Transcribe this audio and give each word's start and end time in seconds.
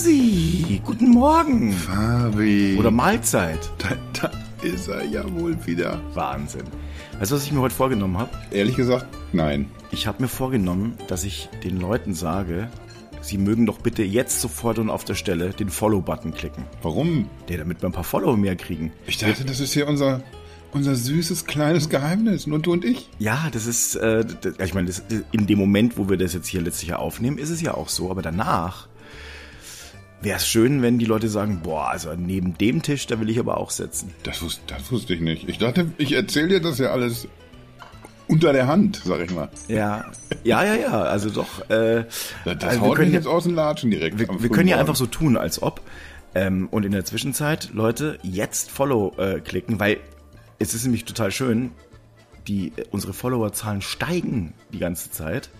Hasi, 0.00 0.80
guten 0.82 1.10
Morgen. 1.10 1.72
Fabi. 1.74 2.74
Oder 2.78 2.90
Mahlzeit. 2.90 3.58
Da, 3.76 3.88
da 4.18 4.30
ist 4.66 4.88
er 4.88 5.04
ja 5.04 5.30
wohl 5.34 5.54
wieder. 5.66 6.00
Wahnsinn. 6.14 6.62
Weißt 7.18 7.30
du, 7.30 7.34
was 7.34 7.44
ich 7.44 7.52
mir 7.52 7.60
heute 7.60 7.74
vorgenommen 7.74 8.16
habe? 8.16 8.30
Ehrlich 8.50 8.76
gesagt, 8.76 9.04
nein. 9.34 9.70
Ich 9.90 10.06
habe 10.06 10.22
mir 10.22 10.28
vorgenommen, 10.28 10.94
dass 11.08 11.24
ich 11.24 11.50
den 11.64 11.78
Leuten 11.78 12.14
sage, 12.14 12.70
sie 13.20 13.36
mögen 13.36 13.66
doch 13.66 13.76
bitte 13.76 14.02
jetzt 14.02 14.40
sofort 14.40 14.78
und 14.78 14.88
auf 14.88 15.04
der 15.04 15.16
Stelle 15.16 15.50
den 15.50 15.68
Follow-Button 15.68 16.32
klicken. 16.32 16.64
Warum? 16.80 17.28
Der, 17.50 17.58
damit 17.58 17.82
wir 17.82 17.90
ein 17.90 17.92
paar 17.92 18.02
Follower 18.02 18.38
mehr 18.38 18.56
kriegen. 18.56 18.92
Ich 19.06 19.18
dachte, 19.18 19.44
das 19.44 19.60
ist 19.60 19.74
hier 19.74 19.86
unser, 19.86 20.22
unser 20.72 20.94
süßes 20.94 21.44
kleines 21.44 21.90
Geheimnis. 21.90 22.46
Nur 22.46 22.60
du 22.60 22.72
und 22.72 22.86
ich. 22.86 23.10
Ja, 23.18 23.48
das 23.52 23.66
ist, 23.66 23.96
äh, 23.96 24.24
das, 24.24 24.54
ich 24.64 24.72
meine, 24.72 24.86
das, 24.86 25.02
in 25.30 25.46
dem 25.46 25.58
Moment, 25.58 25.98
wo 25.98 26.08
wir 26.08 26.16
das 26.16 26.32
jetzt 26.32 26.46
hier 26.46 26.62
letztlich 26.62 26.94
aufnehmen, 26.94 27.36
ist 27.36 27.50
es 27.50 27.60
ja 27.60 27.74
auch 27.74 27.90
so. 27.90 28.10
Aber 28.10 28.22
danach 28.22 28.88
wäre 30.22 30.36
es 30.36 30.46
schön, 30.46 30.82
wenn 30.82 30.98
die 30.98 31.04
Leute 31.06 31.28
sagen, 31.28 31.60
boah, 31.62 31.88
also 31.90 32.12
neben 32.14 32.56
dem 32.58 32.82
Tisch, 32.82 33.06
da 33.06 33.20
will 33.20 33.30
ich 33.30 33.38
aber 33.38 33.56
auch 33.58 33.70
sitzen. 33.70 34.12
Das, 34.22 34.42
wus 34.42 34.60
das 34.66 34.90
wusste 34.92 35.14
ich 35.14 35.20
nicht. 35.20 35.48
Ich 35.48 35.58
dachte, 35.58 35.90
ich 35.98 36.12
erzähle 36.12 36.48
dir 36.48 36.60
das 36.60 36.78
ja 36.78 36.90
alles 36.90 37.26
unter 38.28 38.52
der 38.52 38.66
Hand, 38.68 39.00
sag 39.04 39.20
ich 39.20 39.30
mal. 39.32 39.48
Ja, 39.68 40.04
ja, 40.44 40.62
ja, 40.64 40.74
ja. 40.76 41.02
Also 41.02 41.30
doch. 41.30 41.68
Äh, 41.70 42.04
Das, 42.44 42.58
das 42.58 42.64
also 42.64 42.80
haut 42.82 42.98
mich 42.98 43.08
ja- 43.08 43.14
jetzt 43.14 43.26
aus 43.26 43.44
den 43.44 43.54
Latschen 43.54 43.90
direkt. 43.90 44.18
wir, 44.18 44.28
wir 44.42 44.50
können 44.50 44.68
ja 44.68 44.78
einfach 44.78 44.96
so 44.96 45.06
tun, 45.06 45.36
als 45.36 45.60
ob. 45.62 45.80
Ähm, 46.34 46.68
und 46.70 46.84
in 46.84 46.92
der 46.92 47.04
Zwischenzeit, 47.04 47.70
Leute, 47.72 48.18
jetzt 48.22 48.70
Follow 48.70 49.14
äh, 49.18 49.40
klicken, 49.40 49.80
weil 49.80 49.96
es 50.60 50.74
ist 50.74 50.84
nämlich 50.84 51.04
total 51.04 51.32
schön, 51.32 51.72
die, 52.46 52.68
äh, 52.76 52.84
unsere 52.92 53.12
Followerzahlen 53.14 53.80
steigen 53.82 54.52
die 54.72 54.78
ganze 54.78 55.10
Zeit. 55.10 55.50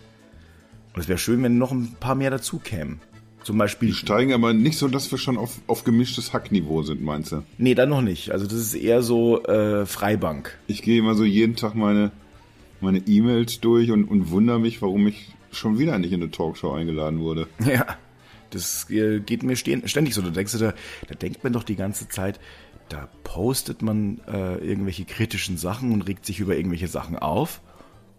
Und 0.95 1.01
es 1.01 1.09
wäre 1.09 1.18
schön, 1.18 1.42
wenn 1.42 1.59
noch 1.59 1.73
ein 1.73 1.96
paar 1.98 2.15
mehr 2.15 2.30
dazu 2.30 2.59
kämen. 2.60 3.01
Zum 3.42 3.58
Beispiel. 3.58 3.88
Die 3.88 3.94
steigen 3.94 4.32
aber 4.32 4.52
nicht 4.52 4.78
so, 4.78 4.88
dass 4.88 5.10
wir 5.10 5.18
schon 5.18 5.38
auf, 5.38 5.59
auf 5.66 5.84
gemischtes 5.84 6.32
Hackniveau 6.32 6.82
sind, 6.82 7.02
meinst 7.02 7.32
du? 7.32 7.42
Nee, 7.59 7.74
dann 7.74 7.88
noch 7.88 8.02
nicht. 8.02 8.32
Also 8.32 8.46
das 8.46 8.54
ist 8.54 8.74
eher 8.74 9.02
so 9.02 9.42
äh, 9.45 9.87
Freibank. 9.87 10.59
Ich 10.66 10.82
gehe 10.82 10.98
immer 10.98 11.15
so 11.15 11.24
jeden 11.24 11.56
Tag 11.56 11.74
meine 11.74 12.10
meine 12.80 12.98
E-Mails 12.98 13.60
durch 13.60 13.90
und, 13.90 14.04
und 14.04 14.30
wundere 14.30 14.59
mich, 14.59 14.82
warum 14.82 15.06
ich 15.06 15.28
schon 15.52 15.78
wieder 15.78 15.98
nicht 15.98 16.12
in 16.12 16.23
eine 16.23 16.30
Talkshow 16.30 16.73
eingeladen 16.73 17.20
wurde. 17.20 17.46
Ja, 17.65 17.87
das 18.50 18.90
äh, 18.90 19.20
geht 19.20 19.43
mir 19.43 19.56
ständig 19.56 20.15
so. 20.15 20.22
Da 20.22 20.30
denkst 20.30 20.52
du, 20.52 20.59
da, 20.59 20.74
da 21.09 21.15
denkt 21.15 21.45
man 21.45 21.52
doch 21.52 21.62
die 21.62 21.76
ganze 21.76 22.09
Zeit, 22.09 22.40
da 22.88 23.09
postet 23.22 23.82
man 23.82 24.20
äh, 24.26 24.56
irgendwelche 24.56 25.04
kritischen 25.04 25.56
Sachen 25.56 25.93
und 25.93 26.02
regt 26.02 26.26
sich 26.26 26.40
über 26.40 26.56
irgendwelche 26.56 26.88
Sachen 26.88 27.16
auf. 27.16 27.60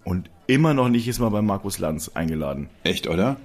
Und 0.06 0.30
immer 0.48 0.74
noch 0.74 0.88
nicht 0.88 1.08
ist 1.08 1.20
man 1.20 1.31
bei 1.31 1.42
Markus 1.42 1.80
Lanz 1.80 2.09
eingeladen. 2.09 2.70
Echt, 2.84 3.08
oder? 3.08 3.38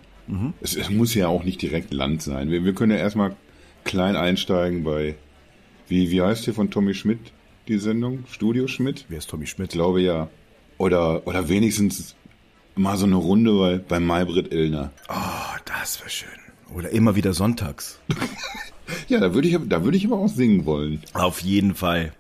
Es, 0.61 0.77
es 0.77 0.91
muss 0.91 1.15
ja 1.15 1.29
auch 1.29 1.45
nicht 1.45 1.63
direkt 1.63 1.93
Land 1.93 2.23
sein. 2.23 2.51
Wir, 2.51 2.65
wir 2.65 2.75
können 2.75 2.93
ja 2.93 2.99
erstmal 2.99 3.37
klein 3.85 4.17
einsteigen 4.17 4.83
bei, 4.85 5.15
wie, 5.89 6.11
wie 6.11 6.23
heißt 6.23 6.45
hier 6.45 6.55
von 6.55 6.71
Tommy 6.71 6.95
Schmidt 6.95 7.21
die 7.69 7.79
Sendung? 7.79 8.25
Studio 8.31 8.67
Schmidt? 8.67 9.05
Wer 9.09 9.19
ist 9.19 9.31
Tommy 9.31 9.45
Ich 9.45 9.51
Schmidt? 9.51 9.71
glaube 9.71 10.01
ja. 10.01 10.29
Oder, 10.79 11.27
oder 11.27 11.49
wenigstens 11.49 12.15
mal 12.75 12.97
so 12.97 13.07
eine 13.07 13.17
Runde 13.17 13.53
bei, 13.59 13.79
bei 13.79 14.01
Maybrit 14.01 14.53
Illner. 14.53 14.91
Oh, 15.09 15.57
das 15.65 16.01
wäre 16.01 16.11
schön. 16.11 16.29
Oder 16.75 16.91
immer 16.91 17.15
wieder 17.17 17.33
sonntags. 17.33 18.01
Ja, 19.09 19.19
da 19.19 19.35
würde 19.35 19.49
ich, 19.49 19.59
da 19.69 19.83
würde 19.83 19.97
ich 19.97 20.07
aber 20.07 20.19
auch 20.19 20.29
singen 20.29 20.65
wollen. 20.65 21.03
Auf 21.13 21.41
jeden 21.41 21.75
Fall. 21.75 22.13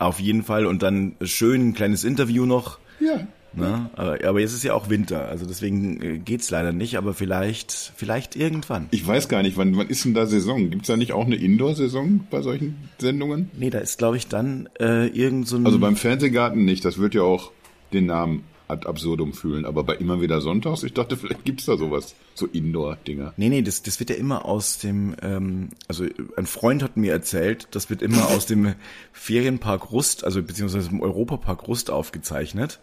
Auf 0.00 0.18
jeden 0.18 0.42
Fall. 0.42 0.66
Und 0.66 0.82
dann 0.82 1.14
schön 1.22 1.68
ein 1.68 1.74
kleines 1.74 2.02
Interview 2.02 2.44
noch. 2.44 2.80
Ja. 2.98 3.26
Ne? 3.54 3.90
Aber, 3.94 4.40
jetzt 4.40 4.52
ist 4.52 4.62
ja 4.62 4.74
auch 4.74 4.90
Winter, 4.90 5.28
also 5.28 5.46
deswegen 5.46 6.02
äh, 6.02 6.18
geht's 6.18 6.50
leider 6.50 6.72
nicht, 6.72 6.96
aber 6.96 7.14
vielleicht, 7.14 7.92
vielleicht 7.96 8.36
irgendwann. 8.36 8.88
Ich 8.90 9.06
weiß 9.06 9.28
gar 9.28 9.42
nicht, 9.42 9.56
wann, 9.56 9.76
wann 9.76 9.88
ist 9.88 10.04
denn 10.04 10.14
da 10.14 10.26
Saison? 10.26 10.70
Gibt's 10.70 10.88
da 10.88 10.96
nicht 10.96 11.12
auch 11.12 11.26
eine 11.26 11.36
Indoor-Saison 11.36 12.26
bei 12.30 12.42
solchen 12.42 12.76
Sendungen? 12.98 13.50
Nee, 13.58 13.70
da 13.70 13.78
ist, 13.78 13.98
glaube 13.98 14.16
ich, 14.16 14.28
dann 14.28 14.68
äh, 14.78 15.06
irgend 15.08 15.48
so 15.48 15.56
ein... 15.56 15.66
Also 15.66 15.78
beim 15.78 15.96
Fernsehgarten 15.96 16.64
nicht, 16.64 16.84
das 16.84 16.98
wird 16.98 17.14
ja 17.14 17.22
auch 17.22 17.52
den 17.92 18.06
Namen 18.06 18.44
ad 18.68 18.86
absurdum 18.86 19.32
fühlen. 19.32 19.64
Aber 19.64 19.82
bei 19.82 19.94
immer 19.94 20.20
wieder 20.20 20.40
Sonntags, 20.40 20.82
ich 20.82 20.92
dachte, 20.92 21.16
vielleicht 21.16 21.44
gibt's 21.44 21.64
da 21.64 21.76
sowas, 21.76 22.14
so 22.34 22.46
Indoor-Dinger. 22.46 23.34
Nee, 23.36 23.48
nee, 23.48 23.62
das, 23.62 23.82
das 23.82 23.98
wird 23.98 24.10
ja 24.10 24.16
immer 24.16 24.44
aus 24.44 24.78
dem, 24.78 25.16
ähm, 25.22 25.70
also 25.88 26.04
ein 26.36 26.46
Freund 26.46 26.82
hat 26.82 26.96
mir 26.96 27.12
erzählt, 27.12 27.68
das 27.72 27.90
wird 27.90 28.02
immer 28.02 28.28
aus 28.28 28.46
dem 28.46 28.74
Ferienpark 29.12 29.90
Rust, 29.90 30.24
also 30.24 30.42
beziehungsweise 30.42 30.88
dem 30.90 31.00
Europapark 31.00 31.66
Rust 31.66 31.90
aufgezeichnet. 31.90 32.78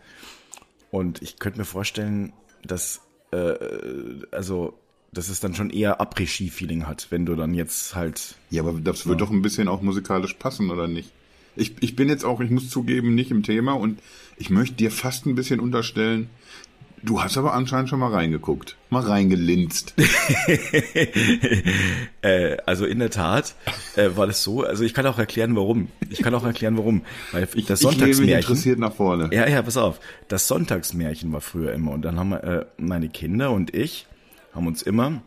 Und 0.96 1.22
ich 1.22 1.40
könnte 1.40 1.60
mir 1.60 1.66
vorstellen, 1.66 2.32
dass, 2.64 3.02
äh, 3.32 3.56
also, 4.32 4.80
dass 5.12 5.28
es 5.28 5.42
dann 5.42 5.54
schon 5.54 5.70
eher 5.70 6.00
Après-Ski-Feeling 6.00 6.88
hat, 6.88 7.08
wenn 7.10 7.26
du 7.26 7.36
dann 7.36 7.54
jetzt 7.54 7.96
halt, 7.96 8.36
Ja, 8.50 8.62
aber 8.62 8.80
das 8.80 9.06
wird 9.06 9.20
doch 9.20 9.30
ein 9.30 9.42
bisschen 9.42 9.68
auch 9.68 9.82
musikalisch 9.82 10.36
passen, 10.36 10.72
oder 10.72 10.88
nicht? 10.88 11.12
Ich, 11.58 11.74
ich 11.82 11.98
bin 11.98 12.08
jetzt 12.08 12.24
auch, 12.24 12.40
ich 12.40 12.50
muss 12.50 12.70
zugeben, 12.70 13.14
nicht 13.14 13.30
im 13.30 13.44
Thema 13.44 13.74
und 13.74 14.00
ich 14.38 14.50
möchte 14.50 14.76
dir 14.76 14.90
fast 14.90 15.26
ein 15.26 15.36
bisschen 15.36 15.60
unterstellen, 15.60 16.30
du 17.06 17.22
hast 17.22 17.38
aber 17.38 17.54
anscheinend 17.54 17.90
schon 17.90 18.00
mal 18.00 18.12
reingeguckt, 18.12 18.76
mal 18.90 19.02
reingelinst. 19.02 19.94
äh, 22.22 22.58
also 22.66 22.86
in 22.86 23.00
der 23.00 23.12
Tat 23.12 23.56
äh, 23.96 24.10
war 24.16 24.28
das 24.28 24.44
so, 24.44 24.64
also 24.64 24.84
ich 24.84 24.94
kann 24.94 25.06
auch 25.06 25.18
erklären, 25.18 25.56
warum. 25.56 25.90
Ich 26.10 26.22
kann 26.22 26.34
auch 26.34 26.44
erklären, 26.44 26.78
warum. 26.78 27.04
Weil 27.32 27.42
das 27.42 27.56
Ich 27.56 27.70
mich 27.70 27.80
Sonntagsmärchen... 27.80 28.30
interessiert 28.30 28.80
nach 28.80 28.94
vorne. 28.94 29.30
Ja, 29.32 29.48
ja, 29.48 29.62
pass 29.62 29.78
auf. 29.78 30.00
Das 30.28 30.48
Sonntagsmärchen 30.48 31.32
war 31.32 31.42
früher 31.42 31.74
immer. 31.74 31.92
Und 31.92 32.04
dann 32.04 32.20
haben 32.20 32.34
äh, 32.34 32.66
meine 32.78 33.10
Kinder 33.10 33.52
und 33.52 33.74
ich 33.74 34.08
haben 34.54 34.68
uns 34.68 34.82
immer 34.82 35.22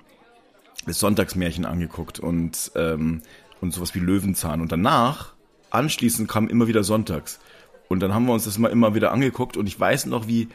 das 0.86 0.98
Sonntagsmärchen 0.98 1.64
angeguckt 1.64 2.18
und, 2.18 2.72
ähm, 2.74 3.22
und 3.60 3.72
sowas 3.72 3.94
wie 3.94 4.00
Löwenzahn. 4.00 4.60
Und 4.60 4.72
danach, 4.72 5.34
anschließend 5.70 6.28
kam 6.28 6.48
immer 6.48 6.66
wieder 6.66 6.82
Sonntags. 6.82 7.40
Und 7.88 8.00
dann 8.00 8.12
haben 8.12 8.26
wir 8.26 8.32
uns 8.32 8.44
das 8.44 8.58
mal 8.58 8.68
immer 8.68 8.94
wieder 8.94 9.12
angeguckt. 9.12 9.56
Und 9.56 9.66
ich 9.66 9.78
weiß 9.78 10.06
noch, 10.06 10.28
wie 10.28 10.48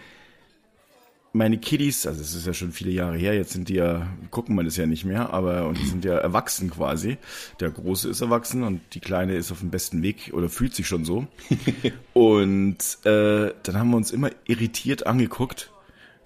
meine 1.36 1.58
Kiddies, 1.58 2.06
also 2.06 2.22
es 2.22 2.36
ist 2.36 2.46
ja 2.46 2.54
schon 2.54 2.72
viele 2.72 2.92
Jahre 2.92 3.18
her, 3.18 3.34
jetzt 3.34 3.54
sind 3.54 3.68
die 3.68 3.76
ja, 3.76 4.08
gucken 4.30 4.56
wir 4.56 4.64
das 4.64 4.78
ja 4.78 4.86
nicht 4.86 5.04
mehr, 5.04 5.34
aber 5.34 5.68
und 5.68 5.80
die 5.80 5.88
sind 5.88 6.06
ja 6.06 6.16
erwachsen 6.16 6.70
quasi. 6.70 7.18
Der 7.60 7.72
Große 7.72 8.08
ist 8.08 8.22
erwachsen 8.22 8.62
und 8.62 8.82
die 8.94 9.00
Kleine 9.00 9.36
ist 9.36 9.52
auf 9.52 9.60
dem 9.60 9.72
besten 9.72 10.04
Weg 10.04 10.32
oder 10.34 10.48
fühlt 10.48 10.76
sich 10.76 10.88
schon 10.88 11.06
so. 11.06 11.26
und 12.14 12.78
äh, 13.04 13.52
dann 13.64 13.80
haben 13.80 13.90
wir 13.90 13.98
uns 13.98 14.12
immer 14.12 14.30
irritiert 14.46 15.08
angeguckt, 15.08 15.72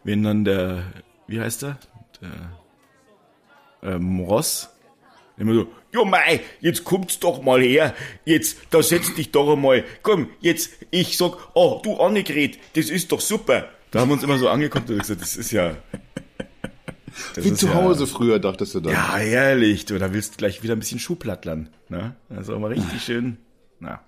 wenn 0.03 0.23
dann 0.23 0.43
der, 0.43 0.83
wie 1.25 1.39
heißt 1.39 1.61
der? 1.61 1.77
Der 2.21 3.93
ähm, 3.93 4.19
Ross 4.19 4.69
immer 5.37 5.53
so, 5.53 5.67
jo 5.93 6.03
mei, 6.03 6.41
jetzt 6.59 6.83
kommt's 6.83 7.19
doch 7.19 7.41
mal 7.41 7.61
her, 7.61 7.93
jetzt, 8.25 8.57
da 8.71 8.83
setz 8.83 9.13
dich 9.13 9.31
doch 9.31 9.53
einmal, 9.53 9.85
komm, 10.01 10.31
jetzt, 10.41 10.71
ich 10.91 11.15
sag, 11.15 11.37
oh, 11.53 11.79
du 11.81 11.95
Annegret, 11.97 12.57
das 12.73 12.89
ist 12.89 13.11
doch 13.11 13.21
super. 13.21 13.69
Da 13.91 13.99
haben 14.01 14.09
wir 14.09 14.13
uns 14.13 14.23
immer 14.23 14.37
so 14.37 14.49
angeguckt 14.49 14.89
und 14.89 14.99
gesagt, 14.99 15.21
das 15.21 15.35
ist 15.37 15.51
ja... 15.51 15.75
Das 17.33 17.45
Wie 17.45 17.49
ist 17.49 17.59
zu 17.59 17.67
ja- 17.67 17.73
Hause 17.73 18.05
früher, 18.05 18.37
dachtest 18.37 18.75
du 18.75 18.79
dann. 18.79 18.93
Ja, 18.93 19.15
herrlich, 19.15 19.85
du, 19.85 19.97
da 19.97 20.13
willst 20.13 20.37
gleich 20.37 20.61
wieder 20.61 20.75
ein 20.75 20.79
bisschen 20.79 20.99
Schuhplattlern, 20.99 21.69
ne? 21.89 22.15
Also 22.29 22.59
mal 22.59 22.71
richtig 22.73 23.01
schön, 23.01 23.37
na. 23.79 24.01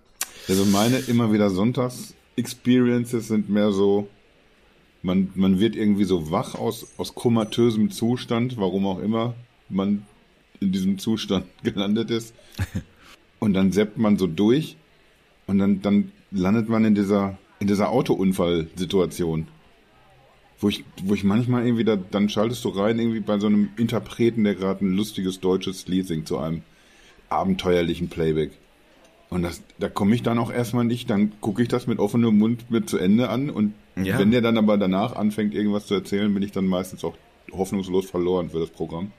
Also 0.47 0.63
meine 0.65 0.97
immer 0.97 1.33
wieder 1.33 1.49
Sonntags-Experiences 1.49 3.27
sind 3.27 3.49
mehr 3.49 3.71
so, 3.71 4.07
man, 5.01 5.29
man 5.33 5.59
wird 5.59 5.75
irgendwie 5.75 6.03
so 6.03 6.29
wach 6.29 6.53
aus, 6.53 6.87
aus 6.97 7.15
komatösem 7.15 7.89
Zustand, 7.89 8.57
warum 8.57 8.85
auch 8.85 8.99
immer 8.99 9.33
man 9.69 10.05
in 10.59 10.71
diesem 10.71 10.99
Zustand 10.99 11.45
gelandet 11.63 12.11
ist. 12.11 12.35
Und 13.39 13.53
dann 13.53 13.71
seppt 13.71 13.97
man 13.97 14.19
so 14.19 14.27
durch 14.27 14.75
und 15.47 15.57
dann, 15.57 15.81
dann 15.81 16.11
landet 16.29 16.69
man 16.69 16.85
in 16.85 16.93
dieser, 16.93 17.39
in 17.59 17.65
dieser 17.67 17.89
Autounfallsituation. 17.89 19.47
Wo 20.61 20.67
ich, 20.69 20.83
wo 21.03 21.13
ich 21.13 21.23
manchmal 21.23 21.65
irgendwie, 21.65 21.85
da, 21.85 21.95
dann 21.95 22.27
schaltest 22.27 22.65
du 22.65 22.69
rein 22.69 22.99
irgendwie 22.99 23.21
bei 23.21 23.39
so 23.39 23.47
einem 23.47 23.69
Interpreten, 23.77 24.43
der 24.43 24.55
gerade 24.55 24.83
ein 24.85 24.91
lustiges 24.95 25.39
deutsches 25.39 25.87
Lied 25.87 26.07
singt 26.07 26.27
zu 26.27 26.37
einem 26.37 26.63
abenteuerlichen 27.29 28.09
Playback. 28.09 28.51
Und 29.29 29.43
das, 29.43 29.61
da 29.77 29.87
komme 29.89 30.15
ich 30.15 30.23
dann 30.23 30.37
auch 30.39 30.51
erstmal 30.51 30.85
nicht, 30.85 31.09
dann 31.09 31.31
gucke 31.39 31.61
ich 31.61 31.67
das 31.67 31.87
mit 31.87 31.99
offenem 31.99 32.37
Mund 32.37 32.69
mit 32.71 32.89
zu 32.89 32.97
Ende 32.97 33.29
an 33.29 33.49
und 33.49 33.73
Ja. 33.95 34.17
wenn 34.19 34.31
der 34.31 34.41
dann 34.41 34.57
aber 34.57 34.77
danach 34.77 35.15
anfängt, 35.15 35.53
irgendwas 35.53 35.85
zu 35.85 35.93
erzählen, 35.93 36.33
bin 36.33 36.41
ich 36.43 36.51
dann 36.51 36.65
meistens 36.65 37.03
auch 37.03 37.15
hoffnungslos 37.51 38.09
verloren 38.09 38.49
für 38.49 38.59
das 38.59 38.69
Programm. 38.69 39.11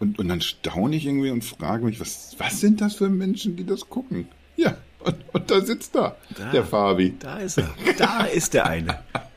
Und, 0.00 0.18
und 0.18 0.28
dann 0.28 0.40
staune 0.40 0.96
ich 0.96 1.04
irgendwie 1.06 1.30
und 1.30 1.44
frage 1.44 1.84
mich, 1.84 2.00
was, 2.00 2.34
was 2.38 2.58
sind 2.60 2.80
das 2.80 2.94
für 2.96 3.10
Menschen, 3.10 3.56
die 3.56 3.64
das 3.66 3.88
gucken? 3.90 4.26
Ja, 4.56 4.76
und, 5.04 5.16
und 5.34 5.50
da 5.50 5.60
sitzt 5.60 5.94
da, 5.94 6.16
Da. 6.36 6.50
der 6.50 6.64
Fabi. 6.64 7.14
Da 7.18 7.38
ist 7.38 7.58
er, 7.58 7.70
da 7.98 8.24
ist 8.24 8.54
der 8.54 8.66
eine. 8.66 8.98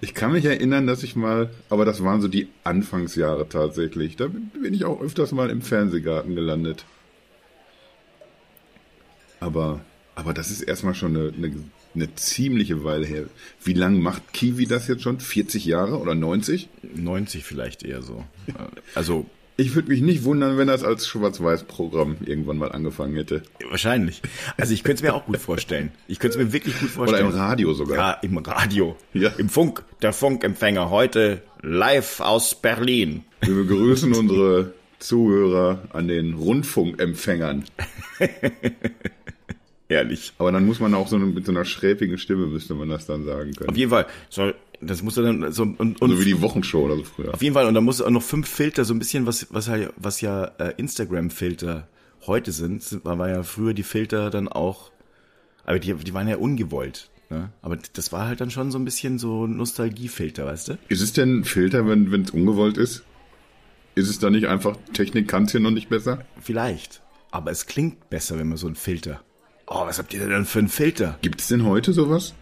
Ich 0.00 0.14
kann 0.14 0.32
mich 0.32 0.44
erinnern, 0.44 0.86
dass 0.86 1.02
ich 1.02 1.16
mal, 1.16 1.50
aber 1.70 1.84
das 1.84 2.02
waren 2.02 2.20
so 2.20 2.28
die 2.28 2.48
Anfangsjahre 2.64 3.48
tatsächlich. 3.48 4.16
Da 4.16 4.28
bin 4.28 4.74
ich 4.74 4.84
auch 4.84 5.00
öfters 5.00 5.32
mal 5.32 5.50
im 5.50 5.62
Fernsehgarten 5.62 6.34
gelandet. 6.34 6.84
Aber, 9.40 9.80
aber 10.14 10.34
das 10.34 10.50
ist 10.50 10.62
erstmal 10.62 10.94
schon 10.94 11.16
eine, 11.16 11.32
eine, 11.36 11.52
eine 11.94 12.14
ziemliche 12.14 12.84
Weile 12.84 13.06
her. 13.06 13.24
Wie 13.62 13.74
lange 13.74 13.98
macht 13.98 14.32
Kiwi 14.32 14.66
das 14.66 14.88
jetzt 14.88 15.02
schon? 15.02 15.20
40 15.20 15.64
Jahre 15.64 15.98
oder 15.98 16.14
90? 16.14 16.68
90 16.94 17.44
vielleicht 17.44 17.82
eher 17.82 18.02
so. 18.02 18.24
Also 18.94 19.26
Ich 19.58 19.74
würde 19.74 19.88
mich 19.88 20.02
nicht 20.02 20.24
wundern, 20.24 20.58
wenn 20.58 20.68
das 20.68 20.84
als 20.84 21.08
Schwarz-Weiß-Programm 21.08 22.18
irgendwann 22.26 22.58
mal 22.58 22.72
angefangen 22.72 23.14
hätte. 23.16 23.42
wahrscheinlich. 23.70 24.20
Also 24.58 24.74
ich 24.74 24.82
könnte 24.84 24.96
es 24.96 25.02
mir 25.02 25.14
auch 25.14 25.24
gut 25.24 25.38
vorstellen. 25.38 25.92
Ich 26.08 26.18
könnte 26.18 26.38
es 26.38 26.44
mir 26.44 26.52
wirklich 26.52 26.74
gut 26.74 26.90
Oder 26.90 27.06
vorstellen. 27.06 27.26
im 27.30 27.32
Radio 27.34 27.72
sogar. 27.72 27.96
Ja, 27.96 28.10
im 28.20 28.36
Radio. 28.36 28.96
Ja. 29.14 29.30
Im 29.38 29.48
Funk. 29.48 29.82
Der 30.02 30.12
Funkempfänger 30.12 30.90
heute 30.90 31.40
live 31.62 32.20
aus 32.20 32.54
Berlin. 32.54 33.24
Wir 33.40 33.54
begrüßen 33.54 34.12
unsere 34.12 34.74
Zuhörer 34.98 35.84
an 35.92 36.08
den 36.08 36.34
Rundfunkempfängern. 36.34 37.64
Ehrlich. 39.88 40.32
Aber 40.38 40.50
dann 40.52 40.66
muss 40.66 40.80
man 40.80 40.94
auch 40.94 41.06
so 41.08 41.18
mit 41.18 41.46
so 41.46 41.52
einer 41.52 41.64
schräbigen 41.64 42.18
Stimme 42.18 42.46
müsste 42.46 42.74
man 42.74 42.88
das 42.88 43.06
dann 43.06 43.24
sagen 43.24 43.52
können. 43.52 43.70
Auf 43.70 43.76
jeden 43.76 43.90
Fall. 43.90 44.06
So, 44.30 44.50
das 44.80 45.02
muss 45.02 45.14
dann 45.14 45.52
so 45.52 45.62
und, 45.62 46.00
und 46.02 46.10
So 46.10 46.20
wie 46.20 46.24
die 46.24 46.42
Wochenshow 46.42 46.84
oder 46.84 46.96
so 46.96 47.04
früher. 47.04 47.32
Auf 47.32 47.42
jeden 47.42 47.54
Fall, 47.54 47.66
und 47.66 47.74
da 47.74 47.80
muss 47.80 48.02
auch 48.02 48.10
noch 48.10 48.22
fünf 48.22 48.48
Filter, 48.48 48.84
so 48.84 48.92
ein 48.94 48.98
bisschen, 48.98 49.26
was, 49.26 49.46
was, 49.50 49.68
halt- 49.68 49.92
was 49.96 50.20
ja 50.20 50.44
äh, 50.58 50.74
Instagram-Filter 50.76 51.88
heute 52.26 52.50
sind, 52.52 52.98
war 53.04 53.28
ja 53.28 53.42
früher 53.44 53.74
die 53.74 53.84
Filter 53.84 54.30
dann 54.30 54.48
auch, 54.48 54.90
aber 55.64 55.78
die, 55.78 55.94
die 55.94 56.14
waren 56.14 56.26
ja 56.28 56.36
ungewollt. 56.36 57.08
Ne? 57.30 57.50
Aber 57.62 57.78
das 57.92 58.12
war 58.12 58.26
halt 58.26 58.40
dann 58.40 58.50
schon 58.50 58.70
so 58.72 58.78
ein 58.78 58.84
bisschen 58.84 59.18
so 59.18 59.46
Nostalgiefilter, 59.46 60.46
weißt 60.46 60.68
du? 60.68 60.78
Ist 60.88 61.00
es 61.00 61.12
denn 61.12 61.40
ein 61.40 61.44
Filter, 61.44 61.88
wenn 61.88 62.22
es 62.22 62.30
ungewollt 62.30 62.76
ist? 62.76 63.02
Ist 63.94 64.08
es 64.08 64.18
da 64.18 64.30
nicht 64.30 64.46
einfach, 64.46 64.76
Technik 64.92 65.26
kann 65.28 65.44
es 65.44 65.52
hier 65.52 65.60
noch 65.60 65.70
nicht 65.70 65.88
besser? 65.88 66.24
Vielleicht. 66.40 67.02
Aber 67.30 67.50
es 67.50 67.66
klingt 67.66 68.10
besser, 68.10 68.38
wenn 68.38 68.48
man 68.48 68.58
so 68.58 68.66
einen 68.66 68.76
Filter. 68.76 69.22
Oh, 69.66 69.84
was 69.86 69.98
habt 69.98 70.14
ihr 70.14 70.26
denn 70.28 70.44
für 70.44 70.60
einen 70.60 70.68
Filter? 70.68 71.18
Gibt 71.22 71.40
es 71.40 71.48
denn 71.48 71.64
heute 71.64 71.92
sowas? 71.92 72.34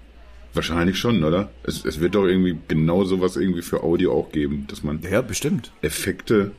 Wahrscheinlich 0.53 0.99
schon, 0.99 1.25
oder? 1.25 1.51
Es, 1.65 1.85
es 1.85 1.99
wird 2.01 2.15
doch 2.15 2.25
irgendwie 2.25 2.57
genau 2.69 3.05
sowas 3.05 3.37
irgendwie 3.37 3.63
für 3.63 3.83
Audio 3.83 4.13
auch 4.13 4.31
geben, 4.31 4.67
dass 4.69 4.83
man 4.83 5.01
Ja, 5.03 5.21
bestimmt. 5.23 5.73
Effekte, 5.83 6.53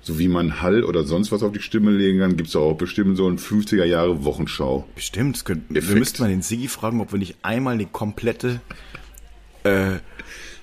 so 0.00 0.18
wie 0.18 0.28
man 0.28 0.62
Hall 0.62 0.84
oder 0.84 1.04
sonst 1.04 1.32
was 1.32 1.42
auf 1.42 1.52
die 1.52 1.60
Stimme 1.60 1.90
legen 1.90 2.20
kann, 2.20 2.36
gibt 2.36 2.48
es 2.48 2.56
auch 2.56 2.74
bestimmt 2.74 3.16
so 3.16 3.28
ein 3.28 3.38
50er 3.38 3.84
Jahre 3.84 4.24
Wochenschau. 4.24 4.86
Bestimmt. 4.94 5.36
Das 5.36 5.44
könnt, 5.44 5.64
wir 5.68 5.82
müssten 5.96 6.22
mal 6.22 6.28
den 6.28 6.42
Sigi 6.42 6.68
fragen, 6.68 7.00
ob 7.00 7.12
wir 7.12 7.18
nicht 7.18 7.36
einmal 7.42 7.74
eine 7.74 7.86
komplette, 7.86 8.60
äh, 9.64 9.96
äh, 9.96 9.98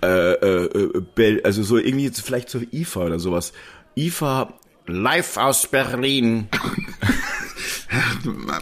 äh, 0.06 0.66
äh, 0.66 1.02
Bel- 1.16 1.42
also 1.44 1.62
so 1.64 1.78
irgendwie 1.78 2.06
jetzt 2.06 2.22
vielleicht 2.22 2.50
zur 2.50 2.62
IFA 2.72 3.02
oder 3.06 3.20
sowas. 3.20 3.54
IFA 3.96 4.54
live 4.88 5.38
aus 5.38 5.68
Berlin. 5.68 6.48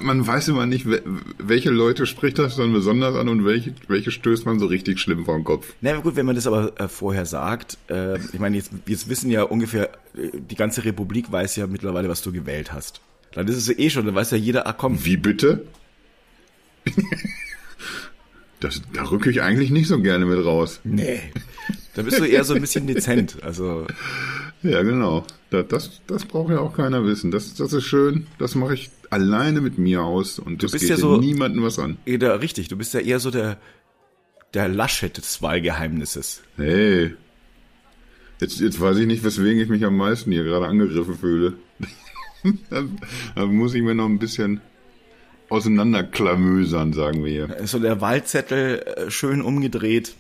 Man 0.02 0.26
weiß 0.26 0.48
immer 0.50 0.66
nicht, 0.66 0.86
we- 0.90 1.04
welche 1.38 1.70
Leute 1.70 2.06
spricht 2.06 2.40
das 2.40 2.56
dann 2.56 2.74
besonders 2.74 3.16
an 3.16 3.30
und 3.30 3.46
welche, 3.46 3.74
welche 3.88 4.12
stößt 4.12 4.46
man 4.46 4.60
so 4.60 4.66
richtig 4.66 5.00
schlimm 5.00 5.26
vor 5.26 5.36
den 5.36 5.44
Kopf. 5.44 5.74
Na 5.82 5.98
gut, 6.00 6.16
wenn 6.16 6.26
man 6.26 6.36
das 6.36 6.48
aber 6.48 6.80
äh, 6.80 6.88
vorher 6.88 7.26
sagt, 7.26 7.78
äh, 7.90 8.18
ich 8.20 8.40
meine, 8.40 8.58
jetzt, 8.58 8.72
jetzt 8.88 9.10
wissen 9.10 9.30
ja 9.32 9.44
ungefähr, 9.44 9.90
äh, 10.16 10.30
die 10.50 10.56
ganze 10.56 10.84
Republik 10.86 11.32
weiß 11.32 11.56
ja 11.58 11.68
mittlerweile, 11.68 12.10
was 12.10 12.22
du 12.22 12.32
gewählt 12.32 12.74
hast. 12.74 13.02
Dann 13.34 13.48
ist 13.48 13.58
es 13.58 13.68
ja 13.68 13.74
eh 13.78 13.90
schon, 13.90 14.06
dann 14.06 14.16
weiß 14.16 14.32
ja 14.32 14.38
jeder, 14.38 14.68
ah 14.68 14.74
komm, 14.74 15.04
Wie 15.06 15.18
bitte? 15.18 15.64
Das, 18.60 18.82
da 18.94 19.04
rücke 19.10 19.30
ich 19.32 19.42
eigentlich 19.42 19.72
nicht 19.72 19.88
so 19.88 20.00
gerne 20.02 20.26
mit 20.26 20.44
raus. 20.46 20.80
nee. 20.84 21.20
Da 21.94 22.04
bist 22.04 22.20
du 22.20 22.24
eher 22.24 22.46
so 22.46 22.54
ein 22.54 22.62
bisschen 22.62 22.88
dezent. 22.88 23.38
Also, 23.44 23.86
Ja, 24.64 24.82
genau. 24.82 25.26
Das, 25.50 25.68
das, 25.68 26.02
das 26.08 26.24
braucht 26.26 26.50
ja 26.52 26.60
auch 26.60 26.74
keiner 26.74 27.04
wissen. 27.06 27.32
Das, 27.32 27.54
das 27.56 27.74
ist 27.74 27.84
schön. 27.84 28.28
Das 28.40 28.56
mache 28.56 28.76
ich 28.76 28.90
alleine 29.12 29.62
mit 29.62 29.78
mir 29.78 30.02
aus 30.02 30.40
und 30.40 30.64
das 30.64 30.72
bist 30.72 30.82
geht 30.84 30.90
ja 30.90 30.96
ja 30.96 31.02
so- 31.02 31.18
niemandem 31.18 31.64
was 31.64 31.78
an. 31.78 31.98
da, 32.06 32.36
richtig, 32.36 32.68
du 32.70 32.78
bist 32.78 32.94
ja 32.96 33.00
eher 33.02 33.20
so 33.20 33.30
der, 33.30 33.58
der 34.54 34.68
Laschet 34.68 35.16
des 35.16 35.42
Wahlgeheimnisses. 35.42 36.42
Hey. 36.58 37.14
Jetzt, 38.40 38.60
jetzt 38.60 38.80
weiß 38.82 38.98
ich 38.98 39.06
nicht, 39.06 39.24
weswegen 39.24 39.62
ich 39.62 39.70
mich 39.70 39.86
am 39.86 39.96
meisten 39.98 40.32
hier 40.32 40.44
gerade 40.44 40.66
angegriffen 40.66 41.16
fühle. 41.16 41.54
da, 42.72 42.84
da 43.36 43.46
muss 43.46 43.76
ich 43.76 43.84
mir 43.84 43.94
noch 43.94 44.08
ein 44.08 44.18
bisschen 44.18 44.62
auseinanderklamösern, 45.50 46.94
sagen 46.94 47.24
wir 47.24 47.32
hier. 47.32 47.68
So 47.68 47.78
der 47.80 48.02
Wahlzettel 48.02 48.80
äh, 48.80 49.12
schön 49.12 49.42
umgedreht. 49.42 50.16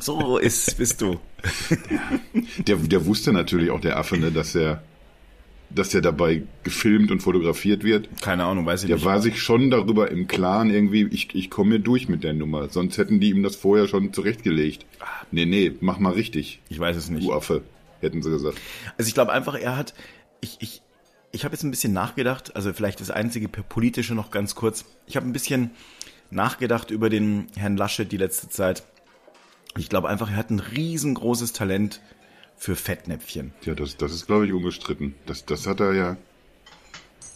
So 0.00 0.38
ist, 0.38 0.78
bist 0.78 1.02
du. 1.02 1.18
Der, 2.66 2.76
der 2.76 3.04
wusste 3.06 3.32
natürlich 3.32 3.70
auch, 3.70 3.80
der 3.80 3.98
Affe, 3.98 4.16
ne, 4.16 4.30
dass 4.32 4.54
er, 4.54 4.82
dass 5.70 5.92
er 5.94 6.00
dabei 6.00 6.42
gefilmt 6.62 7.10
und 7.10 7.20
fotografiert 7.20 7.84
wird. 7.84 8.08
Keine 8.22 8.44
Ahnung, 8.44 8.64
weiß 8.66 8.82
ich 8.84 8.86
Der 8.88 8.96
nicht. 8.96 9.04
war 9.04 9.20
sich 9.20 9.40
schon 9.40 9.70
darüber 9.70 10.10
im 10.10 10.26
Klaren 10.28 10.70
irgendwie, 10.70 11.06
ich, 11.10 11.34
ich 11.34 11.50
komme 11.50 11.70
mir 11.70 11.80
durch 11.80 12.08
mit 12.08 12.24
der 12.24 12.32
Nummer. 12.34 12.68
Sonst 12.68 12.98
hätten 12.98 13.20
die 13.20 13.30
ihm 13.30 13.42
das 13.42 13.56
vorher 13.56 13.86
schon 13.88 14.12
zurechtgelegt. 14.12 14.86
Nee, 15.30 15.44
nee, 15.46 15.72
mach 15.80 15.98
mal 15.98 16.12
richtig, 16.12 16.60
Ich 16.68 16.78
weiß 16.78 16.96
es 16.96 17.10
nicht. 17.10 17.26
du 17.26 17.32
Affe, 17.32 17.62
hätten 18.00 18.22
sie 18.22 18.30
gesagt. 18.30 18.58
Also 18.96 19.08
ich 19.08 19.14
glaube 19.14 19.32
einfach, 19.32 19.54
er 19.58 19.76
hat, 19.76 19.92
ich, 20.40 20.56
ich, 20.60 20.82
ich 21.32 21.44
habe 21.44 21.52
jetzt 21.54 21.64
ein 21.64 21.70
bisschen 21.70 21.92
nachgedacht, 21.92 22.54
also 22.56 22.72
vielleicht 22.72 23.00
das 23.00 23.10
einzige 23.10 23.48
politische 23.48 24.14
noch 24.14 24.30
ganz 24.30 24.54
kurz. 24.54 24.84
Ich 25.06 25.16
habe 25.16 25.26
ein 25.26 25.32
bisschen 25.32 25.70
nachgedacht 26.30 26.90
über 26.90 27.10
den 27.10 27.46
Herrn 27.56 27.76
Laschet 27.76 28.10
die 28.10 28.16
letzte 28.16 28.48
Zeit. 28.48 28.84
Ich 29.76 29.88
glaube 29.88 30.08
einfach, 30.08 30.30
er 30.30 30.36
hat 30.36 30.50
ein 30.50 30.60
riesengroßes 30.60 31.52
Talent 31.52 32.00
für 32.56 32.76
Fettnäpfchen. 32.76 33.52
Ja, 33.64 33.74
das, 33.74 33.96
das 33.96 34.12
ist, 34.12 34.26
glaube 34.26 34.46
ich, 34.46 34.52
unbestritten. 34.52 35.14
Das, 35.26 35.44
das 35.44 35.66
hat 35.66 35.80
er 35.80 35.92
ja 35.94 36.16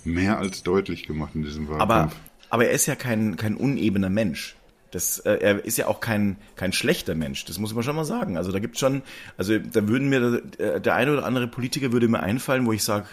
mehr 0.05 0.39
als 0.39 0.63
deutlich 0.63 1.07
gemacht 1.07 1.33
in 1.35 1.43
diesem 1.43 1.69
Wahlkampf. 1.69 1.83
Aber, 1.91 2.11
aber 2.49 2.67
er 2.67 2.73
ist 2.73 2.87
ja 2.87 2.95
kein, 2.95 3.37
kein 3.37 3.57
unebener 3.57 4.09
Mensch. 4.11 4.57
Das, 4.91 5.21
äh, 5.21 5.35
er 5.35 5.65
ist 5.65 5.77
ja 5.79 5.87
auch 5.87 6.01
kein, 6.01 6.37
kein 6.57 6.73
schlechter 6.73 7.15
Mensch, 7.15 7.45
das 7.45 7.59
muss 7.59 7.75
man 7.75 7.85
schon 7.85 7.95
mal 7.95 8.05
sagen. 8.05 8.37
Also 8.37 8.51
da 8.51 8.59
gibt 8.59 8.79
schon, 8.79 9.03
also 9.37 9.57
da 9.59 9.87
würden 9.87 10.09
mir, 10.09 10.43
äh, 10.59 10.81
der 10.81 10.95
eine 10.97 11.13
oder 11.13 11.25
andere 11.25 11.47
Politiker 11.47 11.93
würde 11.93 12.09
mir 12.09 12.21
einfallen, 12.21 12.67
wo 12.67 12.73
ich 12.73 12.83
sage, 12.83 13.07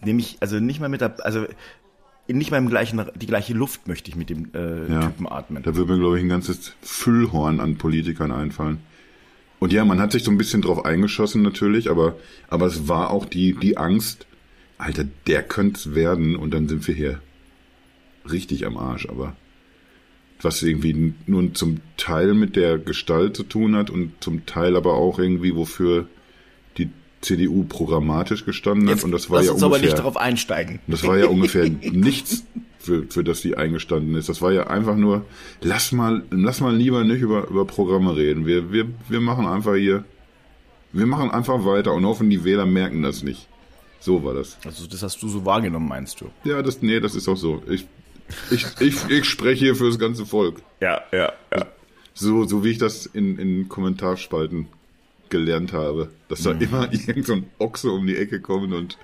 nehme 0.00 0.20
ich, 0.20 0.38
also 0.40 0.58
nicht 0.58 0.80
mal 0.80 0.88
mit 0.88 1.02
der, 1.02 1.16
also 1.24 1.44
nicht 2.28 2.50
mal 2.50 2.58
im 2.58 2.68
gleichen, 2.68 3.04
die 3.14 3.26
gleiche 3.26 3.52
Luft 3.52 3.86
möchte 3.88 4.10
ich 4.10 4.16
mit 4.16 4.30
dem 4.30 4.50
äh, 4.54 4.90
Ja. 4.90 5.00
Typen 5.02 5.28
atmen. 5.28 5.62
Da 5.62 5.76
würde 5.76 5.92
mir, 5.92 5.98
glaube 5.98 6.18
ich, 6.18 6.24
ein 6.24 6.28
ganzes 6.28 6.72
Füllhorn 6.82 7.60
an 7.60 7.76
Politikern 7.76 8.32
einfallen. 8.32 8.80
Und 9.58 9.72
ja, 9.72 9.84
man 9.84 10.00
hat 10.00 10.12
sich 10.12 10.22
so 10.22 10.30
ein 10.30 10.38
bisschen 10.38 10.62
drauf 10.62 10.84
eingeschossen 10.84 11.42
natürlich, 11.42 11.90
aber, 11.90 12.16
aber 12.48 12.66
es 12.66 12.88
war 12.88 13.10
auch 13.10 13.24
die, 13.24 13.54
die 13.54 13.76
Angst, 13.76 14.26
Alter, 14.78 15.06
der 15.26 15.42
könnte 15.42 15.94
werden 15.94 16.36
und 16.36 16.52
dann 16.52 16.68
sind 16.68 16.86
wir 16.86 16.94
hier 16.94 17.20
richtig 18.30 18.66
am 18.66 18.76
Arsch, 18.76 19.08
aber 19.08 19.34
was 20.42 20.62
irgendwie 20.62 21.14
nur 21.26 21.54
zum 21.54 21.80
Teil 21.96 22.34
mit 22.34 22.56
der 22.56 22.78
Gestalt 22.78 23.36
zu 23.36 23.42
tun 23.42 23.74
hat 23.74 23.88
und 23.88 24.12
zum 24.20 24.44
Teil 24.44 24.76
aber 24.76 24.94
auch 24.94 25.18
irgendwie, 25.18 25.54
wofür 25.54 26.08
die 26.76 26.90
CDU 27.22 27.64
programmatisch 27.64 28.44
gestanden 28.44 28.88
hat. 28.88 28.96
Jetzt 28.96 29.04
Und 29.04 29.12
das 29.12 29.30
war 29.30 29.38
lass 29.38 29.46
ja 29.46 29.52
uns 29.52 29.62
aber 29.62 29.76
ungefähr, 29.76 29.88
nicht 29.88 29.98
darauf 29.98 30.16
einsteigen. 30.18 30.80
das 30.86 31.04
war 31.04 31.16
ja 31.16 31.26
ungefähr 31.26 31.68
nichts, 31.80 32.44
für, 32.86 33.06
für 33.08 33.24
das 33.24 33.40
sie 33.40 33.56
eingestanden 33.56 34.14
ist. 34.14 34.28
Das 34.28 34.40
war 34.40 34.52
ja 34.52 34.68
einfach 34.68 34.96
nur, 34.96 35.24
lass 35.60 35.92
mal, 35.92 36.22
lass 36.30 36.60
mal 36.60 36.74
lieber 36.74 37.04
nicht 37.04 37.20
über, 37.20 37.48
über 37.48 37.64
Programme 37.66 38.16
reden. 38.16 38.46
Wir, 38.46 38.72
wir, 38.72 38.86
wir 39.08 39.20
machen 39.20 39.46
einfach 39.46 39.74
hier, 39.74 40.04
wir 40.92 41.06
machen 41.06 41.30
einfach 41.30 41.64
weiter 41.64 41.92
und 41.92 42.06
hoffen, 42.06 42.30
die 42.30 42.44
Wähler 42.44 42.64
merken 42.64 43.02
das 43.02 43.22
nicht. 43.22 43.48
So 44.00 44.22
war 44.24 44.34
das. 44.34 44.56
Also 44.64 44.86
das 44.86 45.02
hast 45.02 45.20
du 45.22 45.28
so 45.28 45.44
wahrgenommen, 45.44 45.88
meinst 45.88 46.20
du? 46.20 46.30
Ja, 46.44 46.62
das, 46.62 46.80
nee, 46.80 47.00
das 47.00 47.14
ist 47.14 47.28
auch 47.28 47.36
so. 47.36 47.62
Ich, 47.68 47.86
ich, 48.50 48.66
ich, 48.80 49.10
ich 49.10 49.24
spreche 49.24 49.64
hier 49.64 49.76
für 49.76 49.86
das 49.86 49.98
ganze 49.98 50.24
Volk. 50.24 50.62
Ja, 50.80 51.02
ja, 51.12 51.32
ja. 51.52 51.66
So, 52.14 52.44
so 52.44 52.64
wie 52.64 52.70
ich 52.70 52.78
das 52.78 53.04
in, 53.06 53.38
in 53.38 53.68
Kommentarspalten 53.68 54.68
gelernt 55.28 55.72
habe, 55.72 56.10
dass 56.28 56.42
da 56.42 56.52
immer 56.52 56.92
irgend 56.92 57.26
so 57.26 57.32
ein 57.32 57.50
Ochse 57.58 57.90
um 57.90 58.06
die 58.06 58.16
Ecke 58.16 58.40
kommt 58.40 58.72
und 58.72 58.96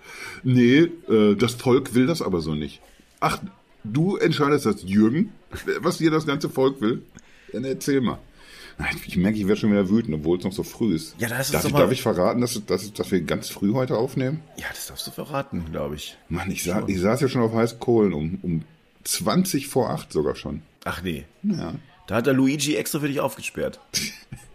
nee, 0.44 0.88
äh, 1.08 1.34
das 1.34 1.54
Volk 1.54 1.94
will 1.94 2.06
das 2.06 2.22
aber 2.22 2.40
so 2.40 2.54
nicht. 2.54 2.80
Ach, 3.20 3.38
du 3.84 4.16
entscheidest 4.16 4.66
das, 4.66 4.82
Jürgen, 4.84 5.32
was 5.80 5.98
hier 5.98 6.10
das 6.10 6.26
ganze 6.26 6.48
Volk 6.48 6.80
will? 6.80 7.02
Dann 7.52 7.64
erzähl 7.64 8.00
mal. 8.00 8.18
Ich 9.06 9.16
merke, 9.16 9.38
ich 9.38 9.46
werde 9.46 9.60
schon 9.60 9.70
wieder 9.70 9.88
wütend, 9.90 10.14
obwohl 10.14 10.38
es 10.38 10.44
noch 10.44 10.52
so 10.52 10.62
früh 10.62 10.94
ist. 10.94 11.14
Ja, 11.18 11.28
da 11.28 11.38
ist 11.38 11.52
darf, 11.52 11.64
ich, 11.64 11.72
mal- 11.72 11.80
darf 11.80 11.92
ich 11.92 12.02
verraten, 12.02 12.40
dass, 12.40 12.64
dass, 12.66 12.92
dass 12.92 13.10
wir 13.10 13.20
ganz 13.20 13.50
früh 13.50 13.74
heute 13.74 13.96
aufnehmen? 13.96 14.40
Ja, 14.56 14.64
das 14.70 14.86
darfst 14.86 15.06
du 15.06 15.10
verraten, 15.10 15.66
glaube 15.70 15.96
ich. 15.96 16.16
Mann, 16.28 16.50
ich, 16.50 16.64
sa 16.64 16.82
ich 16.86 16.98
saß 17.00 17.20
ja 17.20 17.28
schon 17.28 17.42
auf 17.42 17.52
heißen 17.54 17.78
Kohlen 17.78 18.12
um, 18.14 18.38
um 18.42 18.62
20 19.04 19.68
vor 19.68 19.90
8 19.90 20.10
sogar 20.12 20.34
schon. 20.36 20.62
Ach 20.84 21.02
nee. 21.02 21.24
Ja. 21.42 21.74
Da 22.06 22.16
hat 22.16 22.26
der 22.26 22.32
Luigi 22.34 22.74
extra 22.76 22.98
für 23.00 23.08
dich 23.08 23.20
aufgesperrt. 23.20 23.78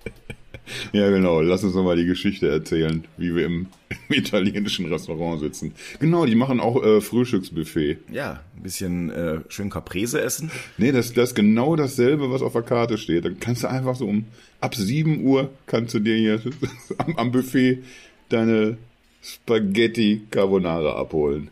Ja, 0.92 1.10
genau. 1.10 1.42
Lass 1.42 1.64
uns 1.64 1.76
nochmal 1.76 1.96
die 1.96 2.06
Geschichte 2.06 2.50
erzählen, 2.50 3.06
wie 3.18 3.36
wir 3.36 3.46
im, 3.46 3.68
im 4.10 4.16
italienischen 4.16 4.86
Restaurant 4.86 5.40
sitzen. 5.40 5.74
Genau, 6.00 6.26
die 6.26 6.36
machen 6.36 6.60
auch 6.60 6.84
äh, 6.84 7.02
Frühstücksbuffet. 7.02 7.98
Ja, 8.12 8.42
ein 8.56 8.64
bisschen 8.64 9.10
äh, 9.10 9.40
schön 9.50 9.70
Caprese 9.70 10.22
essen. 10.22 10.52
Nee, 10.78 10.92
das, 10.92 11.14
das 11.14 11.30
ist 11.30 11.36
genau 11.36 11.76
dasselbe, 11.76 12.32
was 12.32 12.42
auf 12.42 12.54
der 12.54 12.64
Karte 12.64 12.98
steht. 12.98 13.26
Dann 13.26 13.40
kannst 13.40 13.64
du 13.64 13.70
einfach 13.70 13.96
so 13.96 14.08
um 14.08 14.26
ab 14.62 14.76
7 14.76 15.24
Uhr 15.24 15.50
kannst 15.66 15.94
du 15.94 16.00
dir 16.00 16.16
hier 16.16 16.42
am, 16.98 17.16
am 17.18 17.32
Buffet 17.32 17.84
deine 18.30 18.78
Spaghetti 19.22 20.22
Carbonara 20.30 21.00
abholen. 21.00 21.50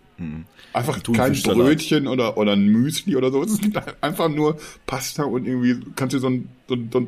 Einfach 0.74 1.02
kein. 1.04 1.34
Brötchen 1.34 2.08
oder, 2.08 2.38
oder 2.38 2.54
ein 2.54 2.68
Müsli 2.68 3.16
oder 3.16 3.32
so. 3.32 3.44
Es 3.44 3.60
gibt 3.60 3.78
einfach 4.02 4.30
nur 4.30 4.58
Pasta 4.86 5.24
und 5.24 5.46
irgendwie 5.46 5.78
kannst 5.96 6.14
du 6.14 6.20
so 6.20 6.28
ein, 6.28 6.50
so 6.68 6.78
so 6.92 7.00
ein 7.00 7.08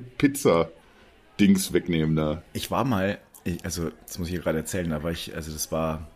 Pizza-Dings 1.38 1.74
wegnehmen 1.74 2.16
da. 2.16 2.42
Ich 2.54 2.72
war 2.72 2.84
mal, 2.84 3.20
also 3.64 3.92
das 4.06 4.20
muss 4.20 4.28
ich 4.28 4.34
hier 4.34 4.42
gerade 4.42 4.58
erzählen, 4.58 4.90
da 4.90 5.04
war 5.04 5.12
ich, 5.12 5.36
also 5.36 5.52
das 5.52 5.72
war, 5.72 6.08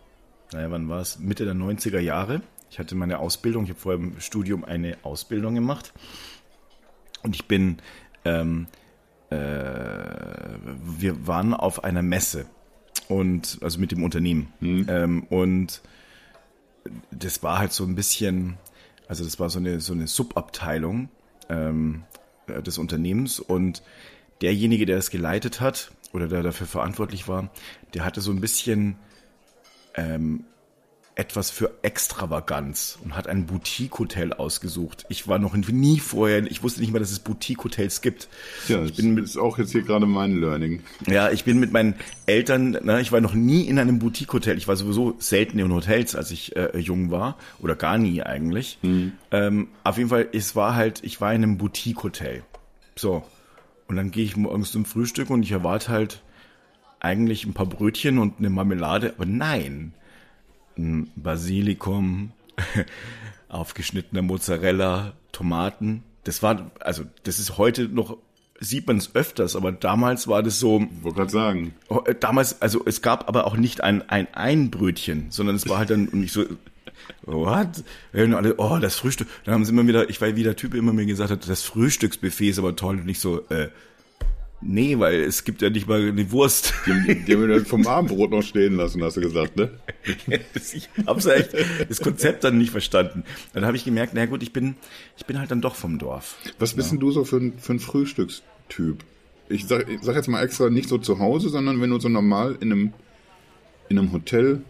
naja, 0.51 0.69
wann 0.71 0.89
war 0.89 0.99
es? 0.99 1.19
Mitte 1.19 1.45
der 1.45 1.53
90er 1.53 1.99
Jahre. 1.99 2.41
Ich 2.69 2.79
hatte 2.79 2.95
meine 2.95 3.19
Ausbildung, 3.19 3.63
ich 3.65 3.69
habe 3.69 3.79
vorher 3.79 4.01
im 4.01 4.19
Studium 4.19 4.65
eine 4.65 4.97
Ausbildung 5.03 5.55
gemacht. 5.55 5.93
Und 7.23 7.35
ich 7.35 7.47
bin, 7.47 7.77
ähm, 8.25 8.67
äh, 9.29 9.35
wir 9.35 11.27
waren 11.27 11.53
auf 11.53 11.83
einer 11.83 12.01
Messe 12.01 12.45
und 13.07 13.59
also 13.61 13.79
mit 13.79 13.91
dem 13.91 14.03
Unternehmen. 14.03 14.51
Ähm, 14.61 15.23
und 15.29 15.81
das 17.11 17.43
war 17.43 17.59
halt 17.59 17.73
so 17.73 17.83
ein 17.83 17.95
bisschen, 17.95 18.57
also 19.07 19.23
das 19.23 19.39
war 19.39 19.49
so 19.49 19.59
eine, 19.59 19.79
so 19.81 19.93
eine 19.93 20.07
Subabteilung 20.07 21.09
ähm, 21.49 22.03
äh, 22.47 22.63
des 22.63 22.77
Unternehmens 22.77 23.39
und 23.39 23.83
derjenige, 24.41 24.85
der 24.85 24.97
es 24.97 25.09
geleitet 25.09 25.61
hat 25.61 25.91
oder 26.13 26.27
der 26.27 26.43
dafür 26.43 26.67
verantwortlich 26.67 27.27
war, 27.27 27.49
der 27.93 28.05
hatte 28.05 28.21
so 28.21 28.31
ein 28.31 28.41
bisschen 28.41 28.97
ähm, 29.95 30.45
etwas 31.15 31.51
für 31.51 31.71
Extravaganz 31.81 32.97
und 33.03 33.15
hat 33.15 33.27
ein 33.27 33.45
Boutique-Hotel 33.45 34.33
ausgesucht. 34.33 35.05
Ich 35.09 35.27
war 35.27 35.39
noch 35.39 35.55
nie 35.55 35.99
vorher, 35.99 36.43
ich 36.49 36.63
wusste 36.63 36.81
nicht 36.81 36.91
mal, 36.93 36.99
dass 36.99 37.11
es 37.11 37.19
Boutique-Hotels 37.19 38.01
gibt. 38.01 38.29
Ja, 38.67 38.79
das 38.79 38.91
ich 38.91 38.95
bin 38.95 39.13
mit, 39.13 39.25
ist 39.25 39.37
auch 39.37 39.57
jetzt 39.57 39.71
hier 39.71 39.81
gerade 39.81 40.05
mein 40.05 40.39
Learning. 40.39 40.81
ja, 41.07 41.29
ich 41.29 41.43
bin 41.43 41.59
mit 41.59 41.73
meinen 41.73 41.95
Eltern, 42.25 42.71
ne, 42.71 43.01
ich 43.01 43.11
war 43.11 43.19
noch 43.19 43.33
nie 43.33 43.63
in 43.63 43.77
einem 43.77 43.99
Boutique-Hotel. 43.99 44.57
Ich 44.57 44.67
war 44.67 44.75
sowieso 44.75 45.15
selten 45.19 45.59
in 45.59 45.71
Hotels, 45.71 46.15
als 46.15 46.31
ich 46.31 46.55
äh, 46.55 46.77
jung 46.79 47.11
war. 47.11 47.37
Oder 47.59 47.75
gar 47.75 47.97
nie 47.97 48.23
eigentlich. 48.23 48.79
Ähm, 49.31 49.67
auf 49.83 49.97
jeden 49.97 50.09
Fall, 50.09 50.27
es 50.31 50.55
war 50.55 50.75
halt, 50.75 51.03
ich 51.03 51.19
war 51.19 51.33
in 51.33 51.43
einem 51.43 51.57
Boutique-Hotel. 51.57 52.43
So. 52.95 53.23
Und 53.91 53.97
dann 53.97 54.11
gehe 54.11 54.23
ich 54.23 54.37
morgens 54.37 54.71
zum 54.71 54.85
Frühstück 54.85 55.29
und 55.29 55.43
ich 55.43 55.51
erwarte 55.51 55.89
halt 55.89 56.21
eigentlich 57.01 57.45
ein 57.45 57.53
paar 57.53 57.65
Brötchen 57.65 58.19
und 58.19 58.39
eine 58.39 58.49
Marmelade. 58.49 59.13
Aber 59.17 59.25
nein. 59.25 59.93
Ein 60.77 61.11
Basilikum, 61.17 62.31
aufgeschnittener 63.49 64.21
Mozzarella, 64.21 65.11
Tomaten. 65.33 66.03
Das 66.23 66.41
war, 66.41 66.71
also, 66.79 67.03
das 67.23 67.37
ist 67.37 67.57
heute 67.57 67.89
noch, 67.89 68.15
sieht 68.61 68.87
man 68.87 68.95
es 68.95 69.13
öfters, 69.13 69.57
aber 69.57 69.73
damals 69.73 70.29
war 70.29 70.41
das 70.41 70.57
so, 70.57 70.79
Ich 70.79 71.03
wollte 71.03 71.17
gerade 71.17 71.31
sagen, 71.31 71.75
Oh, 71.89 71.99
äh, 72.05 72.15
damals, 72.15 72.61
also 72.61 72.83
es 72.85 73.01
gab 73.01 73.27
aber 73.27 73.45
auch 73.45 73.57
nicht 73.57 73.81
ein, 73.81 74.07
ein, 74.09 74.33
ein 74.33 74.71
Brötchen, 74.71 75.31
sondern 75.31 75.57
es 75.57 75.67
war 75.67 75.79
halt 75.79 75.89
dann 75.89 76.07
und 76.07 76.23
ich 76.23 76.31
so, 76.31 76.45
what? 77.23 77.83
Und 78.13 78.33
alle, 78.33 78.55
oh, 78.57 78.77
das 78.79 78.95
Frühstück. 78.95 79.27
Dann 79.45 79.55
haben 79.55 79.65
sie 79.65 79.71
immer 79.71 79.87
wieder, 79.87 80.09
ich 80.09 80.21
war 80.21 80.35
wie 80.35 80.43
der 80.43 80.55
Typ 80.55 80.73
immer 80.73 80.93
mir 80.93 81.05
gesagt 81.05 81.31
hat, 81.31 81.47
das 81.47 81.63
Frühstücksbuffet 81.63 82.49
ist 82.49 82.59
aber 82.59 82.75
toll 82.75 82.99
und 82.99 83.09
ich 83.09 83.19
so, 83.19 83.47
äh, 83.49 83.69
nee, 84.61 84.97
weil 84.99 85.21
es 85.21 85.43
gibt 85.43 85.61
ja 85.61 85.69
nicht 85.69 85.87
mal 85.87 86.07
eine 86.07 86.31
Wurst. 86.31 86.73
die, 86.85 87.23
die 87.25 87.33
haben 87.33 87.47
wir 87.47 87.65
vom 87.65 87.85
Abendbrot 87.87 88.31
noch 88.31 88.43
stehen 88.43 88.75
lassen, 88.75 89.03
hast 89.03 89.17
du 89.17 89.21
gesagt, 89.21 89.57
ne? 89.57 89.71
ich 90.53 90.89
hab's 91.05 91.25
echt, 91.25 91.51
das 91.89 92.01
Konzept 92.01 92.43
dann 92.43 92.57
nicht 92.57 92.71
verstanden. 92.71 93.23
Dann 93.53 93.65
habe 93.65 93.77
ich 93.77 93.83
gemerkt, 93.83 94.13
na 94.15 94.25
gut, 94.25 94.43
ich 94.43 94.53
bin, 94.53 94.75
ich 95.17 95.25
bin 95.25 95.39
halt 95.39 95.51
dann 95.51 95.61
doch 95.61 95.75
vom 95.75 95.97
Dorf. 95.97 96.37
Was 96.59 96.73
bist 96.75 96.91
denn 96.91 96.99
du 96.99 97.11
so 97.11 97.23
für 97.23 97.37
ein, 97.37 97.53
für 97.57 97.73
ein 97.73 97.79
Frühstückstyp? 97.79 99.03
Ich 99.49 99.67
sag, 99.67 99.89
ich 99.89 100.01
sag 100.01 100.15
jetzt 100.15 100.27
mal 100.27 100.43
extra 100.43 100.69
nicht 100.69 100.87
so 100.87 100.97
zu 100.97 101.19
Hause, 101.19 101.49
sondern 101.49 101.81
wenn 101.81 101.89
du 101.89 101.99
so 101.99 102.07
normal 102.07 102.57
in 102.61 102.71
einem, 102.71 102.93
in 103.89 103.99
einem 103.99 104.13
Hotel, 104.13 104.61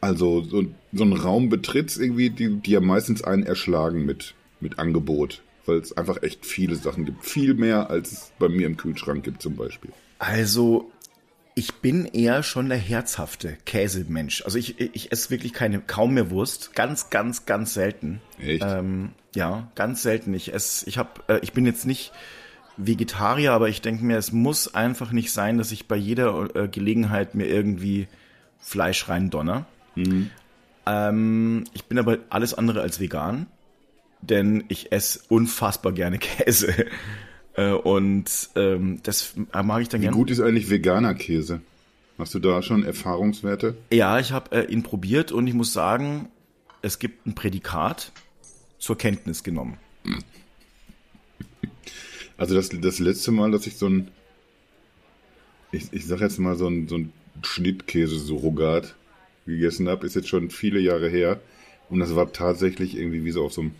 also 0.00 0.42
so, 0.42 0.64
so 0.92 1.04
einen 1.04 1.14
Raum 1.14 1.48
betrittst, 1.48 1.98
irgendwie, 2.00 2.30
die, 2.30 2.56
die 2.56 2.70
ja 2.72 2.80
meistens 2.80 3.22
einen 3.22 3.44
erschlagen 3.44 4.04
mit, 4.04 4.34
mit 4.60 4.78
Angebot. 4.78 5.42
Weil 5.64 5.78
es 5.78 5.96
einfach 5.96 6.22
echt 6.22 6.44
viele 6.44 6.74
Sachen 6.74 7.04
gibt. 7.04 7.24
Viel 7.24 7.54
mehr, 7.54 7.88
als 7.88 8.12
es 8.12 8.32
bei 8.38 8.48
mir 8.48 8.66
im 8.66 8.76
Kühlschrank 8.76 9.22
gibt 9.22 9.42
zum 9.42 9.54
Beispiel. 9.54 9.92
Also, 10.18 10.90
ich 11.54 11.74
bin 11.74 12.06
eher 12.06 12.42
schon 12.42 12.68
der 12.68 12.78
herzhafte 12.78 13.56
Käsemensch. 13.64 14.42
Also 14.44 14.58
ich, 14.58 14.80
ich 14.80 15.12
esse 15.12 15.30
wirklich 15.30 15.52
keine, 15.52 15.80
kaum 15.80 16.14
mehr 16.14 16.30
Wurst. 16.30 16.74
Ganz, 16.74 17.10
ganz, 17.10 17.46
ganz 17.46 17.74
selten. 17.74 18.20
Echt? 18.40 18.64
Ähm, 18.66 19.10
ja, 19.34 19.70
ganz 19.74 20.02
selten. 20.02 20.34
Ich 20.34 20.52
esse, 20.52 20.88
ich 20.88 20.98
habe, 20.98 21.10
äh, 21.28 21.40
ich 21.42 21.52
bin 21.52 21.66
jetzt 21.66 21.86
nicht 21.86 22.12
Vegetarier, 22.76 23.52
aber 23.52 23.68
ich 23.68 23.82
denke 23.82 24.04
mir, 24.04 24.16
es 24.16 24.32
muss 24.32 24.74
einfach 24.74 25.12
nicht 25.12 25.30
sein, 25.30 25.58
dass 25.58 25.72
ich 25.72 25.88
bei 25.88 25.96
jeder 25.96 26.56
äh, 26.56 26.68
Gelegenheit 26.68 27.34
mir 27.34 27.46
irgendwie 27.46 28.08
Fleisch 28.58 29.08
rein 29.08 29.30
donner. 29.30 29.66
Ähm, 30.86 31.64
ich 31.74 31.84
bin 31.84 31.98
aber 31.98 32.18
alles 32.30 32.54
andere 32.54 32.80
als 32.80 33.00
vegan, 33.00 33.46
denn 34.20 34.64
ich 34.68 34.92
esse 34.92 35.20
unfassbar 35.28 35.92
gerne 35.92 36.18
Käse. 36.20 36.86
Äh, 37.54 37.72
und 37.72 38.50
ähm, 38.56 39.00
das 39.02 39.34
mag 39.52 39.82
ich 39.82 39.88
dann 39.88 40.00
Wie 40.00 40.04
gerne. 40.04 40.16
gut 40.16 40.30
ist 40.30 40.40
eigentlich 40.40 40.70
veganer 40.70 41.14
Käse? 41.14 41.60
Hast 42.18 42.34
du 42.34 42.38
da 42.38 42.62
schon 42.62 42.84
Erfahrungswerte? 42.84 43.76
Ja, 43.90 44.18
ich 44.18 44.32
habe 44.32 44.54
äh, 44.56 44.72
ihn 44.72 44.82
probiert 44.82 45.32
und 45.32 45.46
ich 45.46 45.54
muss 45.54 45.72
sagen, 45.72 46.28
es 46.82 46.98
gibt 46.98 47.26
ein 47.26 47.34
Prädikat 47.34 48.12
zur 48.78 48.98
Kenntnis 48.98 49.42
genommen. 49.42 49.78
Also 52.38 52.56
das, 52.56 52.70
das 52.70 52.98
letzte 52.98 53.30
Mal, 53.30 53.52
dass 53.52 53.68
ich 53.68 53.76
so 53.76 53.86
ein, 53.88 54.08
ich, 55.70 55.92
ich 55.92 56.06
sag 56.06 56.20
jetzt 56.20 56.40
mal 56.40 56.56
so 56.56 56.66
ein, 56.66 56.88
so 56.88 56.96
ein 56.96 57.12
Schnittkäse-Surrogat 57.42 58.96
gegessen 59.46 59.88
habe, 59.88 60.06
ist 60.06 60.14
jetzt 60.16 60.28
schon 60.28 60.50
viele 60.50 60.80
Jahre 60.80 61.08
her. 61.08 61.40
Und 61.90 61.98
das 62.00 62.14
war 62.16 62.32
tatsächlich 62.32 62.96
irgendwie 62.96 63.24
wie 63.24 63.30
so 63.32 63.44
auf 63.44 63.52
so 63.52 63.62
einem, 63.62 63.72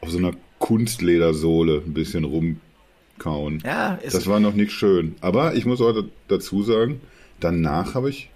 auf 0.00 0.10
so 0.10 0.18
einer 0.18 0.32
Kunstledersohle 0.58 1.82
ein 1.84 1.92
bisschen 1.92 2.24
rumkauen. 2.24 3.62
Ja, 3.64 3.98
es, 4.02 4.12
Das 4.14 4.26
war 4.26 4.40
noch 4.40 4.54
nicht 4.54 4.72
schön. 4.72 5.16
Aber 5.20 5.54
ich 5.54 5.66
muss 5.66 5.80
auch 5.80 5.92
da- 5.92 6.04
dazu 6.28 6.62
sagen, 6.62 7.00
danach 7.40 7.94
habe 7.94 8.10
ich 8.10 8.30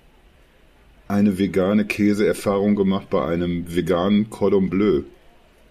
eine 1.08 1.38
vegane 1.38 1.84
Käseerfahrung 1.84 2.74
gemacht 2.74 3.08
bei 3.10 3.24
einem 3.24 3.74
veganen 3.74 4.28
Cordon 4.28 4.68
Bleu. 4.68 5.02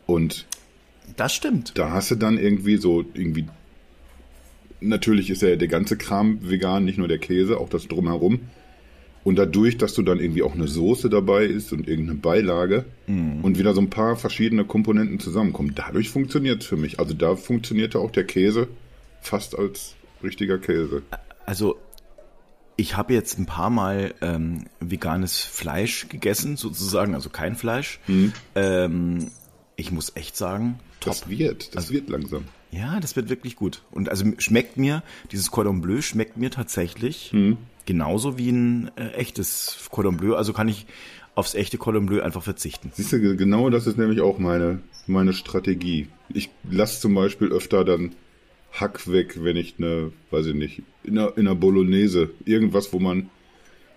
Und 0.06 0.46
das 1.18 1.34
stimmt. 1.36 1.74
da 1.78 1.92
hast 1.92 2.10
du 2.12 2.16
dann 2.16 2.38
irgendwie 2.38 2.78
so, 2.78 3.04
irgendwie, 3.14 3.46
natürlich 4.80 5.30
ist 5.30 5.42
ja 5.42 5.56
der 5.56 5.68
ganze 5.68 5.98
Kram 5.98 6.40
vegan, 6.42 6.86
nicht 6.86 6.98
nur 6.98 7.08
der 7.08 7.18
Käse, 7.20 7.58
auch 7.58 7.70
das 7.70 7.88
drumherum. 7.88 8.40
Und 9.26 9.38
dadurch, 9.38 9.78
dass 9.78 9.96
du 9.96 10.04
dann 10.04 10.20
irgendwie 10.20 10.44
auch 10.44 10.54
eine 10.54 10.68
Soße 10.68 11.10
dabei 11.10 11.46
ist 11.46 11.74
und 11.74 11.88
irgendeine 11.88 12.20
Beilage 12.20 12.86
und 13.08 13.58
wieder 13.58 13.74
so 13.74 13.82
ein 13.82 13.90
paar 13.90 14.16
verschiedene 14.16 14.66
Komponenten 14.66 15.20
zusammenkommen, 15.20 15.74
dadurch 15.76 16.10
funktioniert 16.12 16.62
es 16.62 16.68
für 16.68 16.78
mich. 16.78 17.00
Also 17.00 17.16
da 17.16 17.36
funktionierte 17.36 17.98
auch 18.00 18.12
der 18.12 18.26
Käse 18.26 18.68
fast 19.22 19.58
als 19.58 19.96
richtiger 20.24 20.60
Käse. 20.60 21.02
Also 21.48 21.80
ich 22.76 22.98
habe 22.98 23.14
jetzt 23.14 23.40
ein 23.40 23.48
paar 23.48 23.72
Mal 23.72 24.14
ähm, 24.22 24.66
veganes 24.80 25.40
Fleisch 25.40 26.08
gegessen, 26.08 26.56
sozusagen, 26.56 27.16
also 27.16 27.30
kein 27.30 27.56
Fleisch. 27.56 28.00
Ähm, 28.54 29.32
ich 29.76 29.92
muss 29.92 30.16
echt 30.16 30.38
sagen, 30.38 30.80
top. 31.00 31.14
Das 31.14 31.30
wird, 31.30 31.76
das 31.76 31.90
wird 31.90 32.10
langsam. 32.10 32.46
Ja, 32.70 33.00
das 33.00 33.16
wird 33.16 33.30
wirklich 33.30 33.56
gut. 33.56 33.82
Und 33.90 34.10
also 34.10 34.26
schmeckt 34.38 34.78
mir, 34.78 35.02
dieses 35.32 35.50
Cordon 35.50 35.82
Bleu 35.82 36.02
schmeckt 36.02 36.38
mir 36.38 36.52
tatsächlich 36.52 37.34
genauso 37.86 38.38
wie 38.38 38.50
ein 38.52 38.92
äh, 38.98 39.10
echtes 39.14 39.88
Cordon 39.92 40.18
Bleu. 40.18 40.36
Also 40.36 40.54
kann 40.54 40.68
ich 40.68 40.86
aufs 41.36 41.54
echte 41.56 41.78
Cordon 41.78 42.06
Bleu 42.06 42.22
einfach 42.22 42.44
verzichten. 42.44 42.92
Siehst 42.94 43.12
du, 43.12 43.20
ge- 43.20 43.36
genau 43.36 43.70
das 43.70 43.88
ist 43.88 43.98
nämlich 43.98 44.22
auch 44.22 44.40
meine, 44.40 44.80
meine 45.08 45.34
Strategie. 45.34 46.08
Ich 46.34 46.50
lasse 46.70 47.02
zum 47.02 47.14
Beispiel 47.14 47.50
öfter 47.50 47.84
dann 47.84 48.16
Hack 48.72 49.10
weg, 49.12 49.38
wenn 49.44 49.56
ich 49.58 49.76
eine, 49.78 50.12
weiß 50.32 50.48
ich 50.48 50.56
nicht, 50.56 50.82
in 51.04 51.18
einer, 51.18 51.38
in 51.38 51.48
einer 51.48 51.56
Bolognese, 51.56 52.32
irgendwas, 52.46 52.92
wo 52.94 53.00
man, 53.00 53.30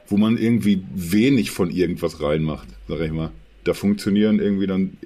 wo 0.07 0.17
man 0.17 0.37
irgendwie 0.37 0.83
wenig 0.95 1.51
von 1.51 1.71
irgendwas 1.71 2.21
reinmacht, 2.21 2.69
sag 2.89 3.01
ich 3.01 3.13
mal. 3.13 3.31
Da 3.65 3.75
funktionieren 3.75 4.39
irgendwie 4.41 4.67
dann 4.67 4.97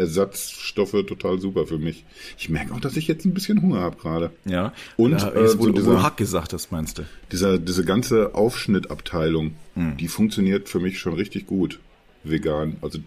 Ersatzstoffe 0.00 0.92
total 1.06 1.38
super 1.40 1.66
für 1.66 1.78
mich. 1.78 2.04
Ich 2.38 2.48
merke 2.48 2.74
auch, 2.74 2.80
dass 2.80 2.96
ich 2.96 3.06
jetzt 3.06 3.24
ein 3.24 3.34
bisschen 3.34 3.62
Hunger 3.62 3.80
habe 3.80 3.96
gerade. 3.96 4.30
Ja. 4.44 4.72
Und, 4.96 5.12
da, 5.22 5.32
äh, 5.32 5.48
so 5.48 5.70
dieser- 5.70 6.02
Hack 6.02 6.16
gesagt 6.16 6.52
hast, 6.52 6.72
meinst 6.72 6.98
du? 6.98 7.02
Dieser, 7.30 7.58
diese 7.58 7.84
ganze 7.84 8.34
Aufschnittabteilung, 8.34 9.54
die 9.76 10.08
funktioniert 10.08 10.68
für 10.68 10.80
mich 10.80 10.98
schon 10.98 11.14
richtig 11.14 11.46
gut, 11.46 11.78
vegan. 12.24 12.76
Also 12.82 12.98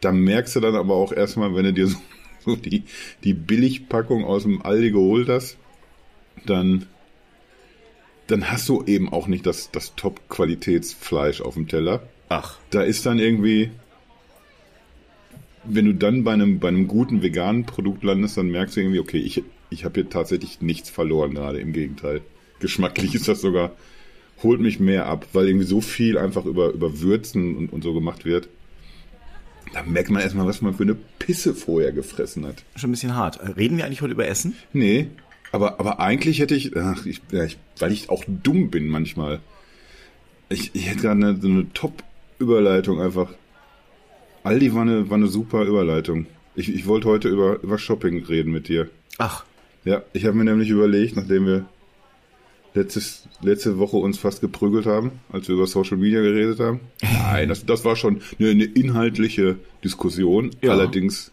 da 0.00 0.12
merkst 0.12 0.54
du 0.56 0.60
dann 0.60 0.74
aber 0.76 0.94
auch 0.94 1.12
erstmal, 1.12 1.54
wenn 1.54 1.64
du 1.64 1.72
dir 1.72 1.86
so, 1.88 1.96
so 2.44 2.56
die, 2.56 2.84
die 3.24 3.34
Billigpackung 3.34 4.24
aus 4.24 4.42
dem 4.42 4.62
Aldi 4.62 4.90
geholt 4.92 5.28
hast, 5.28 5.56
dann, 6.44 6.86
dann 8.26 8.50
hast 8.50 8.68
du 8.68 8.84
eben 8.84 9.12
auch 9.12 9.26
nicht 9.26 9.46
das, 9.46 9.70
das 9.72 9.94
Top-Qualitätsfleisch 9.96 11.40
auf 11.40 11.54
dem 11.54 11.66
Teller. 11.68 12.02
Ach. 12.28 12.58
Da 12.70 12.82
ist 12.82 13.06
dann 13.06 13.18
irgendwie, 13.18 13.70
wenn 15.68 15.84
du 15.84 15.94
dann 15.94 16.24
bei 16.24 16.32
einem, 16.32 16.58
bei 16.58 16.68
einem 16.68 16.88
guten 16.88 17.22
veganen 17.22 17.64
Produkt 17.64 18.04
landest, 18.04 18.36
dann 18.36 18.50
merkst 18.50 18.76
du 18.76 18.80
irgendwie, 18.80 19.00
okay, 19.00 19.18
ich, 19.18 19.42
ich 19.70 19.84
habe 19.84 20.00
hier 20.00 20.10
tatsächlich 20.10 20.60
nichts 20.60 20.90
verloren 20.90 21.34
gerade, 21.34 21.60
im 21.60 21.72
Gegenteil. 21.72 22.20
Geschmacklich 22.60 23.14
ist 23.14 23.28
das 23.28 23.40
sogar, 23.40 23.72
holt 24.42 24.60
mich 24.60 24.80
mehr 24.80 25.06
ab, 25.06 25.26
weil 25.32 25.48
irgendwie 25.48 25.66
so 25.66 25.80
viel 25.80 26.18
einfach 26.18 26.44
über, 26.44 26.70
über 26.70 27.00
Würzen 27.00 27.56
und, 27.56 27.72
und 27.72 27.82
so 27.82 27.94
gemacht 27.94 28.24
wird. 28.24 28.48
Da 29.72 29.82
merkt 29.82 30.10
man 30.10 30.22
erstmal, 30.22 30.46
was 30.46 30.62
man 30.62 30.74
für 30.74 30.84
eine 30.84 30.96
Pisse 31.18 31.54
vorher 31.54 31.92
gefressen 31.92 32.46
hat. 32.46 32.62
Schon 32.76 32.90
ein 32.90 32.92
bisschen 32.92 33.16
hart. 33.16 33.40
Reden 33.56 33.76
wir 33.76 33.84
eigentlich 33.84 34.00
heute 34.00 34.12
über 34.12 34.26
Essen? 34.26 34.54
Nee, 34.72 35.08
aber, 35.52 35.80
aber 35.80 36.00
eigentlich 36.00 36.38
hätte 36.38 36.54
ich, 36.54 36.76
ach, 36.76 37.04
ich, 37.06 37.20
ja, 37.30 37.44
ich, 37.44 37.58
weil 37.78 37.92
ich 37.92 38.10
auch 38.10 38.24
dumm 38.28 38.70
bin 38.70 38.88
manchmal. 38.88 39.40
Ich, 40.48 40.74
ich 40.74 40.88
hätte 40.88 41.02
gerade 41.02 41.26
eine, 41.26 41.40
so 41.40 41.48
eine 41.48 41.72
Top-Überleitung 41.72 43.00
einfach. 43.00 43.32
Aldi 44.46 44.74
war 44.74 44.82
eine, 44.82 45.08
war 45.10 45.16
eine 45.16 45.26
super 45.28 45.64
Überleitung. 45.64 46.26
Ich, 46.54 46.72
ich 46.74 46.86
wollte 46.86 47.08
heute 47.08 47.28
über, 47.28 47.60
über 47.62 47.78
Shopping 47.78 48.24
reden 48.24 48.52
mit 48.52 48.68
dir. 48.68 48.88
Ach, 49.18 49.44
Ja, 49.84 50.02
ich 50.12 50.24
habe 50.24 50.36
mir 50.36 50.44
nämlich 50.44 50.68
überlegt, 50.70 51.16
nachdem 51.16 51.46
wir 51.46 51.66
letztes, 52.74 53.28
letzte 53.42 53.78
Woche 53.78 53.96
uns 53.96 54.18
fast 54.18 54.40
geprügelt 54.40 54.86
haben, 54.86 55.12
als 55.30 55.48
wir 55.48 55.54
über 55.54 55.66
Social 55.66 55.96
Media 55.96 56.20
geredet 56.20 56.60
haben. 56.60 56.80
Nein, 57.02 57.48
das, 57.48 57.64
das 57.64 57.84
war 57.84 57.96
schon 57.96 58.20
eine, 58.38 58.50
eine 58.50 58.64
inhaltliche 58.64 59.56
Diskussion, 59.82 60.50
Ja. 60.62 60.72
allerdings, 60.72 61.32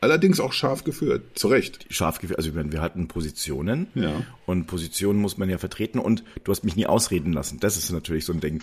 allerdings 0.00 0.40
auch 0.40 0.52
scharf 0.52 0.84
geführt. 0.84 1.22
Zu 1.34 1.48
Recht. 1.48 1.86
scharf 1.90 2.18
geführt. 2.20 2.38
Also 2.38 2.54
wir 2.54 2.80
hatten 2.80 3.08
Positionen. 3.08 3.86
Ja. 3.94 4.12
Und 4.46 4.66
Positionen 4.66 5.20
muss 5.20 5.38
man 5.38 5.48
ja 5.50 5.58
vertreten. 5.58 5.98
Und 5.98 6.22
du 6.44 6.52
hast 6.52 6.64
mich 6.64 6.76
nie 6.76 6.86
ausreden 6.86 7.32
lassen. 7.32 7.58
Das 7.60 7.76
ist 7.76 7.90
natürlich 7.90 8.24
so 8.24 8.32
ein 8.32 8.40
Ding. 8.40 8.60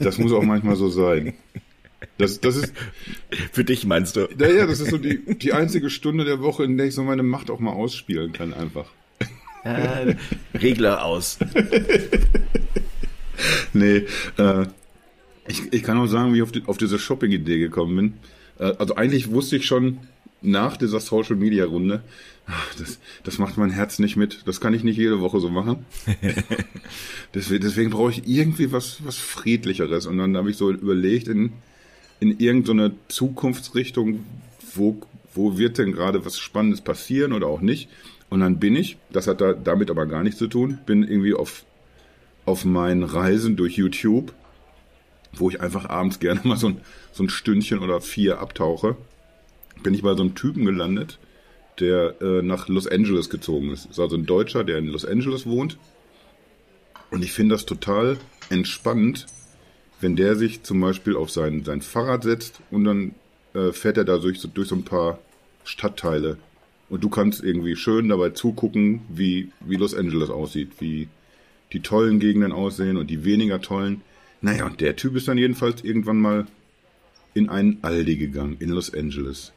Das 0.00 0.18
muss 0.18 0.32
auch 0.32 0.42
manchmal 0.42 0.76
so 0.76 0.88
sein. 0.88 1.34
Das, 2.18 2.40
das 2.40 2.56
ist, 2.56 2.72
Für 3.52 3.64
dich 3.64 3.86
meinst 3.86 4.16
du? 4.16 4.28
naja, 4.36 4.66
das 4.66 4.80
ist 4.80 4.90
so 4.90 4.98
die, 4.98 5.24
die 5.36 5.52
einzige 5.52 5.90
Stunde 5.90 6.24
der 6.24 6.40
Woche, 6.40 6.64
in 6.64 6.76
der 6.76 6.86
ich 6.86 6.94
so 6.94 7.02
meine 7.02 7.22
Macht 7.22 7.50
auch 7.50 7.60
mal 7.60 7.72
ausspielen 7.72 8.32
kann, 8.32 8.54
einfach. 8.54 8.86
Äh, 9.64 10.16
Regler 10.54 11.04
aus. 11.04 11.38
Nee, 13.72 14.04
äh, 14.38 14.66
ich, 15.48 15.72
ich 15.72 15.82
kann 15.82 15.98
auch 15.98 16.06
sagen, 16.06 16.32
wie 16.32 16.36
ich 16.36 16.42
auf, 16.42 16.52
die, 16.52 16.62
auf 16.66 16.78
diese 16.78 16.98
Shopping-Idee 16.98 17.58
gekommen 17.58 17.96
bin. 17.96 18.14
Äh, 18.58 18.76
also 18.78 18.94
eigentlich 18.94 19.30
wusste 19.30 19.56
ich 19.56 19.66
schon 19.66 19.98
nach 20.40 20.76
dieser 20.76 21.00
Social-Media-Runde, 21.00 22.02
das, 22.78 22.98
das 23.22 23.38
macht 23.38 23.56
mein 23.56 23.70
Herz 23.70 23.98
nicht 23.98 24.16
mit. 24.16 24.46
Das 24.46 24.60
kann 24.60 24.74
ich 24.74 24.84
nicht 24.84 24.98
jede 24.98 25.20
Woche 25.20 25.40
so 25.40 25.48
machen. 25.48 25.86
deswegen 27.34 27.64
deswegen 27.64 27.90
brauche 27.90 28.10
ich 28.10 28.28
irgendwie 28.28 28.70
was, 28.70 28.98
was 29.04 29.16
Friedlicheres. 29.16 30.06
Und 30.06 30.18
dann 30.18 30.36
habe 30.36 30.50
ich 30.50 30.58
so 30.58 30.70
überlegt, 30.70 31.28
in, 31.28 31.54
in 32.24 32.38
irgendeine 32.38 32.92
Zukunftsrichtung, 33.08 34.24
wo, 34.74 34.96
wo 35.34 35.58
wird 35.58 35.76
denn 35.76 35.92
gerade 35.92 36.24
was 36.24 36.38
Spannendes 36.38 36.80
passieren 36.80 37.34
oder 37.34 37.48
auch 37.48 37.60
nicht. 37.60 37.90
Und 38.30 38.40
dann 38.40 38.58
bin 38.58 38.76
ich, 38.76 38.96
das 39.12 39.26
hat 39.26 39.42
da, 39.42 39.52
damit 39.52 39.90
aber 39.90 40.06
gar 40.06 40.22
nichts 40.22 40.38
zu 40.38 40.48
tun, 40.48 40.78
bin 40.86 41.02
irgendwie 41.02 41.34
auf 41.34 41.64
auf 42.46 42.64
meinen 42.64 43.02
Reisen 43.02 43.56
durch 43.56 43.76
YouTube, 43.76 44.32
wo 45.32 45.48
ich 45.48 45.60
einfach 45.60 45.88
abends 45.88 46.20
gerne 46.20 46.40
mal 46.44 46.56
so 46.56 46.68
ein, 46.68 46.80
so 47.12 47.22
ein 47.22 47.28
Stündchen 47.28 47.78
oder 47.78 48.00
vier 48.00 48.38
abtauche, 48.38 48.96
bin 49.82 49.94
ich 49.94 50.02
bei 50.02 50.14
so 50.14 50.22
einem 50.22 50.34
Typen 50.34 50.64
gelandet, 50.64 51.18
der 51.80 52.20
äh, 52.20 52.42
nach 52.42 52.68
Los 52.68 52.86
Angeles 52.86 53.30
gezogen 53.30 53.70
ist. 53.70 53.86
Ist 53.86 53.98
also 53.98 54.16
ein 54.16 54.26
Deutscher, 54.26 54.62
der 54.62 54.78
in 54.78 54.86
Los 54.86 55.04
Angeles 55.04 55.46
wohnt. 55.46 55.78
Und 57.10 57.24
ich 57.24 57.32
finde 57.32 57.54
das 57.54 57.66
total 57.66 58.18
entspannend, 58.50 59.26
wenn 60.04 60.16
der 60.16 60.36
sich 60.36 60.62
zum 60.62 60.80
Beispiel 60.82 61.16
auf 61.16 61.30
sein, 61.30 61.64
sein 61.64 61.80
Fahrrad 61.80 62.24
setzt 62.24 62.60
und 62.70 62.84
dann 62.84 63.14
äh, 63.54 63.72
fährt 63.72 63.96
er 63.96 64.04
da 64.04 64.18
durch, 64.18 64.38
so- 64.38 64.48
durch 64.48 64.68
so 64.68 64.74
ein 64.76 64.84
paar 64.84 65.18
Stadtteile. 65.64 66.36
Und 66.90 67.02
du 67.02 67.08
kannst 67.08 67.42
irgendwie 67.42 67.74
schön 67.74 68.10
dabei 68.10 68.28
zugucken, 68.30 69.00
wie, 69.08 69.50
wie 69.60 69.76
Los 69.76 69.94
Angeles 69.94 70.28
aussieht, 70.28 70.72
wie 70.80 71.08
die 71.72 71.80
tollen 71.80 72.20
Gegenden 72.20 72.52
aussehen 72.52 72.98
und 72.98 73.08
die 73.08 73.24
weniger 73.24 73.62
tollen. 73.62 74.02
Naja, 74.42 74.66
und 74.66 74.82
der 74.82 74.94
Typ 74.94 75.16
ist 75.16 75.26
dann 75.26 75.38
jedenfalls 75.38 75.82
irgendwann 75.82 76.18
mal 76.20 76.46
in 77.32 77.48
einen 77.48 77.78
Aldi 77.82 78.16
gegangen, 78.16 78.56
in 78.60 78.68
Los 78.68 78.92
Angeles. 78.92 79.52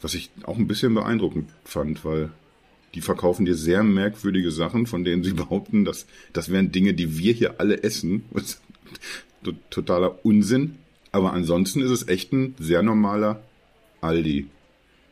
Was 0.00 0.14
ich 0.14 0.30
auch 0.44 0.56
ein 0.56 0.66
bisschen 0.66 0.94
beeindruckend 0.94 1.50
fand, 1.64 2.04
weil 2.06 2.30
die 2.94 3.02
verkaufen 3.02 3.44
dir 3.44 3.54
sehr 3.54 3.82
merkwürdige 3.84 4.50
Sachen, 4.50 4.86
von 4.86 5.04
denen 5.04 5.22
sie 5.22 5.32
behaupten, 5.42 5.84
dass 5.84 6.06
das 6.32 6.50
wären 6.50 6.72
Dinge, 6.72 6.94
die 6.94 7.18
wir 7.18 7.34
hier 7.34 7.60
alle 7.60 7.82
essen. 7.82 8.24
To- 8.34 8.42
totaler 9.70 10.24
Unsinn. 10.24 10.78
Aber 11.10 11.32
ansonsten 11.32 11.80
ist 11.80 11.90
es 11.90 12.08
echt 12.08 12.32
ein 12.32 12.54
sehr 12.58 12.82
normaler 12.82 13.42
Aldi. 14.00 14.46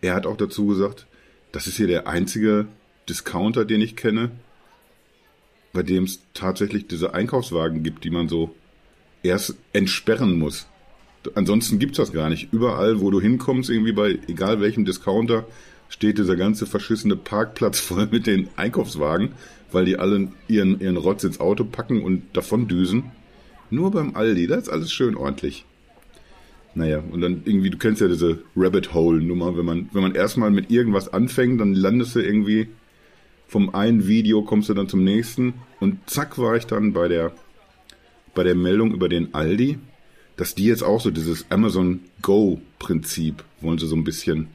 Er 0.00 0.14
hat 0.14 0.26
auch 0.26 0.36
dazu 0.36 0.66
gesagt, 0.66 1.06
das 1.52 1.66
ist 1.66 1.76
hier 1.76 1.86
der 1.86 2.06
einzige 2.06 2.66
Discounter, 3.08 3.64
den 3.64 3.80
ich 3.80 3.96
kenne, 3.96 4.30
bei 5.72 5.82
dem 5.82 6.04
es 6.04 6.20
tatsächlich 6.32 6.86
diese 6.86 7.12
Einkaufswagen 7.14 7.82
gibt, 7.82 8.04
die 8.04 8.10
man 8.10 8.28
so 8.28 8.54
erst 9.22 9.56
entsperren 9.72 10.38
muss. 10.38 10.66
Ansonsten 11.34 11.78
gibt's 11.78 11.98
das 11.98 12.12
gar 12.12 12.30
nicht. 12.30 12.52
Überall, 12.52 13.00
wo 13.00 13.10
du 13.10 13.20
hinkommst, 13.20 13.68
irgendwie 13.68 13.92
bei 13.92 14.18
egal 14.26 14.60
welchem 14.60 14.84
Discounter, 14.84 15.46
steht 15.90 16.18
dieser 16.18 16.36
ganze 16.36 16.66
verschissene 16.66 17.16
Parkplatz 17.16 17.80
voll 17.80 18.08
mit 18.10 18.26
den 18.26 18.48
Einkaufswagen, 18.56 19.32
weil 19.70 19.84
die 19.84 19.98
alle 19.98 20.28
ihren, 20.48 20.80
ihren 20.80 20.96
Rotz 20.96 21.24
ins 21.24 21.40
Auto 21.40 21.64
packen 21.64 22.02
und 22.02 22.22
davon 22.32 22.68
düsen. 22.68 23.12
Nur 23.70 23.90
beim 23.90 24.16
Aldi, 24.16 24.46
da 24.46 24.56
ist 24.56 24.68
alles 24.68 24.92
schön 24.92 25.16
ordentlich. 25.16 25.64
Naja, 26.74 27.02
und 27.10 27.20
dann 27.20 27.42
irgendwie, 27.44 27.70
du 27.70 27.78
kennst 27.78 28.00
ja 28.00 28.08
diese 28.08 28.38
Rabbit 28.56 28.94
Hole 28.94 29.20
Nummer, 29.20 29.56
wenn 29.56 29.64
man, 29.64 29.88
wenn 29.92 30.02
man 30.02 30.14
erstmal 30.14 30.50
mit 30.50 30.70
irgendwas 30.70 31.12
anfängt, 31.12 31.60
dann 31.60 31.74
landest 31.74 32.14
du 32.14 32.20
irgendwie 32.20 32.68
vom 33.50 33.74
einen 33.74 34.06
Video 34.06 34.42
kommst 34.42 34.68
du 34.68 34.74
dann 34.74 34.88
zum 34.88 35.02
nächsten 35.02 35.54
und 35.80 36.08
zack 36.08 36.38
war 36.38 36.54
ich 36.54 36.66
dann 36.66 36.92
bei 36.92 37.08
der 37.08 37.32
bei 38.32 38.44
der 38.44 38.54
Meldung 38.54 38.92
über 38.92 39.08
den 39.08 39.34
Aldi, 39.34 39.76
dass 40.36 40.54
die 40.54 40.66
jetzt 40.66 40.84
auch 40.84 41.00
so 41.00 41.10
dieses 41.10 41.50
Amazon 41.50 41.98
Go 42.22 42.60
Prinzip 42.78 43.42
wollen 43.60 43.78
sie 43.78 43.88
so 43.88 43.96
ein 43.96 44.04
bisschen 44.04 44.46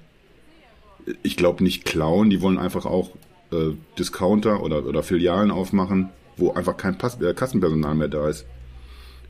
ich 1.24 1.36
glaube 1.36 1.62
nicht 1.62 1.84
klauen, 1.84 2.30
die 2.30 2.42
wollen 2.42 2.58
einfach 2.58 2.86
auch 2.86 3.12
äh, 3.52 3.72
Discounter 4.00 4.64
oder 4.64 4.86
oder 4.86 5.04
Filialen 5.04 5.52
aufmachen, 5.52 6.10
wo 6.38 6.54
einfach 6.54 6.78
kein 6.78 6.98
Pass 6.98 7.20
äh, 7.22 7.34
Kassenpersonal 7.34 7.96
mehr 7.96 8.08
da 8.08 8.30
ist. 8.30 8.46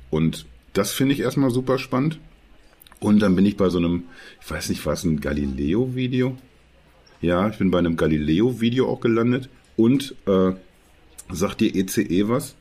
Und 0.10 0.46
das 0.74 0.91
finde 0.91 1.13
ich 1.13 1.22
erstmal 1.22 1.50
super 1.52 1.78
spannend. 1.78 2.20
Und 3.00 3.20
dann 3.20 3.36
bin 3.36 3.46
ich 3.46 3.58
bei 3.58 3.70
so 3.70 3.78
einem, 3.78 4.04
ich 4.41 4.50
weiß 4.50 4.70
nicht, 4.70 4.86
was 4.86 5.04
ein 5.04 5.20
Galileo-Video? 5.20 6.38
Ja, 7.22 7.48
ich 7.50 7.58
bin 7.58 7.72
bei 7.72 7.80
einem 7.80 7.98
Galileo-Video 7.98 8.89
auch 8.89 9.02
gelandet. 9.02 9.50
Und 9.78 10.15
äh, 10.28 10.54
sagt 11.32 11.62
dir 11.62 11.76
ECE 11.76 12.30
was? 12.30 12.56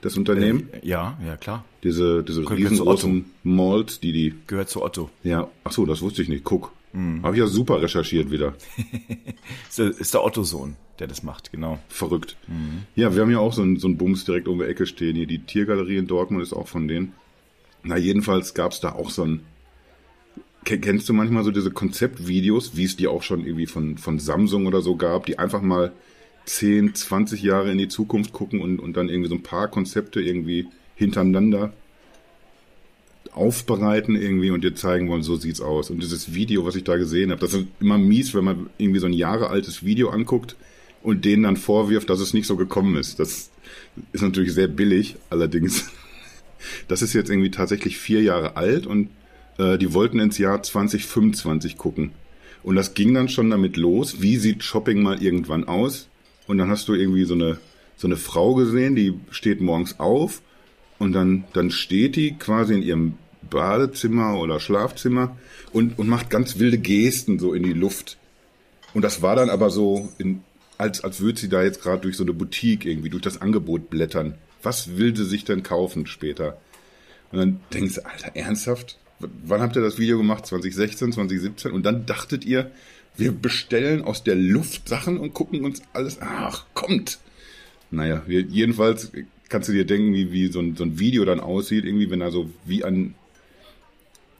Das 0.00 0.16
Unternehmen? 0.16 0.68
Äh, 0.72 0.86
ja, 0.86 1.18
ja, 1.24 1.36
klar. 1.36 1.64
diese 1.82 2.22
diese 2.22 2.48
riesengroßen 2.48 3.24
Malls, 3.44 4.00
die 4.00 4.12
die. 4.12 4.34
Gehört 4.46 4.68
zu 4.68 4.82
Otto. 4.82 5.10
Ja, 5.22 5.48
ach 5.64 5.72
so, 5.72 5.86
das 5.86 6.02
wusste 6.02 6.22
ich 6.22 6.28
nicht. 6.28 6.44
Guck. 6.44 6.72
Mhm. 6.96 7.22
Habe 7.22 7.36
ich 7.36 7.40
ja 7.40 7.46
super 7.46 7.82
recherchiert 7.82 8.30
wieder. 8.30 8.54
Ist 9.76 10.14
der, 10.14 10.24
Otto-Sohn, 10.24 10.76
der 10.98 11.06
das 11.06 11.22
macht, 11.22 11.52
genau. 11.52 11.78
Verrückt. 11.88 12.36
Mhm. 12.48 12.84
Ja, 12.94 13.14
wir 13.14 13.22
haben 13.22 13.30
ja 13.30 13.38
auch 13.38 13.52
so 13.52 13.62
einen 13.62 13.78
so 13.78 13.86
einen 13.86 13.98
Bums 13.98 14.24
direkt 14.24 14.48
um 14.48 14.58
die 14.58 14.64
Ecke 14.64 14.86
stehen. 14.86 15.16
Hier 15.16 15.26
die 15.26 15.40
Tiergalerie 15.40 15.98
in 15.98 16.06
Dortmund 16.06 16.42
ist 16.42 16.52
auch 16.54 16.68
von 16.68 16.88
denen. 16.88 17.12
Na, 17.82 17.96
jedenfalls 17.96 18.54
gab's 18.54 18.80
da 18.80 18.92
auch 18.92 19.10
so 19.10 19.24
ein. 19.24 19.40
Ken- 20.64 20.80
Kennst 20.80 21.08
du 21.08 21.12
manchmal 21.12 21.44
so 21.44 21.50
diese 21.50 21.70
Konzeptvideos, 21.70 22.76
wie 22.76 22.84
es 22.84 22.96
die 22.96 23.06
auch 23.08 23.22
schon 23.22 23.44
irgendwie 23.44 23.66
von, 23.66 23.98
von 23.98 24.18
Samsung 24.18 24.66
oder 24.66 24.80
so 24.80 24.96
gab, 24.96 25.26
die 25.26 25.38
einfach 25.38 25.62
mal 25.62 25.92
10, 26.46 26.94
20 26.94 27.42
Jahre 27.42 27.70
in 27.70 27.78
die 27.78 27.88
Zukunft 27.88 28.32
gucken 28.32 28.60
und, 28.60 28.78
und 28.80 28.96
dann 28.96 29.08
irgendwie 29.08 29.28
so 29.28 29.34
ein 29.34 29.42
paar 29.42 29.68
Konzepte 29.68 30.20
irgendwie 30.20 30.66
hintereinander 30.94 31.72
aufbereiten 33.36 34.16
irgendwie 34.16 34.50
und 34.50 34.64
dir 34.64 34.74
zeigen 34.74 35.08
wollen, 35.08 35.22
so 35.22 35.36
sieht's 35.36 35.60
aus. 35.60 35.90
Und 35.90 36.02
dieses 36.02 36.34
Video, 36.34 36.64
was 36.64 36.74
ich 36.74 36.84
da 36.84 36.96
gesehen 36.96 37.30
habe, 37.30 37.40
das 37.40 37.54
ist 37.54 37.66
immer 37.80 37.98
mies, 37.98 38.34
wenn 38.34 38.44
man 38.44 38.70
irgendwie 38.78 39.00
so 39.00 39.06
ein 39.06 39.12
Jahre 39.12 39.50
altes 39.50 39.84
Video 39.84 40.08
anguckt 40.10 40.56
und 41.02 41.24
denen 41.24 41.44
dann 41.44 41.56
vorwirft, 41.56 42.10
dass 42.10 42.20
es 42.20 42.34
nicht 42.34 42.46
so 42.46 42.56
gekommen 42.56 42.96
ist. 42.96 43.20
Das 43.20 43.50
ist 44.12 44.22
natürlich 44.22 44.54
sehr 44.54 44.68
billig, 44.68 45.16
allerdings. 45.30 45.90
Das 46.88 47.00
ist 47.00 47.12
jetzt 47.12 47.30
irgendwie 47.30 47.50
tatsächlich 47.52 47.98
vier 47.98 48.22
Jahre 48.22 48.56
alt 48.56 48.86
und 48.86 49.10
äh, 49.58 49.78
die 49.78 49.94
wollten 49.94 50.18
ins 50.18 50.38
Jahr 50.38 50.62
2025 50.62 51.76
gucken. 51.76 52.10
Und 52.64 52.74
das 52.74 52.94
ging 52.94 53.14
dann 53.14 53.28
schon 53.28 53.50
damit 53.50 53.76
los, 53.76 54.20
wie 54.20 54.36
sieht 54.36 54.64
Shopping 54.64 55.00
mal 55.00 55.22
irgendwann 55.22 55.64
aus? 55.64 56.08
Und 56.48 56.58
dann 56.58 56.68
hast 56.68 56.88
du 56.88 56.94
irgendwie 56.94 57.24
so 57.24 57.34
eine, 57.34 57.58
so 57.96 58.08
eine 58.08 58.16
Frau 58.16 58.54
gesehen, 58.54 58.96
die 58.96 59.14
steht 59.30 59.60
morgens 59.60 60.00
auf 60.00 60.42
und 60.98 61.12
dann, 61.12 61.44
dann 61.52 61.70
steht 61.70 62.16
die 62.16 62.32
quasi 62.32 62.74
in 62.74 62.82
ihrem 62.82 63.14
Badezimmer 63.50 64.38
oder 64.38 64.60
Schlafzimmer 64.60 65.36
und, 65.72 65.98
und 65.98 66.08
macht 66.08 66.30
ganz 66.30 66.58
wilde 66.58 66.78
Gesten 66.78 67.38
so 67.38 67.54
in 67.54 67.62
die 67.62 67.72
Luft. 67.72 68.16
Und 68.94 69.02
das 69.02 69.22
war 69.22 69.36
dann 69.36 69.50
aber 69.50 69.70
so, 69.70 70.10
in, 70.18 70.40
als, 70.78 71.02
als 71.04 71.20
würde 71.20 71.38
sie 71.40 71.48
da 71.48 71.62
jetzt 71.62 71.82
gerade 71.82 72.02
durch 72.02 72.16
so 72.16 72.24
eine 72.24 72.32
Boutique 72.32 72.86
irgendwie, 72.86 73.10
durch 73.10 73.22
das 73.22 73.40
Angebot 73.40 73.90
blättern. 73.90 74.34
Was 74.62 74.96
will 74.96 75.14
sie 75.16 75.24
sich 75.24 75.44
denn 75.44 75.62
kaufen 75.62 76.06
später? 76.06 76.58
Und 77.32 77.38
dann 77.38 77.60
denkst 77.72 77.96
du, 77.96 78.06
Alter, 78.06 78.30
ernsthaft? 78.34 78.98
W- 79.20 79.28
Wann 79.44 79.60
habt 79.60 79.76
ihr 79.76 79.82
das 79.82 79.98
Video 79.98 80.16
gemacht? 80.18 80.46
2016, 80.46 81.12
2017? 81.12 81.72
Und 81.72 81.84
dann 81.84 82.06
dachtet 82.06 82.44
ihr, 82.44 82.70
wir 83.16 83.32
bestellen 83.32 84.02
aus 84.02 84.24
der 84.24 84.34
Luft 84.36 84.88
Sachen 84.88 85.18
und 85.18 85.34
gucken 85.34 85.64
uns 85.64 85.82
alles, 85.92 86.18
ach, 86.20 86.64
kommt! 86.74 87.18
Naja, 87.90 88.22
jedenfalls 88.26 89.12
kannst 89.48 89.68
du 89.68 89.72
dir 89.72 89.84
denken, 89.86 90.12
wie, 90.12 90.32
wie 90.32 90.48
so, 90.48 90.58
ein, 90.60 90.74
so 90.76 90.84
ein 90.84 90.98
Video 90.98 91.24
dann 91.24 91.38
aussieht, 91.40 91.84
irgendwie, 91.84 92.10
wenn 92.10 92.20
er 92.20 92.30
so 92.32 92.50
wie 92.64 92.84
an, 92.84 93.14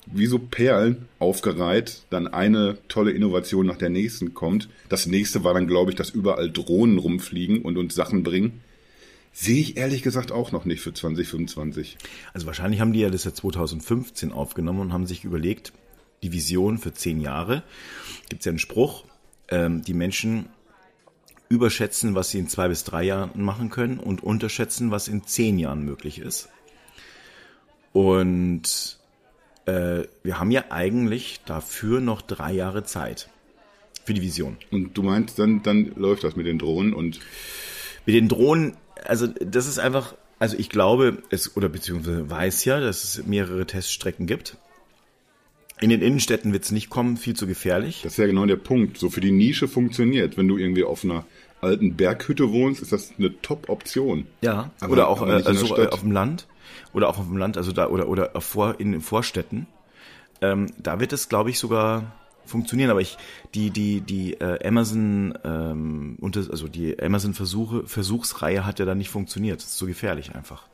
wie 0.07 0.27
so 0.27 0.39
Perlen 0.39 1.09
aufgereiht, 1.19 2.05
dann 2.11 2.29
eine 2.29 2.79
tolle 2.89 3.11
Innovation 3.11 3.67
nach 3.67 3.77
der 3.77 3.91
nächsten 3.91 4.35
kommt. 4.35 4.69
Das 4.89 5.07
nächste 5.07 5.45
war 5.45 5.55
dann, 5.55 5.67
glaube 5.67 5.91
ich, 5.91 5.97
dass 5.97 6.11
überall 6.11 6.51
Drohnen 6.51 6.99
rumfliegen 6.99 7.63
und 7.63 7.77
uns 7.77 7.95
Sachen 7.95 8.23
bringen. 8.23 8.61
Sehe 9.33 9.61
ich 9.61 9.77
ehrlich 9.77 10.03
gesagt 10.03 10.33
auch 10.33 10.53
noch 10.53 10.65
nicht 10.65 10.81
für 10.81 10.95
2025. 10.95 11.99
Also 12.33 12.47
wahrscheinlich 12.47 12.81
haben 12.81 12.93
die 12.93 13.01
ja 13.01 13.11
das 13.11 13.25
ja 13.25 13.35
2015 13.35 14.33
aufgenommen 14.33 14.81
und 14.81 14.93
haben 14.93 15.07
sich 15.07 15.25
überlegt, 15.25 15.73
die 16.23 16.33
Vision 16.33 16.79
für 16.79 16.95
zehn 16.95 17.21
Jahre. 17.21 17.63
Gibt 18.29 18.41
es 18.41 18.47
ja 18.47 18.51
einen 18.51 18.59
Spruch, 18.59 19.05
ähm, 19.49 19.83
die 19.83 19.93
Menschen 19.93 20.47
überschätzen, 21.49 22.15
was 22.15 22.31
sie 22.31 22.39
in 22.39 22.49
zwei 22.49 22.69
bis 22.69 22.85
drei 22.85 23.05
Jahren 23.05 23.43
machen 23.43 23.71
können 23.71 23.99
und 23.99 24.23
unterschätzen, 24.23 24.91
was 24.91 25.09
in 25.09 25.25
zehn 25.25 25.59
Jahren 25.59 25.85
möglich 25.85 26.19
ist. 26.19 26.49
Und 27.93 28.96
äh, 29.67 30.05
wir 30.23 30.39
haben 30.39 30.51
ja 30.51 30.65
eigentlich 30.71 31.41
dafür 31.45 32.01
noch 32.01 32.23
drei 32.23 32.53
Jahre 32.53 32.85
Zeit 32.85 33.29
für 34.05 34.15
die 34.15 34.23
Vision. 34.23 34.57
Und 34.71 34.97
du 34.97 35.03
meinst, 35.03 35.39
dann, 35.39 35.63
dann 35.63 35.93
läuft 35.97 36.25
das 36.25 36.37
mit 36.37 36.47
den 36.47 36.59
Drohnen 36.59 36.95
und 36.95 37.21
mit 38.07 38.15
den 38.15 38.29
Drohnen, 38.29 38.77
also 39.05 39.27
das 39.27 39.67
ist 39.67 39.79
einfach, 39.79 40.15
also 40.39 40.57
ich 40.57 40.69
glaube, 40.69 41.19
es 41.31 41.57
oder 41.57 41.69
beziehungsweise 41.69 42.31
weiß 42.31 42.65
ja, 42.65 42.81
dass 42.81 43.05
es 43.05 43.27
mehrere 43.27 43.67
Teststrecken 43.67 44.27
gibt. 44.27 44.57
In 45.81 45.91
den 45.91 46.01
Innenstädten 46.01 46.53
wird 46.53 46.65
es 46.65 46.71
nicht 46.71 46.89
kommen, 46.89 47.19
viel 47.19 47.35
zu 47.35 47.47
gefährlich. 47.47 48.01
Das 48.03 48.13
ist 48.13 48.19
ja 48.19 48.27
genau 48.27 48.47
der 48.47 48.57
Punkt. 48.57 48.97
So 48.97 49.11
für 49.11 49.21
die 49.21 49.33
Nische 49.33 49.69
funktioniert. 49.69 50.39
Wenn 50.39 50.49
du 50.49 50.57
irgendwie 50.57 50.85
auf 50.85 51.05
einer 51.05 51.27
alten 51.61 51.97
Berghütte 51.97 52.53
wohnst, 52.53 52.83
ist 52.83 52.93
das 52.93 53.13
eine 53.19 53.41
Top-Option. 53.43 54.27
Ja, 54.41 54.71
aber, 54.81 54.93
oder 54.93 55.09
auch 55.09 55.27
äh, 55.27 55.43
also 55.45 55.77
auf 55.77 56.01
dem 56.01 56.13
Land. 56.13 56.47
Oder 56.93 57.09
auch 57.09 57.19
auf 57.19 57.27
dem 57.27 57.37
Land, 57.37 57.57
also 57.57 57.73
da, 57.73 57.89
oder, 57.89 58.09
oder 58.09 58.41
vor, 58.41 58.77
in 58.79 58.93
den 58.93 59.01
Vorstädten. 59.01 59.67
Ähm, 60.41 60.67
da 60.79 61.01
wird 61.01 61.13
es, 61.13 61.29
glaube 61.29 61.51
ich, 61.51 61.59
sogar 61.59 62.15
funktionieren, 62.45 62.91
aber 62.91 63.01
ich 63.01 63.19
die 63.55 63.71
die 63.71 64.01
die 64.01 64.35
äh, 64.35 64.67
Amazon 64.67 65.37
ähm, 65.45 66.17
also 66.23 66.69
die 66.69 67.03
Amazon 67.03 67.35
Versuche 67.35 67.87
Versuchsreihe 67.87 68.65
hat 68.65 68.79
ja 68.79 68.85
dann 68.85 68.99
nicht 68.99 69.11
funktioniert. 69.11 69.61
Das 69.61 69.67
ist 69.67 69.79
so 69.79 69.87
gefährlich 69.87 70.35
einfach. 70.35 70.69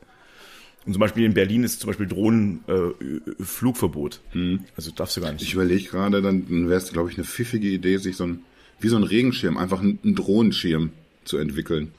Und 0.85 0.93
zum 0.93 0.99
Beispiel 0.99 1.23
in 1.23 1.33
Berlin 1.33 1.63
ist 1.63 1.79
zum 1.79 1.87
Beispiel 1.87 2.07
Drohnenflugverbot. 2.07 4.19
Äh, 4.33 4.37
mhm. 4.37 4.65
Also 4.75 4.91
darfst 4.91 5.15
du 5.15 5.21
gar 5.21 5.31
nicht. 5.31 5.43
Ich 5.43 5.53
überlege 5.53 5.89
gerade, 5.89 6.21
dann, 6.21 6.45
dann 6.45 6.67
wäre 6.67 6.77
es, 6.77 6.91
glaube 6.91 7.09
ich, 7.09 7.17
eine 7.17 7.23
pfiffige 7.25 7.69
Idee, 7.69 7.95
sich 7.97 8.17
so 8.17 8.25
ein, 8.25 8.43
wie 8.79 8.87
so 8.89 8.97
ein 8.97 9.03
Regenschirm, 9.03 9.57
einfach 9.57 9.81
einen, 9.81 10.15
Drohnenschirm 10.15 10.91
zu 11.25 11.37
entwickeln. 11.37 11.91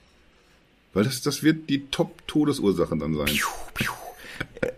Weil 0.92 1.04
das, 1.04 1.22
das 1.22 1.42
wird 1.42 1.68
die 1.70 1.86
Top-Todesursache 1.86 2.96
dann 2.96 3.14
sein. 3.14 3.26
Piu, 3.26 3.48
piu. 3.74 3.92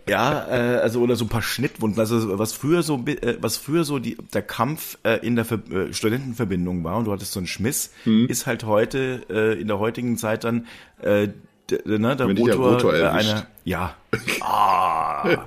Ja, 0.09 0.47
äh, 0.49 0.79
also 0.79 1.01
oder 1.01 1.17
so 1.17 1.25
ein 1.25 1.29
paar 1.29 1.43
Schnittwunden. 1.43 1.99
Also 1.99 2.39
was 2.39 2.53
früher 2.53 2.83
so, 2.83 3.05
äh, 3.07 3.37
was 3.41 3.57
früher 3.57 3.85
so 3.85 3.99
die, 3.99 4.17
der 4.33 4.43
Kampf 4.43 4.99
äh, 5.03 5.27
in 5.27 5.35
der 5.37 5.45
Ver 5.45 5.59
äh, 5.71 5.93
Studentenverbindung 5.93 6.85
war 6.85 6.97
und 6.97 7.07
du 7.07 7.13
hattest 7.13 7.33
so 7.33 7.41
einen 7.41 7.47
Schmiss, 7.47 7.93
mhm. 8.05 8.27
ist 8.27 8.47
halt 8.47 8.65
heute 8.65 9.23
äh, 9.29 9.61
in 9.61 9.67
der 9.67 9.79
heutigen 9.79 10.17
Zeit 10.17 10.45
dann 10.45 10.67
äh, 11.03 11.29
ne, 11.71 12.17
der 12.17 12.29
Wenn 12.29 12.39
Rotor, 12.39 12.73
Rotor 12.73 12.95
äh, 12.95 13.05
einer, 13.05 13.47
ja. 13.65 13.95
Ah, 14.41 15.47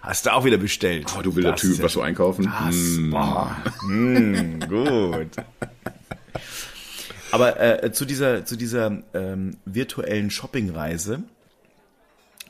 hast 0.00 0.26
du 0.26 0.32
auch 0.32 0.44
wieder 0.44 0.58
bestellt. 0.58 1.06
Oh, 1.16 1.22
du 1.22 1.34
wilder 1.34 1.56
Typ, 1.56 1.82
was 1.82 1.94
du 1.94 2.00
einkaufen? 2.00 2.44
Das, 2.44 2.74
mm. 2.74 3.10
boah, 3.10 3.56
mm, 3.88 4.60
gut. 4.68 5.30
Aber 7.30 7.60
äh, 7.60 7.92
zu 7.92 8.04
dieser, 8.04 8.44
zu 8.44 8.56
dieser 8.56 9.02
ähm, 9.14 9.56
virtuellen 9.64 10.30
Shoppingreise, 10.30 11.22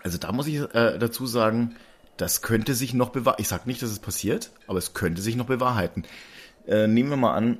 also 0.02 0.18
da 0.18 0.32
muss 0.32 0.48
ich 0.48 0.56
äh, 0.74 0.98
dazu 0.98 1.26
sagen, 1.26 1.76
das 2.16 2.42
könnte 2.42 2.74
sich 2.74 2.92
noch 2.92 3.10
bewahrheiten. 3.10 3.42
Ich 3.42 3.48
sage 3.48 3.62
nicht, 3.66 3.82
dass 3.82 3.90
es 3.90 4.00
passiert, 4.00 4.50
aber 4.66 4.78
es 4.78 4.94
könnte 4.94 5.22
sich 5.22 5.36
noch 5.36 5.46
bewahrheiten. 5.46 6.04
Äh, 6.66 6.88
nehmen 6.88 7.10
wir 7.10 7.16
mal 7.16 7.34
an, 7.34 7.58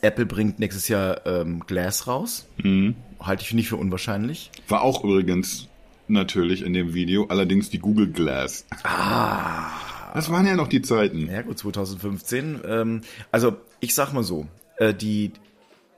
Apple 0.00 0.26
bringt 0.26 0.58
nächstes 0.58 0.88
Jahr 0.88 1.26
ähm, 1.26 1.60
Glass 1.66 2.06
raus. 2.06 2.46
Mhm. 2.58 2.94
Halte 3.22 3.44
ich 3.44 3.54
nicht 3.54 3.68
für 3.68 3.76
unwahrscheinlich. 3.76 4.50
War 4.68 4.82
auch 4.82 5.04
übrigens 5.04 5.68
natürlich 6.08 6.62
in 6.62 6.72
dem 6.72 6.94
Video, 6.94 7.26
allerdings 7.28 7.70
die 7.70 7.78
Google 7.78 8.08
Glass. 8.08 8.66
Ah. 8.82 9.70
Das 10.14 10.30
waren 10.30 10.46
ja 10.46 10.56
noch 10.56 10.68
die 10.68 10.82
Zeiten. 10.82 11.28
Ja 11.30 11.42
gut, 11.42 11.58
2015. 11.58 12.60
Ähm, 12.66 13.00
also 13.30 13.56
ich 13.80 13.94
sag 13.94 14.12
mal 14.12 14.22
so, 14.22 14.46
äh, 14.76 14.92
die, 14.92 15.32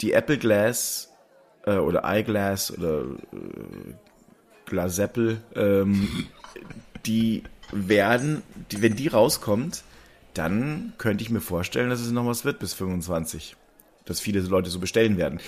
die 0.00 0.12
Apple 0.12 0.38
Glass 0.38 1.10
äh, 1.66 1.76
oder 1.76 2.02
iGlass 2.04 2.70
oder 2.76 3.02
äh, 3.02 3.94
Glaseppel, 4.66 5.40
ähm, 5.56 6.26
die 7.06 7.42
werden, 7.72 8.42
die, 8.70 8.82
wenn 8.82 8.94
die 8.94 9.08
rauskommt, 9.08 9.82
dann 10.32 10.92
könnte 10.98 11.22
ich 11.22 11.30
mir 11.30 11.40
vorstellen, 11.40 11.90
dass 11.90 12.00
es 12.00 12.12
noch 12.12 12.26
was 12.26 12.44
wird 12.44 12.58
bis 12.58 12.74
25 12.74 13.56
dass 14.04 14.20
viele 14.20 14.40
Leute 14.40 14.70
so 14.70 14.78
bestellen 14.80 15.16
werden. 15.16 15.40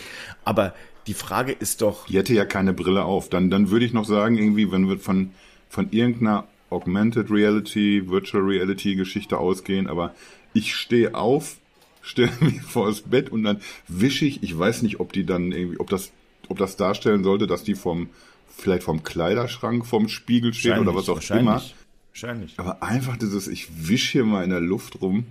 Aber 0.45 0.75
die 1.07 1.15
Frage 1.15 1.53
ist 1.53 1.83
doch. 1.83 2.07
Die 2.07 2.17
hätte 2.17 2.35
ja 2.35 2.45
keine 2.45 2.73
Brille 2.73 3.05
auf. 3.05 3.29
Dann, 3.29 3.51
dann 3.51 3.71
würde 3.71 3.85
ich 3.85 3.93
noch 3.93 4.05
sagen, 4.05 4.39
irgendwie, 4.39 4.71
wenn 4.73 4.89
wir 4.89 4.99
von, 4.99 5.31
von 5.69 5.91
irgendeiner 5.91 6.47
Augmented 6.71 7.31
Reality, 7.31 8.09
Virtual 8.09 8.43
Reality 8.43 8.97
Geschichte 8.97 9.39
ausgehen, 9.39 9.87
aber 9.87 10.15
ich 10.53 10.75
stehe 10.75 11.15
auf, 11.15 11.57
stelle 12.03 12.33
mich 12.41 12.63
vor 12.63 12.89
das 12.89 13.03
Bett 13.03 13.31
und 13.31 13.43
dann 13.45 13.61
wische 13.89 14.25
ich, 14.25 14.43
ich 14.43 14.57
weiß 14.57 14.83
nicht, 14.83 15.01
ob 15.01 15.13
die 15.13 15.25
dann 15.25 15.53
irgendwie, 15.53 15.79
ob 15.79 15.91
das, 15.91 16.13
ob 16.49 16.59
das 16.59 16.77
darstellen 16.77 17.25
sollte, 17.25 17.47
dass 17.47 17.65
die 17.65 17.75
vom, 17.75 18.09
vielleicht 18.49 18.85
vom 18.85 19.03
Kleiderschrank, 19.03 19.87
vom 19.87 20.09
Spiegel 20.09 20.55
stehen 20.55 20.79
oder 20.79 20.95
was 20.95 21.09
auch 21.09 21.21
immer. 21.31 21.63
Wahrscheinlich. 22.13 22.55
Aber 22.59 22.83
einfach 22.83 23.17
dieses, 23.17 23.47
ich 23.47 23.89
wische 23.89 24.13
hier 24.13 24.25
mal 24.25 24.45
in 24.45 24.51
der 24.51 24.61
Luft 24.61 25.01
rum 25.03 25.27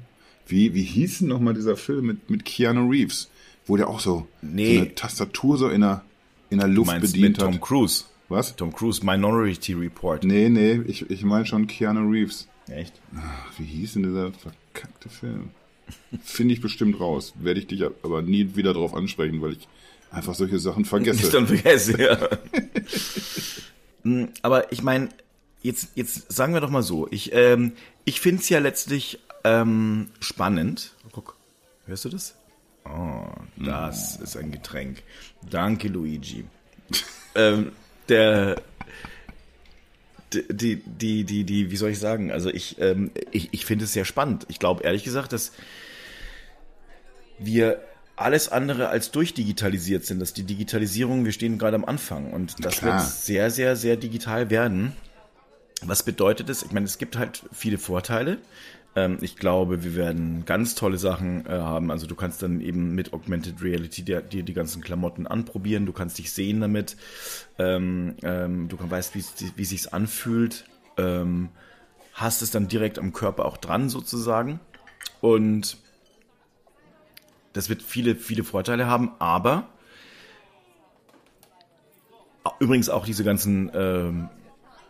wie, 0.47 0.73
wie 0.73 0.83
hieß 0.83 1.19
denn 1.19 1.29
nochmal 1.29 1.53
dieser 1.53 1.75
Film 1.75 2.05
mit, 2.05 2.29
mit 2.29 2.45
Keanu 2.45 2.89
Reeves? 2.89 3.29
Wo 3.65 3.77
der 3.77 3.87
auch 3.87 3.99
so, 3.99 4.27
nee. 4.41 4.75
so 4.75 4.81
eine 4.81 4.95
Tastatur 4.95 5.57
so 5.57 5.69
in 5.69 5.81
der, 5.81 6.03
in 6.49 6.59
der 6.59 6.67
Luft 6.67 6.99
bedient 7.01 7.37
mit 7.37 7.37
hat. 7.37 7.51
Tom 7.51 7.61
Cruise. 7.61 8.05
Was? 8.29 8.55
Tom 8.55 8.73
Cruise, 8.73 9.05
Minority 9.05 9.73
Report. 9.73 10.23
Nee, 10.23 10.49
nee, 10.49 10.81
ich, 10.87 11.09
ich 11.09 11.23
meine 11.23 11.45
schon 11.45 11.67
Keanu 11.67 12.09
Reeves. 12.09 12.47
Echt? 12.67 12.93
Ach, 13.15 13.59
wie 13.59 13.65
hieß 13.65 13.93
denn 13.93 14.03
dieser 14.03 14.31
verkackte 14.31 15.09
Film? 15.09 15.51
Finde 16.23 16.53
ich 16.55 16.61
bestimmt 16.61 16.99
raus. 16.99 17.33
Werde 17.39 17.59
ich 17.59 17.67
dich 17.67 17.83
aber 17.83 18.21
nie 18.23 18.55
wieder 18.55 18.73
drauf 18.73 18.95
ansprechen, 18.95 19.41
weil 19.41 19.53
ich 19.53 19.67
einfach 20.09 20.33
solche 20.33 20.57
Sachen 20.57 20.85
vergesse. 20.85 21.25
Ich 21.25 21.29
dann 21.31 21.47
vergesse, 21.47 22.01
ja. 22.01 22.17
Hm, 24.03 24.29
aber 24.41 24.71
ich 24.71 24.81
meine, 24.81 25.09
jetzt, 25.61 25.89
jetzt 25.95 26.31
sagen 26.31 26.53
wir 26.53 26.61
doch 26.61 26.71
mal 26.71 26.83
so, 26.83 27.07
ich, 27.11 27.31
ähm, 27.33 27.73
ich 28.03 28.19
finde 28.19 28.41
es 28.41 28.49
ja 28.49 28.59
letztlich 28.59 29.19
ähm, 29.43 30.07
spannend. 30.19 30.93
Guck, 31.11 31.35
hörst 31.85 32.05
du 32.05 32.09
das? 32.09 32.35
Oh, 32.85 33.27
das 33.57 34.19
mm. 34.19 34.23
ist 34.23 34.37
ein 34.37 34.51
Getränk. 34.51 35.01
Danke, 35.49 35.87
Luigi. 35.87 36.45
ähm, 37.35 37.71
der, 38.09 38.61
die, 40.33 40.81
die, 40.85 41.23
die, 41.23 41.43
die, 41.43 41.71
wie 41.71 41.77
soll 41.77 41.91
ich 41.91 41.99
sagen? 41.99 42.31
Also 42.31 42.49
ich, 42.49 42.79
ähm, 42.79 43.11
ich, 43.31 43.49
ich 43.53 43.65
finde 43.65 43.85
es 43.85 43.93
sehr 43.93 44.05
spannend. 44.05 44.45
Ich 44.49 44.59
glaube 44.59 44.83
ehrlich 44.83 45.03
gesagt, 45.03 45.33
dass 45.33 45.51
wir 47.39 47.81
alles 48.15 48.49
andere 48.49 48.89
als 48.89 49.11
durchdigitalisiert 49.11 50.05
sind. 50.05 50.19
Dass 50.19 50.33
die 50.33 50.43
Digitalisierung, 50.43 51.25
wir 51.25 51.31
stehen 51.31 51.57
gerade 51.57 51.75
am 51.75 51.85
Anfang 51.85 52.31
und 52.33 52.63
das 52.63 52.77
Klar. 52.77 52.99
wird 52.99 53.11
sehr, 53.11 53.49
sehr, 53.49 53.75
sehr 53.75 53.97
digital 53.97 54.49
werden. 54.49 54.93
Was 55.81 56.03
bedeutet 56.03 56.49
es? 56.49 56.63
Ich 56.63 56.71
meine, 56.71 56.85
es 56.85 56.97
gibt 56.97 57.17
halt 57.17 57.43
viele 57.51 57.77
Vorteile. 57.77 58.37
Ähm, 58.95 59.17
ich 59.21 59.35
glaube, 59.35 59.83
wir 59.83 59.95
werden 59.95 60.45
ganz 60.45 60.75
tolle 60.75 60.97
Sachen 60.97 61.45
äh, 61.45 61.49
haben. 61.49 61.91
Also 61.91 62.07
du 62.07 62.15
kannst 62.15 62.41
dann 62.41 62.61
eben 62.61 62.95
mit 62.95 63.13
Augmented 63.13 63.61
Reality 63.61 64.03
dir, 64.03 64.21
dir 64.21 64.43
die 64.43 64.53
ganzen 64.53 64.81
Klamotten 64.81 65.27
anprobieren. 65.27 65.85
Du 65.85 65.93
kannst 65.93 66.17
dich 66.17 66.31
sehen 66.31 66.61
damit. 66.61 66.95
Ähm, 67.59 68.15
ähm, 68.23 68.69
du 68.69 68.77
weißt, 68.79 69.15
wie, 69.15 69.23
wie 69.55 69.65
sich's 69.65 69.87
anfühlt. 69.87 70.65
Ähm, 70.97 71.49
hast 72.13 72.41
es 72.41 72.51
dann 72.51 72.67
direkt 72.67 72.97
am 72.97 73.13
Körper 73.13 73.45
auch 73.45 73.57
dran 73.57 73.89
sozusagen. 73.89 74.59
Und 75.21 75.77
das 77.53 77.69
wird 77.69 77.81
viele, 77.81 78.15
viele 78.15 78.43
Vorteile 78.43 78.87
haben, 78.87 79.11
aber 79.19 79.69
übrigens 82.59 82.89
auch 82.89 83.05
diese 83.05 83.23
ganzen 83.23 83.71
ähm, 83.73 84.29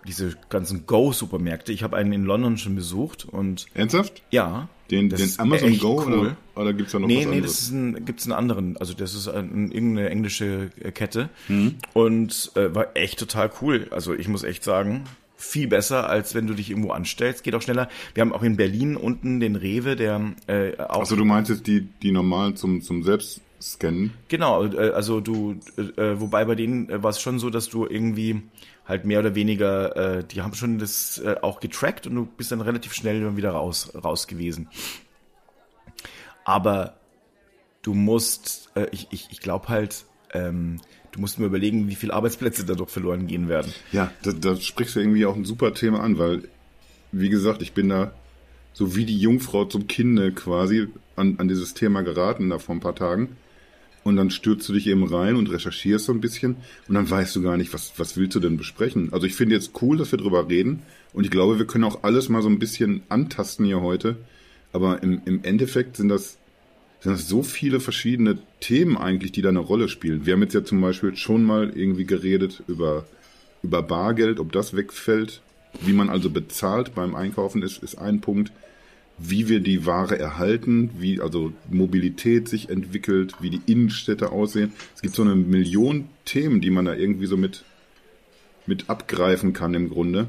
diese 0.08 0.36
ganzen 0.50 0.86
Go-Supermärkte. 0.86 1.72
Ich 1.72 1.84
habe 1.84 1.98
einen 1.98 2.14
in 2.14 2.24
London 2.24 2.58
schon 2.58 2.76
besucht 2.76 3.26
und. 3.26 3.68
Ernsthaft? 3.74 4.24
Ja. 4.32 4.70
Den, 4.92 5.10
den 5.10 5.34
Amazon 5.40 5.80
Go 5.80 6.04
cool. 6.06 6.14
oder, 6.14 6.38
oder 6.56 6.74
gibt's 6.74 6.92
da 6.92 7.00
noch 7.00 7.08
nee, 7.08 7.22
was 7.22 7.26
Nee, 7.26 7.36
nee, 7.36 7.42
das 7.42 7.60
ist 7.60 7.72
ein, 7.72 8.06
gibt's 8.06 8.26
einen 8.26 8.34
anderen. 8.34 8.78
Also 8.78 8.94
das 8.94 9.16
ist 9.16 9.28
ein, 9.28 9.72
irgendeine 9.72 10.10
englische 10.10 10.70
Kette 10.94 11.30
mhm. 11.48 11.76
und 11.94 12.52
äh, 12.56 12.74
war 12.76 12.96
echt 12.96 13.18
total 13.18 13.50
cool. 13.62 13.88
Also 13.90 14.14
ich 14.14 14.28
muss 14.28 14.44
echt 14.44 14.64
sagen, 14.64 15.06
viel 15.38 15.68
besser, 15.68 16.08
als 16.08 16.36
wenn 16.36 16.48
du 16.48 16.54
dich 16.54 16.70
irgendwo 16.70 16.92
anstellst. 16.92 17.44
Geht 17.44 17.56
auch 17.56 17.62
schneller. 17.62 17.90
Wir 18.14 18.22
haben 18.22 18.32
auch 18.34 18.44
in 18.44 18.58
Berlin 18.58 18.96
unten 18.96 19.40
den 19.40 19.56
Rewe, 19.56 19.96
der 19.96 20.34
äh, 20.48 20.78
auch. 20.78 21.00
Also 21.00 21.16
du 21.16 21.26
meinst 21.26 21.50
jetzt 21.50 21.68
die, 21.68 21.88
die 22.04 22.12
normalen 22.12 22.56
zum, 22.56 22.82
zum 22.82 23.04
selbst 23.04 23.42
scannen. 23.62 24.14
Genau, 24.28 24.66
äh, 24.66 24.92
also 24.92 25.22
du, 25.22 25.56
äh, 25.78 26.20
wobei 26.20 26.46
bei 26.46 26.56
denen 26.56 26.90
äh, 26.90 27.04
war 27.04 27.10
es 27.10 27.20
schon 27.20 27.40
so, 27.40 27.50
dass 27.50 27.70
du 27.70 27.86
irgendwie 27.86 28.44
halt 28.86 29.06
mehr 29.06 29.20
oder 29.20 29.36
weniger, 29.36 30.18
äh, 30.18 30.24
die 30.24 30.42
haben 30.42 30.54
schon 30.54 30.80
das 30.80 31.18
äh, 31.20 31.36
auch 31.42 31.60
getrackt 31.60 32.08
und 32.08 32.16
du 32.16 32.26
bist 32.26 32.52
dann 32.52 32.62
relativ 32.62 32.94
schnell 32.94 33.36
wieder 33.38 33.52
raus, 33.52 33.92
raus 33.96 34.28
gewesen. 34.28 34.70
Aber 36.44 36.98
du 37.82 37.94
musst, 37.94 38.70
äh, 38.76 38.88
ich, 38.92 39.08
ich, 39.12 39.28
ich 39.32 39.40
glaube 39.40 39.70
halt, 39.70 40.06
ähm, 40.34 40.80
du 41.12 41.20
musst 41.20 41.40
mir 41.40 41.46
überlegen, 41.46 41.88
wie 41.88 41.96
viele 41.96 42.14
Arbeitsplätze 42.14 42.66
dadurch 42.66 42.90
verloren 42.90 43.26
gehen 43.28 43.48
werden. 43.48 43.74
Ja, 43.92 44.12
da, 44.22 44.32
da 44.32 44.56
sprichst 44.56 44.96
du 44.96 45.00
irgendwie 45.00 45.26
auch 45.26 45.36
ein 45.36 45.46
super 45.46 45.74
Thema 45.74 46.02
an, 46.02 46.20
weil, 46.20 46.44
wie 47.12 47.30
gesagt, 47.30 47.62
ich 47.62 47.74
bin 47.74 47.90
da 47.90 48.14
so 48.74 48.96
wie 48.96 49.06
die 49.06 49.18
Jungfrau 49.18 49.66
zum 49.66 49.88
Kinde 49.88 50.34
quasi 50.34 50.90
an, 51.16 51.36
an 51.38 51.48
dieses 51.48 51.74
Thema 51.74 52.02
geraten 52.02 52.50
da 52.50 52.60
vor 52.60 52.76
ein 52.76 52.82
paar 52.82 52.96
Tagen. 52.96 53.38
Und 54.06 54.18
dann 54.18 54.30
stürzt 54.30 54.70
du 54.70 54.74
dich 54.74 54.86
eben 54.86 55.04
rein 55.04 55.36
und 55.36 55.52
recherchierst 55.52 56.06
so 56.06 56.12
ein 56.12 56.22
bisschen 56.22 56.58
und 56.88 56.94
dann 56.94 57.10
weißt 57.10 57.36
du 57.36 57.42
gar 57.42 57.58
nicht, 57.58 57.74
was, 57.74 57.94
was 57.98 58.16
willst 58.18 58.36
du 58.36 58.40
denn 58.40 58.56
besprechen. 58.56 59.12
Also 59.12 59.26
ich 59.26 59.34
finde 59.34 59.56
jetzt 59.56 59.82
cool, 59.82 59.98
dass 59.98 60.12
wir 60.12 60.20
drüber 60.20 60.48
reden 60.48 60.84
und 61.14 61.24
ich 61.24 61.32
glaube, 61.32 61.58
wir 61.58 61.66
können 61.66 61.86
auch 61.86 62.04
alles 62.04 62.30
mal 62.30 62.44
so 62.44 62.48
ein 62.48 62.60
bisschen 62.60 63.02
antasten 63.10 63.66
hier 63.66 63.82
heute. 63.82 64.18
Aber 64.74 65.02
im, 65.02 65.22
im 65.26 65.44
Endeffekt 65.44 65.98
sind 65.98 66.10
das, 66.10 66.38
sind 67.00 67.14
das 67.14 67.28
so 67.28 67.42
viele 67.42 67.80
verschiedene 67.80 68.38
Themen 68.60 68.96
eigentlich, 68.96 69.32
die 69.32 69.42
da 69.42 69.50
eine 69.50 69.58
Rolle 69.58 69.90
spielen. 69.90 70.28
Wir 70.28 70.34
haben 70.34 70.44
jetzt 70.44 70.54
ja 70.54 70.64
zum 70.64 70.82
Beispiel 70.82 71.16
schon 71.16 71.44
mal 71.44 71.72
irgendwie 71.76 72.06
geredet 72.06 72.62
über, 72.68 73.06
über 73.64 73.82
Bargeld, 73.82 74.40
ob 74.40 74.52
das 74.52 74.76
wegfällt. 74.76 75.42
Wie 75.82 75.94
man 75.94 76.12
also 76.12 76.30
bezahlt 76.30 76.94
beim 76.94 77.16
Einkaufen 77.16 77.64
ist, 77.64 77.82
ist 77.82 77.96
ein 77.96 78.22
Punkt 78.22 78.52
wie 79.18 79.48
wir 79.48 79.62
die 79.62 79.86
Ware 79.86 80.20
erhalten, 80.20 80.92
wie 80.98 81.22
also 81.22 81.54
Mobilität 81.70 82.50
sich 82.50 82.70
entwickelt, 82.70 83.36
wie 83.40 83.50
die 83.50 83.62
Innenstädte 83.66 84.32
aussehen. 84.32 84.74
Es 84.94 85.02
gibt 85.02 85.16
so 85.16 85.22
eine 85.22 85.36
Million 85.36 86.10
Themen, 86.26 86.60
die 86.60 86.70
man 86.70 86.86
da 86.86 86.94
irgendwie 86.94 87.28
so 87.28 87.38
mit, 87.38 87.64
mit 88.66 88.90
abgreifen 88.90 89.54
kann 89.54 89.74
im 89.74 89.90
Grunde. 89.90 90.28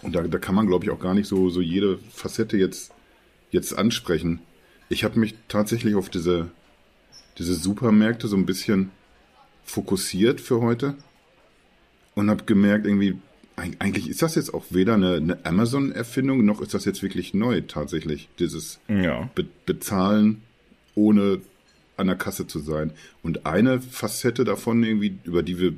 Und 0.00 0.14
da, 0.14 0.22
da 0.22 0.38
kann 0.38 0.54
man, 0.54 0.66
glaube 0.66 0.84
ich, 0.84 0.90
auch 0.90 1.00
gar 1.00 1.14
nicht 1.14 1.28
so, 1.28 1.50
so 1.50 1.60
jede 1.60 1.98
Facette 2.10 2.56
jetzt, 2.56 2.92
jetzt 3.50 3.76
ansprechen. 3.76 4.40
Ich 4.88 5.04
habe 5.04 5.18
mich 5.18 5.34
tatsächlich 5.48 5.94
auf 5.94 6.08
diese, 6.08 6.50
diese 7.36 7.54
Supermärkte 7.54 8.26
so 8.26 8.36
ein 8.36 8.46
bisschen 8.46 8.90
fokussiert 9.64 10.40
für 10.40 10.62
heute 10.62 10.94
und 12.14 12.30
habe 12.30 12.44
gemerkt, 12.44 12.86
irgendwie, 12.86 13.18
eigentlich 13.78 14.08
ist 14.08 14.22
das 14.22 14.34
jetzt 14.34 14.52
auch 14.54 14.64
weder 14.70 14.94
eine, 14.94 15.14
eine 15.14 15.44
Amazon-Erfindung, 15.44 16.44
noch 16.44 16.60
ist 16.60 16.74
das 16.74 16.84
jetzt 16.84 17.02
wirklich 17.02 17.34
neu 17.34 17.62
tatsächlich, 17.62 18.28
dieses 18.38 18.80
Ja. 18.88 19.30
Be 19.34 19.46
Bezahlen 19.66 20.42
ohne 20.94 21.40
an 21.96 22.06
der 22.06 22.16
Kasse 22.16 22.46
zu 22.46 22.60
sein. 22.60 22.92
Und 23.22 23.46
eine 23.46 23.80
Facette 23.80 24.44
davon 24.44 24.82
irgendwie, 24.82 25.18
über 25.24 25.42
die 25.42 25.58
wir 25.58 25.74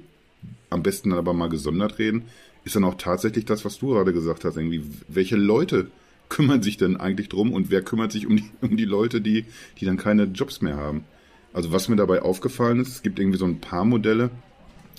am 0.68 0.82
besten 0.82 1.12
aber 1.12 1.32
mal 1.32 1.48
gesondert 1.48 1.98
reden, 1.98 2.24
ist 2.64 2.76
dann 2.76 2.84
auch 2.84 2.94
tatsächlich 2.94 3.44
das, 3.44 3.64
was 3.64 3.78
du 3.78 3.88
gerade 3.88 4.12
gesagt 4.12 4.44
hast, 4.44 4.56
irgendwie, 4.56 4.82
welche 5.08 5.36
Leute 5.36 5.90
kümmern 6.28 6.62
sich 6.62 6.76
denn 6.76 6.96
eigentlich 6.96 7.28
drum 7.28 7.52
und 7.52 7.70
wer 7.70 7.82
kümmert 7.82 8.12
sich 8.12 8.26
um 8.26 8.36
die, 8.36 8.50
um 8.60 8.76
die 8.76 8.84
Leute, 8.84 9.20
die, 9.20 9.44
die 9.78 9.84
dann 9.84 9.96
keine 9.96 10.24
Jobs 10.24 10.60
mehr 10.60 10.76
haben? 10.76 11.04
Also 11.52 11.72
was 11.72 11.88
mir 11.88 11.96
dabei 11.96 12.22
aufgefallen 12.22 12.80
ist, 12.80 12.88
es 12.88 13.02
gibt 13.02 13.18
irgendwie 13.18 13.38
so 13.38 13.44
ein 13.44 13.60
paar 13.60 13.84
Modelle, 13.84 14.30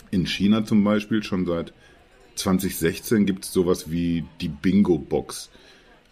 in 0.10 0.26
China 0.26 0.65
zum 0.65 0.84
Beispiel 0.84 1.24
schon 1.24 1.46
seit 1.46 1.74
2016 2.36 3.26
gibt 3.26 3.46
es 3.46 3.54
sowas 3.54 3.91
wie 3.91 4.26
die 4.39 4.50
Bingo-Box. 4.50 5.50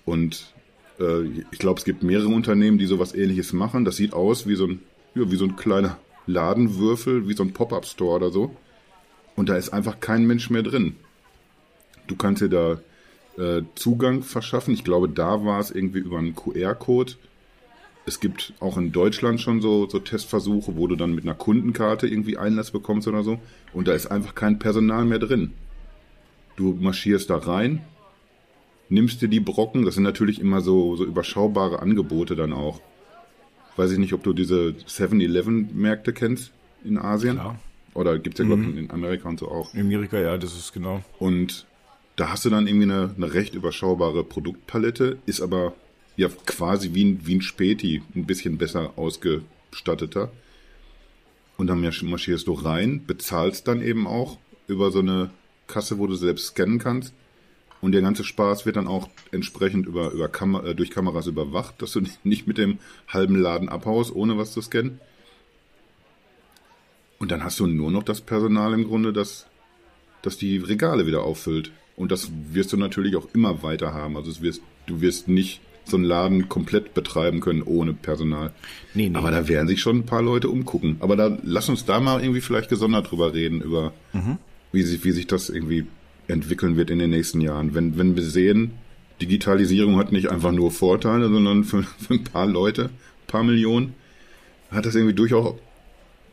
Und 0.05 0.53
äh, 0.99 1.25
ich 1.51 1.59
glaube, 1.59 1.79
es 1.79 1.85
gibt 1.85 2.03
mehrere 2.03 2.29
Unternehmen, 2.29 2.77
die 2.77 2.85
sowas 2.85 3.13
ähnliches 3.13 3.53
machen. 3.53 3.85
Das 3.85 3.95
sieht 3.95 4.13
aus 4.13 4.47
wie 4.47 4.55
so 4.55 4.67
ein, 4.67 4.79
ja, 5.15 5.29
wie 5.31 5.35
so 5.35 5.45
ein 5.45 5.55
kleiner 5.55 5.97
Ladenwürfel, 6.27 7.27
wie 7.27 7.33
so 7.33 7.43
ein 7.43 7.53
Pop-Up-Store 7.53 8.15
oder 8.15 8.31
so. 8.31 8.55
Und 9.35 9.49
da 9.49 9.55
ist 9.55 9.69
einfach 9.69 9.99
kein 9.99 10.25
Mensch 10.25 10.49
mehr 10.49 10.63
drin. 10.63 10.95
Du 12.07 12.15
kannst 12.15 12.41
dir 12.41 12.49
da 12.49 12.81
äh, 13.41 13.63
Zugang 13.75 14.23
verschaffen. 14.23 14.73
Ich 14.73 14.83
glaube, 14.83 15.09
da 15.09 15.45
war 15.45 15.59
es 15.59 15.71
irgendwie 15.71 15.99
über 15.99 16.17
einen 16.17 16.35
QR-Code. 16.35 17.13
Es 18.05 18.19
gibt 18.19 18.53
auch 18.59 18.77
in 18.77 18.91
Deutschland 18.91 19.39
schon 19.39 19.61
so, 19.61 19.87
so 19.87 19.99
Testversuche, 19.99 20.75
wo 20.75 20.87
du 20.87 20.95
dann 20.95 21.13
mit 21.13 21.23
einer 21.23 21.35
Kundenkarte 21.35 22.07
irgendwie 22.07 22.37
Einlass 22.37 22.71
bekommst 22.71 23.07
oder 23.07 23.23
so. 23.23 23.39
Und 23.71 23.87
da 23.87 23.93
ist 23.93 24.07
einfach 24.07 24.35
kein 24.35 24.59
Personal 24.59 25.05
mehr 25.05 25.19
drin. 25.19 25.53
Du 26.59 26.77
marschierst 26.77 27.29
da 27.29 27.37
rein, 27.37 27.81
nimmst 28.89 29.21
dir 29.21 29.29
die 29.29 29.39
Brocken, 29.39 29.85
das 29.85 29.95
sind 29.95 30.03
natürlich 30.03 30.41
immer 30.41 30.59
so, 30.59 30.97
so 30.97 31.05
überschaubare 31.05 31.79
Angebote 31.79 32.35
dann 32.35 32.51
auch. 32.51 32.81
Weiß 33.77 33.91
ich 33.91 33.97
nicht, 33.97 34.11
ob 34.11 34.23
du 34.23 34.33
diese 34.33 34.75
7-Eleven-Märkte 34.85 36.11
kennst 36.11 36.51
in 36.83 36.97
Asien. 36.97 37.35
Klar. 37.35 37.57
Oder 37.93 38.19
gibt's 38.19 38.39
ja, 38.39 38.45
glaube 38.45 38.63
ich, 38.63 38.75
in 38.77 38.91
Amerika 38.91 39.29
und 39.29 39.39
so 39.39 39.49
auch. 39.49 39.73
In 39.73 39.79
Amerika, 39.79 40.19
ja, 40.19 40.37
das 40.37 40.53
ist 40.53 40.73
genau. 40.73 41.01
Und 41.17 41.65
da 42.17 42.29
hast 42.29 42.43
du 42.43 42.49
dann 42.49 42.67
irgendwie 42.67 42.91
eine, 42.91 43.13
eine 43.15 43.33
recht 43.33 43.55
überschaubare 43.55 44.25
Produktpalette, 44.25 45.17
ist 45.25 45.39
aber 45.39 45.73
ja 46.17 46.27
quasi 46.45 46.93
wie 46.93 47.05
ein, 47.05 47.21
wie 47.23 47.35
ein 47.35 47.41
Späti, 47.41 48.01
ein 48.15 48.25
bisschen 48.25 48.57
besser 48.57 48.91
ausgestatteter. 48.97 50.29
Und 51.55 51.67
dann 51.67 51.81
marsch- 51.81 52.03
marschierst 52.05 52.47
du 52.47 52.51
rein, 52.53 53.05
bezahlst 53.07 53.65
dann 53.69 53.81
eben 53.81 54.07
auch 54.07 54.37
über 54.67 54.91
so 54.91 54.99
eine 54.99 55.29
Kasse, 55.69 55.97
wo 55.97 56.07
du 56.07 56.15
selbst 56.15 56.47
scannen 56.47 56.79
kannst. 56.79 57.13
Und 57.81 57.93
der 57.93 58.01
ganze 58.01 58.25
Spaß 58.25 58.65
wird 58.65 58.75
dann 58.75 58.87
auch 58.87 59.07
entsprechend 59.31 59.87
über, 59.87 60.11
über 60.11 60.27
Kamer 60.27 60.65
äh, 60.65 60.75
durch 60.75 60.91
Kameras 60.91 61.27
überwacht, 61.27 61.81
dass 61.81 61.93
du 61.93 62.01
nicht 62.25 62.45
mit 62.47 62.57
dem 62.57 62.79
halben 63.07 63.35
Laden 63.35 63.69
abhaust, 63.69 64.13
ohne 64.13 64.37
was 64.37 64.51
zu 64.51 64.61
scannen. 64.61 64.99
Und 67.19 67.31
dann 67.31 67.43
hast 67.43 67.59
du 67.59 67.67
nur 67.67 67.91
noch 67.91 68.03
das 68.03 68.21
Personal 68.21 68.73
im 68.73 68.85
Grunde, 68.85 69.13
das, 69.13 69.45
das 70.21 70.37
die 70.37 70.57
Regale 70.57 71.05
wieder 71.05 71.23
auffüllt. 71.23 71.71
Und 71.95 72.11
das 72.11 72.31
wirst 72.51 72.71
du 72.71 72.77
natürlich 72.77 73.15
auch 73.17 73.27
immer 73.33 73.61
weiter 73.61 73.93
haben. 73.93 74.15
Also 74.15 74.31
es 74.31 74.41
wirst, 74.41 74.61
du 74.87 75.01
wirst 75.01 75.27
nicht 75.27 75.61
so 75.83 75.97
einen 75.97 76.05
Laden 76.05 76.47
komplett 76.47 76.93
betreiben 76.93 77.41
können 77.41 77.61
ohne 77.61 77.93
Personal. 77.93 78.53
Nee, 78.93 79.09
nee. 79.09 79.17
Aber 79.17 79.31
da 79.31 79.47
werden 79.47 79.67
sich 79.67 79.81
schon 79.81 79.97
ein 79.97 80.05
paar 80.05 80.21
Leute 80.21 80.49
umgucken. 80.49 80.97
Aber 80.99 81.17
da 81.17 81.37
lass 81.43 81.67
uns 81.67 81.83
da 81.85 81.99
mal 81.99 82.21
irgendwie 82.21 82.41
vielleicht 82.41 82.69
gesondert 82.69 83.11
drüber 83.11 83.33
reden, 83.33 83.61
über 83.61 83.91
wie, 84.71 84.83
sich, 84.83 85.03
wie 85.03 85.11
sich 85.11 85.27
das 85.27 85.49
irgendwie 85.49 85.87
entwickeln 86.27 86.77
wird 86.77 86.89
in 86.89 86.99
den 86.99 87.09
nächsten 87.09 87.41
Jahren. 87.41 87.73
Wenn, 87.73 87.97
wenn 87.97 88.15
wir 88.15 88.23
sehen, 88.23 88.73
Digitalisierung 89.21 89.97
hat 89.97 90.11
nicht 90.11 90.29
einfach 90.29 90.51
nur 90.51 90.71
Vorteile, 90.71 91.29
sondern 91.29 91.63
für, 91.63 91.83
für 91.99 92.13
ein 92.13 92.23
paar 92.23 92.45
Leute, 92.45 92.85
ein 92.85 93.27
paar 93.27 93.43
Millionen, 93.43 93.93
hat 94.71 94.85
das 94.85 94.95
irgendwie 94.95 95.15
durchaus, 95.15 95.55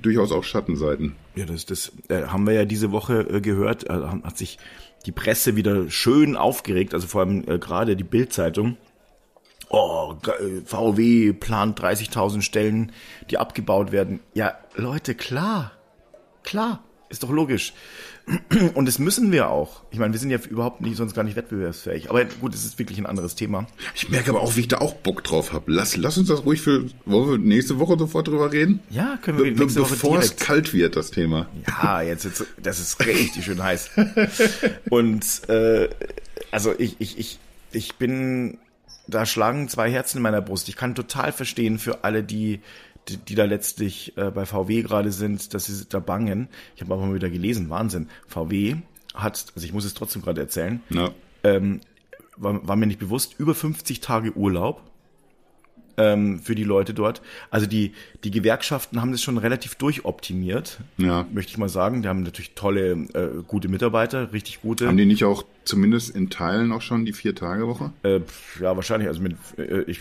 durchaus 0.00 0.32
auch 0.32 0.44
Schattenseiten. 0.44 1.16
Ja, 1.34 1.46
das, 1.46 1.66
das 1.66 1.92
äh, 2.08 2.24
haben 2.24 2.46
wir 2.46 2.52
ja 2.52 2.64
diese 2.64 2.92
Woche 2.92 3.20
äh, 3.20 3.40
gehört. 3.40 3.88
Äh, 3.88 3.92
hat 3.92 4.36
sich 4.36 4.58
die 5.06 5.12
Presse 5.12 5.56
wieder 5.56 5.88
schön 5.90 6.36
aufgeregt, 6.36 6.92
also 6.92 7.06
vor 7.06 7.22
allem 7.22 7.44
äh, 7.48 7.58
gerade 7.58 7.96
die 7.96 8.04
Bild-Zeitung. 8.04 8.76
Oh, 9.68 10.14
VW 10.64 11.32
plant 11.32 11.80
30.000 11.80 12.42
Stellen, 12.42 12.92
die 13.30 13.38
abgebaut 13.38 13.90
werden. 13.90 14.20
Ja, 14.34 14.56
Leute, 14.76 15.16
klar, 15.16 15.72
klar, 16.44 16.84
ist 17.08 17.24
doch 17.24 17.30
logisch. 17.30 17.72
Und 18.74 18.86
das 18.86 18.98
müssen 18.98 19.30
wir 19.30 19.48
auch. 19.48 19.82
Ich 19.92 20.00
meine, 20.00 20.12
wir 20.12 20.18
sind 20.18 20.30
ja 20.30 20.38
überhaupt 20.38 20.80
nicht, 20.80 20.96
sonst 20.96 21.14
gar 21.14 21.22
nicht 21.22 21.36
wettbewerbsfähig. 21.36 22.10
Aber 22.10 22.24
gut, 22.24 22.54
es 22.54 22.64
ist 22.64 22.76
wirklich 22.78 22.98
ein 22.98 23.06
anderes 23.06 23.36
Thema. 23.36 23.66
Ich 23.94 24.08
merke 24.08 24.30
aber 24.30 24.40
auch, 24.40 24.56
wie 24.56 24.60
ich 24.60 24.68
da 24.68 24.78
auch 24.78 24.94
Bock 24.94 25.22
drauf 25.22 25.52
habe. 25.52 25.70
Lass, 25.70 25.96
lass 25.96 26.18
uns 26.18 26.28
das 26.28 26.44
ruhig 26.44 26.60
für, 26.60 26.86
wollen 27.04 27.30
wir 27.30 27.38
nächste 27.38 27.78
Woche 27.78 27.96
sofort 27.96 28.26
drüber 28.26 28.52
reden? 28.52 28.80
Ja, 28.90 29.16
können 29.22 29.38
wir 29.38 29.44
Be 29.54 29.60
nächste 29.60 29.80
Woche 29.80 29.90
bevor 29.90 30.18
es 30.18 30.30
direkt. 30.30 30.40
kalt 30.40 30.74
wird, 30.74 30.96
das 30.96 31.12
Thema. 31.12 31.48
Ja, 31.68 32.02
jetzt, 32.02 32.24
jetzt 32.24 32.44
das 32.60 32.80
ist 32.80 33.06
richtig 33.06 33.44
schön 33.44 33.62
heiß. 33.62 33.90
Und 34.90 35.48
äh, 35.48 35.88
also 36.50 36.74
ich, 36.76 36.96
ich, 36.98 37.18
ich, 37.18 37.38
ich 37.70 37.94
bin, 37.94 38.58
da 39.06 39.24
schlagen 39.24 39.68
zwei 39.68 39.88
Herzen 39.88 40.16
in 40.16 40.22
meiner 40.24 40.42
Brust. 40.42 40.68
Ich 40.68 40.76
kann 40.76 40.96
total 40.96 41.30
verstehen 41.30 41.78
für 41.78 42.02
alle, 42.02 42.24
die, 42.24 42.60
die, 43.08 43.16
die 43.16 43.34
da 43.34 43.44
letztlich 43.44 44.16
äh, 44.16 44.30
bei 44.30 44.46
VW 44.46 44.82
gerade 44.82 45.12
sind, 45.12 45.54
dass 45.54 45.66
sie 45.66 45.84
da 45.88 46.00
bangen. 46.00 46.48
Ich 46.74 46.82
habe 46.82 46.94
aber 46.94 47.06
mal 47.06 47.14
wieder 47.14 47.30
gelesen, 47.30 47.70
Wahnsinn. 47.70 48.08
VW 48.26 48.76
hat, 49.14 49.46
also 49.54 49.66
ich 49.66 49.72
muss 49.72 49.84
es 49.84 49.94
trotzdem 49.94 50.22
gerade 50.22 50.40
erzählen, 50.40 50.82
Na, 50.88 51.10
ähm, 51.44 51.80
war, 52.36 52.66
war 52.66 52.76
mir 52.76 52.86
nicht 52.86 53.00
bewusst, 53.00 53.34
über 53.38 53.54
50 53.54 54.00
Tage 54.00 54.36
Urlaub 54.36 54.82
ähm, 55.96 56.40
für 56.40 56.54
die 56.54 56.64
Leute 56.64 56.94
dort. 56.94 57.22
Also 57.50 57.66
die, 57.66 57.92
die 58.24 58.30
Gewerkschaften 58.30 59.00
haben 59.00 59.12
das 59.12 59.22
schon 59.22 59.38
relativ 59.38 59.74
durchoptimiert, 59.76 60.78
Ja. 60.98 61.26
möchte 61.32 61.50
ich 61.52 61.58
mal 61.58 61.68
sagen. 61.68 62.02
Die 62.02 62.08
haben 62.08 62.22
natürlich 62.22 62.52
tolle, 62.54 62.90
äh, 63.14 63.42
gute 63.46 63.68
Mitarbeiter, 63.68 64.32
richtig 64.32 64.60
gute. 64.62 64.86
haben 64.88 64.96
die 64.96 65.06
nicht 65.06 65.24
auch 65.24 65.44
zumindest 65.64 66.14
in 66.14 66.30
Teilen 66.30 66.72
auch 66.72 66.82
schon 66.82 67.04
die 67.04 67.12
Vier-Tage-Woche? 67.12 67.92
Äh, 68.02 68.20
ja, 68.60 68.76
wahrscheinlich, 68.76 69.08
also 69.08 69.20
mit, 69.22 69.36
äh, 69.58 69.82
ich 69.82 70.00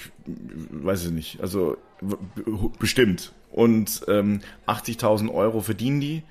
weiß 0.71 1.05
es 1.05 1.11
nicht, 1.11 1.39
also 1.41 1.77
bestimmt. 2.79 3.31
Und 3.51 4.01
ähm, 4.07 4.41
80.000 4.67 5.33
Euro 5.33 5.61
verdienen 5.61 6.01
die 6.01 6.23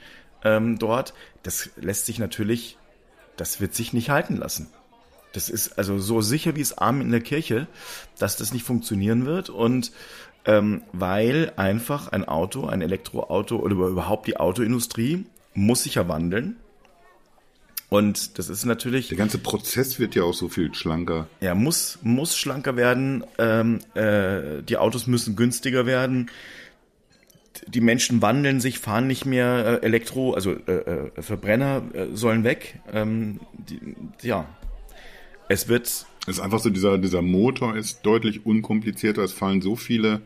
ähm, 0.44 0.78
dort. 0.78 1.14
Das 1.42 1.70
lässt 1.76 2.06
sich 2.06 2.18
natürlich, 2.18 2.76
das 3.36 3.60
wird 3.60 3.74
sich 3.74 3.92
nicht 3.92 4.10
halten 4.10 4.36
lassen. 4.36 4.68
Das 5.34 5.50
ist 5.50 5.78
also 5.78 5.98
so 5.98 6.20
sicher 6.20 6.56
wie 6.56 6.60
es 6.60 6.78
Arm 6.78 7.00
in 7.00 7.10
der 7.10 7.20
Kirche, 7.20 7.66
dass 8.18 8.36
das 8.36 8.52
nicht 8.52 8.64
funktionieren 8.64 9.26
wird. 9.26 9.50
Und 9.50 9.92
ähm, 10.46 10.82
weil 10.92 11.52
einfach 11.56 12.08
ein 12.08 12.24
Auto, 12.26 12.66
ein 12.66 12.82
Elektroauto 12.82 13.56
oder 13.56 13.74
überhaupt 13.74 14.26
die 14.26 14.36
Autoindustrie 14.36 15.26
muss 15.54 15.82
sich 15.82 15.96
ja 15.96 16.08
wandeln. 16.08 16.56
Und 17.88 18.38
das 18.38 18.48
ist 18.48 18.64
natürlich. 18.64 19.08
Der 19.08 19.18
ganze 19.18 19.38
Prozess 19.38 19.98
wird 19.98 20.14
ja 20.14 20.24
auch 20.24 20.34
so 20.34 20.48
viel 20.48 20.74
schlanker. 20.74 21.28
Ja, 21.40 21.54
muss, 21.54 21.98
muss 22.02 22.36
schlanker 22.36 22.76
werden. 22.76 23.24
Ähm, 23.38 23.80
äh, 23.94 24.62
die 24.62 24.76
Autos 24.76 25.06
müssen 25.06 25.36
günstiger 25.36 25.86
werden. 25.86 26.30
Die 27.68 27.80
Menschen 27.80 28.20
wandeln 28.20 28.60
sich, 28.60 28.80
fahren 28.80 29.06
nicht 29.06 29.26
mehr 29.26 29.80
äh, 29.82 29.86
Elektro, 29.86 30.34
also 30.34 30.52
äh, 30.66 30.72
äh, 30.72 31.22
Verbrenner 31.22 31.82
äh, 31.94 32.06
sollen 32.12 32.42
weg. 32.42 32.80
Ähm, 32.92 33.40
die, 33.52 33.80
ja, 34.22 34.46
es 35.48 35.68
wird. 35.68 35.86
Es 35.86 36.06
ist 36.26 36.40
einfach 36.40 36.60
so, 36.60 36.70
dieser, 36.70 36.96
dieser 36.98 37.22
Motor 37.22 37.76
ist 37.76 38.00
deutlich 38.02 38.46
unkomplizierter. 38.46 39.22
Es 39.22 39.32
fallen 39.32 39.60
so 39.60 39.76
viele 39.76 40.22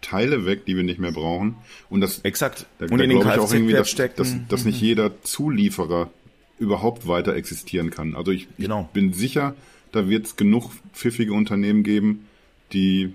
Teile 0.00 0.44
weg, 0.46 0.64
die 0.66 0.76
wir 0.76 0.84
nicht 0.84 1.00
mehr 1.00 1.12
brauchen. 1.12 1.56
Und 1.90 2.02
das, 2.02 2.20
Exakt. 2.20 2.66
Da, 2.78 2.86
und 2.86 2.98
da 2.98 3.04
in 3.04 3.10
den 3.10 3.18
ich 3.20 3.26
auch 3.26 3.52
irgendwie, 3.52 3.72
dass, 3.72 3.94
dass, 3.94 4.34
dass 4.48 4.64
nicht 4.64 4.80
mhm. 4.80 4.86
jeder 4.86 5.22
Zulieferer 5.22 6.10
überhaupt 6.58 7.08
weiter 7.08 7.34
existieren 7.34 7.90
kann. 7.90 8.14
Also 8.14 8.30
ich, 8.30 8.46
genau. 8.58 8.82
ich 8.82 8.92
bin 8.92 9.12
sicher, 9.12 9.54
da 9.92 10.08
wird 10.08 10.26
es 10.26 10.36
genug 10.36 10.70
pfiffige 10.92 11.32
Unternehmen 11.32 11.82
geben, 11.82 12.26
die, 12.72 13.14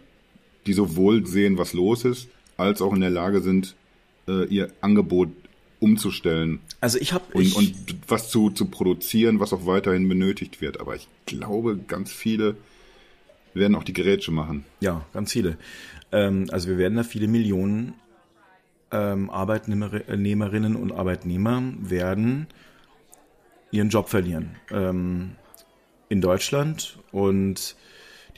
die 0.65 0.73
sowohl 0.73 1.25
sehen, 1.25 1.57
was 1.57 1.73
los 1.73 2.05
ist, 2.05 2.27
als 2.57 2.81
auch 2.81 2.93
in 2.93 3.01
der 3.01 3.09
Lage 3.09 3.41
sind, 3.41 3.75
äh, 4.27 4.45
ihr 4.47 4.71
Angebot 4.81 5.29
umzustellen. 5.79 6.59
Also 6.81 6.97
ich 6.99 7.13
habe 7.13 7.25
und, 7.33 7.55
und 7.55 7.75
was 8.07 8.29
zu, 8.29 8.49
zu 8.49 8.65
produzieren, 8.65 9.39
was 9.39 9.53
auch 9.53 9.65
weiterhin 9.65 10.07
benötigt 10.07 10.61
wird. 10.61 10.79
Aber 10.79 10.95
ich 10.95 11.07
glaube, 11.25 11.77
ganz 11.77 12.11
viele 12.11 12.57
werden 13.53 13.75
auch 13.75 13.83
die 13.83 13.93
Gerätsche 13.93 14.31
machen. 14.31 14.65
Ja, 14.79 15.05
ganz 15.13 15.31
viele. 15.31 15.57
Ähm, 16.11 16.47
also 16.51 16.69
wir 16.69 16.77
werden 16.77 16.95
da 16.95 17.03
viele 17.03 17.27
Millionen 17.27 17.93
ähm, 18.91 19.29
Arbeitnehmerinnen 19.29 20.75
und 20.75 20.91
Arbeitnehmer 20.91 21.61
werden 21.79 22.47
ihren 23.71 23.89
Job 23.89 24.09
verlieren 24.09 24.55
ähm, 24.71 25.35
in 26.09 26.21
Deutschland 26.21 26.97
und 27.11 27.75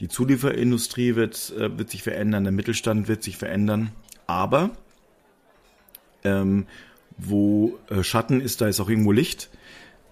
die 0.00 0.08
Zulieferindustrie 0.08 1.14
wird, 1.14 1.54
äh, 1.56 1.78
wird 1.78 1.90
sich 1.90 2.02
verändern, 2.02 2.44
der 2.44 2.52
Mittelstand 2.52 3.08
wird 3.08 3.22
sich 3.22 3.38
verändern, 3.38 3.92
aber 4.26 4.70
ähm, 6.24 6.66
wo 7.28 7.78
äh, 7.88 8.02
Schatten 8.02 8.40
ist, 8.40 8.60
da 8.60 8.68
ist 8.68 8.80
auch 8.80 8.88
irgendwo 8.88 9.12
Licht. 9.12 9.50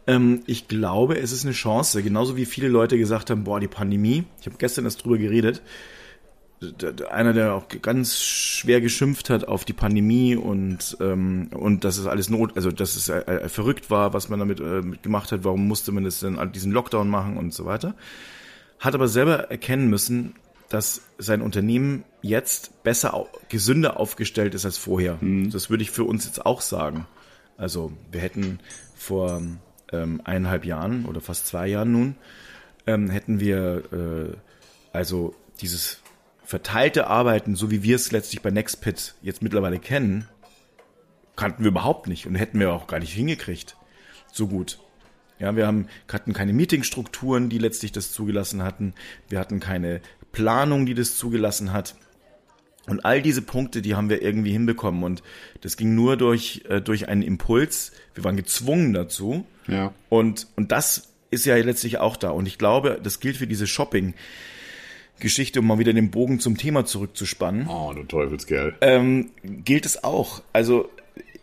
Ähm, 0.07 0.43
ich 0.47 0.69
glaube, 0.69 1.19
es 1.19 1.33
ist 1.33 1.45
eine 1.45 1.55
Chance, 1.55 2.03
genauso 2.03 2.37
wie 2.37 2.47
viele 2.47 2.69
Leute 2.69 2.99
gesagt 2.99 3.31
haben, 3.31 3.45
boah, 3.45 3.61
die 3.61 3.69
Pandemie, 3.69 4.25
ich 4.41 4.47
habe 4.47 4.57
gestern 4.59 4.85
erst 4.85 5.05
drüber 5.05 5.19
geredet, 5.19 5.63
einer, 7.11 7.33
der 7.33 7.55
auch 7.55 7.69
ganz 7.81 8.19
schwer 8.19 8.81
geschimpft 8.83 9.31
hat 9.31 9.49
auf 9.49 9.65
die 9.65 9.73
Pandemie 9.73 10.37
und 10.37 10.97
ähm, 11.01 11.49
und 11.55 11.85
dass 11.85 11.97
es 11.97 12.07
alles 12.07 12.29
not, 12.29 12.55
also 12.55 12.71
dass 12.71 12.97
es 12.97 13.09
äh, 13.09 13.21
äh, 13.21 13.49
verrückt 13.49 13.91
war, 13.91 14.13
was 14.13 14.29
man 14.29 14.41
damit 14.41 14.61
äh, 14.61 14.83
gemacht 15.03 15.33
hat, 15.33 15.45
warum 15.45 15.67
musste 15.67 15.91
man 15.91 16.05
das 16.05 16.21
denn 16.21 16.39
diesen 16.53 16.73
Lockdown 16.73 17.09
machen 17.09 17.39
und 17.39 17.55
so 17.55 17.65
weiter, 17.65 17.95
hat 18.79 18.95
aber 18.95 19.09
selber 19.09 19.51
erkennen 19.51 19.89
müssen, 19.89 20.35
dass 20.71 21.03
sein 21.19 21.43
Unternehmen 21.43 22.05
jetzt 22.23 22.83
besser, 22.83 23.27
gesünder 23.51 24.01
aufgestellt 24.01 24.55
ist 24.55 24.65
als 24.65 24.79
vorher. 24.79 25.19
Mhm. 25.21 25.51
Das 25.51 25.69
würde 25.69 25.83
ich 25.83 25.91
für 25.91 26.05
uns 26.05 26.25
jetzt 26.25 26.47
auch 26.47 26.63
sagen. 26.63 27.07
Also 27.59 27.93
wir 28.11 28.23
hätten 28.23 28.61
vor 28.97 29.43
ähm, 29.93 30.23
eineinhalb 30.25 30.65
Jahren 30.65 31.05
oder 31.05 31.21
fast 31.21 31.47
zwei 31.47 31.67
Jahren 31.67 31.93
nun 31.93 32.17
ähm, 32.87 33.11
hätten 33.11 33.41
wir 33.41 33.83
äh, 33.93 34.37
also 34.93 35.35
dieses 35.61 36.01
verteilte 36.45 37.07
Arbeiten, 37.07 37.55
so 37.55 37.71
wie 37.71 37.83
wir 37.83 37.97
es 37.97 38.13
letztlich 38.13 38.43
bei 38.43 38.51
Nextpit 38.51 39.15
jetzt 39.23 39.43
mittlerweile 39.43 39.79
kennen, 39.79 40.27
kannten 41.37 41.63
wir 41.63 41.71
überhaupt 41.71 42.09
nicht 42.09 42.27
und 42.27 42.35
hätten 42.35 42.59
wir 42.59 42.73
auch 42.73 42.87
gar 42.87 42.99
nicht 42.99 43.13
hingekriegt. 43.13 43.77
So 44.33 44.49
gut. 44.49 44.79
Ja, 45.39 45.57
wir 45.57 45.67
haben, 45.67 45.87
hatten 46.13 46.33
keine 46.35 46.53
Meetingstrukturen, 46.53 47.49
die 47.49 47.59
letztlich 47.59 47.93
das 47.93 48.13
zugelassen 48.13 48.63
hatten. 48.63 48.95
Wir 49.29 49.39
hatten 49.39 49.59
keine 49.59 50.03
Planung, 50.33 50.87
die 50.87 50.95
das 50.95 51.17
zugelassen 51.17 51.73
hat. 51.73 51.95
Und 52.87 53.05
all 53.05 53.23
diese 53.23 53.43
Punkte, 53.43 53.83
die 53.83 53.95
haben 53.95 54.09
wir 54.09 54.23
irgendwie 54.23 54.53
hinbekommen. 54.53 55.05
Und 55.05 55.23
das 55.61 55.77
ging 55.77 55.95
nur 55.95 56.17
durch, 56.17 56.63
äh, 56.69 56.81
durch 56.81 57.09
einen 57.09 57.23
Impuls. 57.23 57.93
Wir 58.15 58.25
waren 58.25 58.37
gezwungen 58.37 58.93
dazu. 58.93 59.47
Ja. 59.67 59.95
Und, 60.09 60.49
und 60.57 60.73
das 60.73 61.13
ist 61.31 61.45
ja 61.47 61.57
letztlich 61.57 61.99
auch 61.99 62.17
da. 62.17 62.31
Und 62.31 62.47
ich 62.47 62.59
glaube, 62.59 62.99
das 63.03 63.21
gilt 63.21 63.37
für 63.37 63.47
diese 63.47 63.67
Shopping. 63.67 64.15
Geschichte, 65.21 65.61
um 65.61 65.67
mal 65.67 65.79
wieder 65.79 65.93
den 65.93 66.11
Bogen 66.11 66.41
zum 66.41 66.57
Thema 66.57 66.85
zurückzuspannen. 66.85 67.69
Oh, 67.69 67.93
du 67.95 68.03
Teufelskerl. 68.05 68.75
Ähm, 68.81 69.31
gilt 69.43 69.87
es 69.87 70.03
auch. 70.03 70.43
Also 70.55 70.89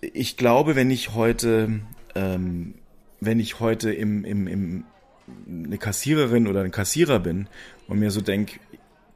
ich 0.01 0.35
glaube, 0.35 0.75
wenn 0.75 0.91
ich 0.91 1.13
heute, 1.13 1.79
ähm, 2.15 2.73
wenn 3.21 3.39
ich 3.39 3.59
heute 3.59 3.93
im, 3.93 4.25
im, 4.25 4.47
im 4.47 4.83
eine 5.47 5.77
Kassiererin 5.77 6.47
oder 6.47 6.61
ein 6.61 6.71
Kassierer 6.71 7.19
bin 7.19 7.47
und 7.87 7.99
mir 7.99 8.11
so 8.11 8.21
denke, 8.21 8.59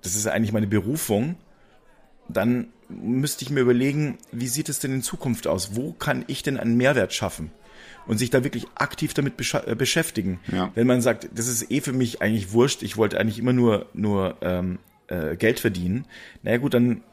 das 0.02 0.16
ist 0.16 0.28
eigentlich 0.28 0.54
meine 0.54 0.68
Berufung, 0.68 1.36
dann 2.28 2.68
müsste 2.90 3.44
ich 3.44 3.52
mir 3.52 3.62
überlegen, 3.62 4.18
wie 4.32 4.48
sieht 4.48 4.70
es 4.70 4.80
denn 4.80 4.94
in 4.94 5.02
Zukunft 5.02 5.48
aus? 5.48 5.76
Wo 5.76 5.94
kann 5.94 6.24
ich 6.28 6.44
denn 6.44 6.58
einen 6.58 6.78
Mehrwert 6.78 7.14
schaffen? 7.14 7.52
und 8.08 8.18
sich 8.18 8.30
da 8.30 8.44
wirklich 8.44 8.66
aktiv 8.76 9.14
damit 9.14 9.34
äh, 9.54 9.76
beschäftigen. 9.76 10.40
Ja. 10.52 10.72
Wenn 10.76 10.88
man 10.88 11.02
sagt, 11.02 11.30
das 11.36 11.48
ist 11.48 11.72
eh 11.72 11.82
für 11.82 11.94
mich 11.94 12.22
eigentlich 12.22 12.52
wurscht, 12.52 12.84
ich 12.84 12.98
wollte 12.98 13.20
eigentlich 13.20 13.40
immer 13.40 13.54
nur, 13.54 13.86
nur 13.94 14.38
ähm, 14.42 14.80
äh, 15.08 15.36
Geld 15.36 15.60
verdienen, 15.60 16.06
naja 16.44 16.58
gut, 16.58 16.74
dann 16.74 17.04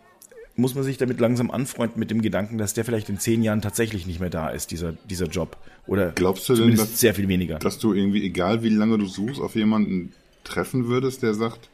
muss 0.57 0.75
man 0.75 0.83
sich 0.83 0.97
damit 0.97 1.21
langsam 1.21 1.53
anfreunden 1.53 2.01
mit 2.01 2.11
dem 2.11 2.21
Gedanken, 2.21 2.59
dass 2.59 2.75
der 2.75 2.85
vielleicht 2.85 3.09
in 3.09 3.19
zehn 3.19 3.43
Jahren 3.45 3.63
tatsächlich 3.63 4.07
nicht 4.07 4.19
mehr 4.19 4.31
da 4.31 4.49
ist, 4.49 4.73
dieser, 4.73 4.93
dieser 5.09 5.27
Job. 5.27 5.57
Oder 5.87 6.11
glaubst 6.13 6.49
du 6.49 6.57
denn, 6.57 6.75
dass, 6.75 6.99
sehr 6.99 7.15
viel 7.15 7.29
weniger. 7.29 7.61
Dass 7.61 7.79
du 7.79 7.95
irgendwie, 7.95 8.25
egal 8.25 8.65
wie 8.65 8.71
lange 8.71 8.99
du 8.99 9.07
suchst, 9.07 9.41
auf 9.41 9.55
jemanden 9.55 10.13
treffen 10.43 10.89
würdest, 10.89 11.23
der 11.23 11.35
sagt, 11.35 11.71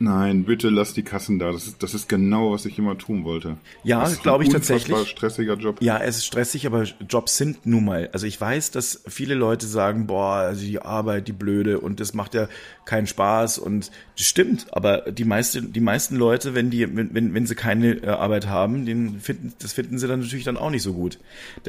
Nein, 0.00 0.44
bitte 0.44 0.70
lass 0.70 0.92
die 0.92 1.04
Kassen 1.04 1.38
da. 1.38 1.52
Das 1.52 1.66
ist, 1.66 1.82
das 1.82 1.94
ist 1.94 2.08
genau, 2.08 2.52
was 2.52 2.66
ich 2.66 2.78
immer 2.78 2.98
tun 2.98 3.24
wollte. 3.24 3.56
Ja, 3.84 4.08
glaube 4.22 4.42
ich 4.42 4.50
tatsächlich. 4.50 5.08
stressiger 5.08 5.54
Job. 5.54 5.80
Ja, 5.80 5.98
es 5.98 6.16
ist 6.16 6.26
stressig, 6.26 6.66
aber 6.66 6.84
Jobs 7.08 7.36
sind 7.36 7.64
nun 7.64 7.84
mal. 7.84 8.10
Also 8.12 8.26
ich 8.26 8.40
weiß, 8.40 8.72
dass 8.72 9.02
viele 9.06 9.34
Leute 9.34 9.66
sagen, 9.66 10.06
boah, 10.06 10.34
also 10.34 10.62
die 10.62 10.80
Arbeit, 10.82 11.28
die 11.28 11.32
blöde 11.32 11.78
und 11.78 12.00
das 12.00 12.12
macht 12.12 12.34
ja 12.34 12.48
keinen 12.84 13.06
Spaß 13.06 13.58
und 13.58 13.92
das 14.16 14.26
stimmt. 14.26 14.66
Aber 14.72 15.12
die 15.12 15.24
meiste, 15.24 15.62
die 15.62 15.80
meisten 15.80 16.16
Leute, 16.16 16.54
wenn 16.54 16.70
die, 16.70 16.96
wenn, 16.96 17.32
wenn 17.32 17.46
sie 17.46 17.54
keine 17.54 18.02
äh, 18.02 18.08
Arbeit 18.08 18.48
haben, 18.48 18.86
den 18.86 19.20
finden, 19.20 19.52
das 19.60 19.72
finden 19.72 19.98
sie 19.98 20.08
dann 20.08 20.20
natürlich 20.20 20.44
dann 20.44 20.56
auch 20.56 20.70
nicht 20.70 20.82
so 20.82 20.92
gut. 20.92 21.18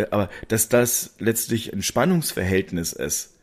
Aber 0.10 0.30
dass 0.48 0.68
das 0.68 1.14
letztlich 1.20 1.74
ein 1.74 1.84
Spannungsverhältnis 1.84 2.92
ist, 2.92 3.35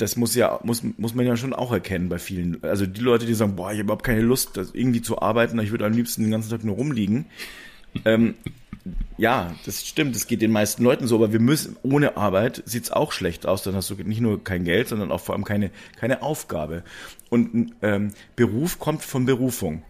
das 0.00 0.16
muss 0.16 0.34
ja, 0.34 0.58
muss, 0.62 0.82
muss 0.96 1.14
man 1.14 1.26
ja 1.26 1.36
schon 1.36 1.52
auch 1.52 1.72
erkennen 1.72 2.08
bei 2.08 2.18
vielen. 2.18 2.62
Also 2.62 2.86
die 2.86 3.00
Leute, 3.00 3.26
die 3.26 3.34
sagen, 3.34 3.56
boah, 3.56 3.70
ich 3.70 3.78
habe 3.78 3.84
überhaupt 3.84 4.04
keine 4.04 4.22
Lust, 4.22 4.56
das 4.56 4.70
irgendwie 4.72 5.02
zu 5.02 5.20
arbeiten, 5.20 5.58
ich 5.60 5.70
würde 5.70 5.86
am 5.86 5.92
liebsten 5.92 6.22
den 6.22 6.30
ganzen 6.30 6.50
Tag 6.50 6.64
nur 6.64 6.76
rumliegen. 6.76 7.26
ähm, 8.04 8.34
ja, 9.18 9.54
das 9.66 9.86
stimmt, 9.86 10.14
das 10.14 10.26
geht 10.26 10.40
den 10.40 10.52
meisten 10.52 10.82
Leuten 10.82 11.06
so, 11.06 11.16
aber 11.16 11.32
wir 11.32 11.40
müssen, 11.40 11.76
ohne 11.82 12.16
Arbeit 12.16 12.62
sieht's 12.64 12.90
auch 12.90 13.12
schlecht 13.12 13.46
aus, 13.46 13.62
dann 13.62 13.74
hast 13.74 13.90
du 13.90 13.94
nicht 13.94 14.20
nur 14.20 14.42
kein 14.42 14.64
Geld, 14.64 14.88
sondern 14.88 15.12
auch 15.12 15.20
vor 15.20 15.34
allem 15.34 15.44
keine, 15.44 15.70
keine 15.96 16.22
Aufgabe. 16.22 16.82
Und 17.28 17.74
ähm, 17.82 18.12
Beruf 18.36 18.78
kommt 18.78 19.02
von 19.02 19.26
Berufung. 19.26 19.82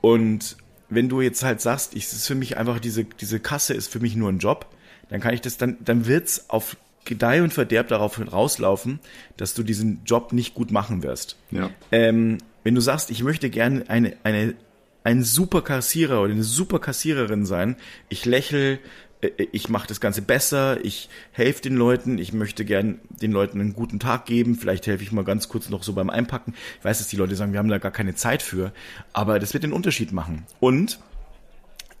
Und 0.00 0.56
wenn 0.88 1.08
du 1.08 1.20
jetzt 1.20 1.42
halt 1.42 1.60
sagst, 1.60 1.94
ich, 1.94 2.04
es 2.04 2.12
ist 2.14 2.26
für 2.26 2.34
mich 2.34 2.56
einfach 2.56 2.80
diese, 2.80 3.04
diese 3.04 3.40
Kasse 3.40 3.74
ist 3.74 3.92
für 3.92 4.00
mich 4.00 4.16
nur 4.16 4.30
ein 4.30 4.38
Job, 4.38 4.66
dann 5.10 5.20
kann 5.20 5.34
ich 5.34 5.42
das 5.42 5.58
dann, 5.58 5.76
dann 5.84 6.06
wird's 6.06 6.48
auf 6.48 6.76
Gedeih 7.04 7.42
und 7.42 7.52
Verderb 7.52 7.88
darauf 7.88 8.20
rauslaufen, 8.32 9.00
dass 9.36 9.54
du 9.54 9.62
diesen 9.62 10.02
Job 10.04 10.32
nicht 10.32 10.54
gut 10.54 10.70
machen 10.70 11.02
wirst. 11.02 11.36
Ja. 11.50 11.70
Ähm, 11.90 12.38
wenn 12.62 12.74
du 12.74 12.80
sagst, 12.80 13.10
ich 13.10 13.22
möchte 13.22 13.50
gerne 13.50 13.84
eine, 13.88 14.16
eine, 14.22 14.54
ein 15.02 15.22
super 15.22 15.62
Kassierer 15.62 16.20
oder 16.20 16.32
eine 16.32 16.42
super 16.42 16.78
Kassiererin 16.78 17.46
sein, 17.46 17.76
ich 18.08 18.26
lächle, 18.26 18.78
äh, 19.22 19.30
ich 19.52 19.68
mache 19.68 19.88
das 19.88 20.00
Ganze 20.00 20.22
besser, 20.22 20.84
ich 20.84 21.08
helfe 21.32 21.62
den 21.62 21.76
Leuten, 21.76 22.18
ich 22.18 22.32
möchte 22.32 22.64
gern 22.64 23.00
den 23.08 23.32
Leuten 23.32 23.60
einen 23.60 23.72
guten 23.72 23.98
Tag 23.98 24.26
geben, 24.26 24.56
vielleicht 24.56 24.86
helfe 24.86 25.02
ich 25.02 25.12
mal 25.12 25.24
ganz 25.24 25.48
kurz 25.48 25.70
noch 25.70 25.82
so 25.82 25.94
beim 25.94 26.10
Einpacken. 26.10 26.54
Ich 26.78 26.84
weiß, 26.84 26.98
dass 26.98 27.08
die 27.08 27.16
Leute 27.16 27.34
sagen, 27.34 27.52
wir 27.52 27.58
haben 27.58 27.68
da 27.68 27.78
gar 27.78 27.92
keine 27.92 28.14
Zeit 28.14 28.42
für, 28.42 28.72
aber 29.12 29.38
das 29.38 29.54
wird 29.54 29.64
den 29.64 29.72
Unterschied 29.72 30.12
machen. 30.12 30.44
Und 30.60 31.00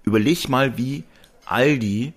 überleg 0.04 0.48
mal, 0.48 0.76
wie 0.76 1.04
Aldi 1.46 2.12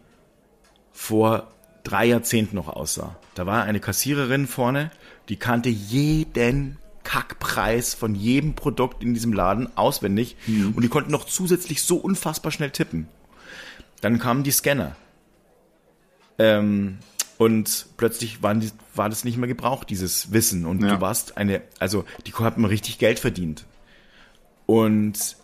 vor 0.91 1.52
drei 1.83 2.05
Jahrzehnten 2.05 2.55
noch 2.55 2.67
aussah. 2.67 3.17
Da 3.35 3.45
war 3.45 3.63
eine 3.63 3.79
Kassiererin 3.79 4.47
vorne, 4.47 4.91
die 5.29 5.35
kannte 5.35 5.69
jeden 5.69 6.77
Kackpreis 7.03 7.93
von 7.93 8.15
jedem 8.15 8.53
Produkt 8.53 9.03
in 9.03 9.13
diesem 9.13 9.33
Laden 9.33 9.75
auswendig 9.77 10.37
mhm. 10.47 10.73
und 10.75 10.81
die 10.83 10.87
konnten 10.87 11.11
noch 11.11 11.25
zusätzlich 11.25 11.81
so 11.81 11.97
unfassbar 11.97 12.51
schnell 12.51 12.71
tippen. 12.71 13.07
Dann 14.01 14.19
kamen 14.19 14.43
die 14.43 14.51
Scanner. 14.51 14.95
Ähm, 16.39 16.97
und 17.37 17.87
plötzlich 17.97 18.41
waren 18.41 18.61
die, 18.61 18.69
war 18.95 19.09
das 19.09 19.23
nicht 19.23 19.37
mehr 19.37 19.47
gebraucht, 19.47 19.89
dieses 19.89 20.31
Wissen. 20.31 20.65
Und 20.65 20.81
ja. 20.81 20.95
du 20.95 21.01
warst 21.01 21.37
eine, 21.37 21.61
also 21.79 22.05
die 22.25 22.31
haben 22.33 22.65
richtig 22.65 22.99
Geld 22.99 23.19
verdient. 23.19 23.65
Und 24.65 25.35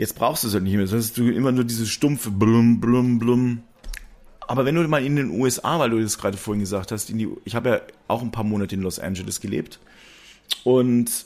Jetzt 0.00 0.14
brauchst 0.14 0.44
du 0.44 0.48
es 0.48 0.54
halt 0.54 0.64
nicht 0.64 0.76
mehr, 0.76 0.86
sonst 0.86 1.08
hast 1.08 1.18
du 1.18 1.30
immer 1.30 1.52
nur 1.52 1.64
dieses 1.64 1.90
stumpfe 1.90 2.30
Blum, 2.30 2.80
Blum, 2.80 3.18
Blum. 3.18 3.64
Aber 4.50 4.64
wenn 4.64 4.74
du 4.74 4.82
mal 4.88 5.04
in 5.04 5.14
den 5.14 5.30
USA, 5.30 5.78
weil 5.78 5.90
du 5.90 6.02
das 6.02 6.18
gerade 6.18 6.36
vorhin 6.36 6.58
gesagt 6.58 6.90
hast, 6.90 7.08
die, 7.08 7.28
ich 7.44 7.54
habe 7.54 7.68
ja 7.68 7.80
auch 8.08 8.20
ein 8.20 8.32
paar 8.32 8.42
Monate 8.42 8.74
in 8.74 8.82
Los 8.82 8.98
Angeles 8.98 9.40
gelebt 9.40 9.78
und 10.64 11.24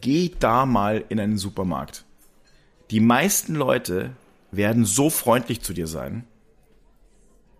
geh 0.00 0.30
da 0.40 0.64
mal 0.64 1.04
in 1.10 1.20
einen 1.20 1.36
Supermarkt. 1.36 2.06
Die 2.90 3.00
meisten 3.00 3.54
Leute 3.54 4.12
werden 4.52 4.86
so 4.86 5.10
freundlich 5.10 5.60
zu 5.60 5.74
dir 5.74 5.86
sein, 5.86 6.24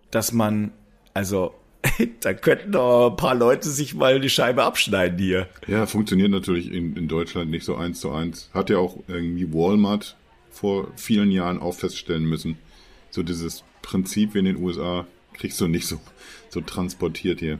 dass 0.09 0.31
man, 0.31 0.71
also, 1.13 1.53
da 2.21 2.33
könnten 2.33 2.71
doch 2.71 3.11
ein 3.11 3.17
paar 3.17 3.35
Leute 3.35 3.69
sich 3.69 3.93
mal 3.93 4.19
die 4.19 4.31
Scheibe 4.31 4.63
abschneiden 4.63 5.19
hier. 5.19 5.47
Ja, 5.67 5.85
funktioniert 5.85 6.31
natürlich 6.31 6.73
in, 6.73 6.97
in 6.97 7.07
Deutschland 7.07 7.51
nicht 7.51 7.65
so 7.65 7.75
eins 7.75 7.99
zu 7.99 8.09
eins. 8.09 8.49
Hat 8.51 8.71
ja 8.71 8.79
auch 8.79 8.97
irgendwie 9.07 9.53
Walmart 9.53 10.15
vor 10.49 10.87
vielen 10.95 11.29
Jahren 11.29 11.59
auch 11.59 11.75
feststellen 11.75 12.25
müssen. 12.25 12.57
So 13.11 13.21
dieses 13.21 13.63
Prinzip 13.81 14.33
wie 14.33 14.39
in 14.39 14.45
den 14.45 14.57
USA 14.57 15.05
kriegst 15.33 15.59
du 15.61 15.67
nicht 15.67 15.87
so, 15.87 15.99
so 16.49 16.61
transportiert 16.61 17.39
hier. 17.39 17.59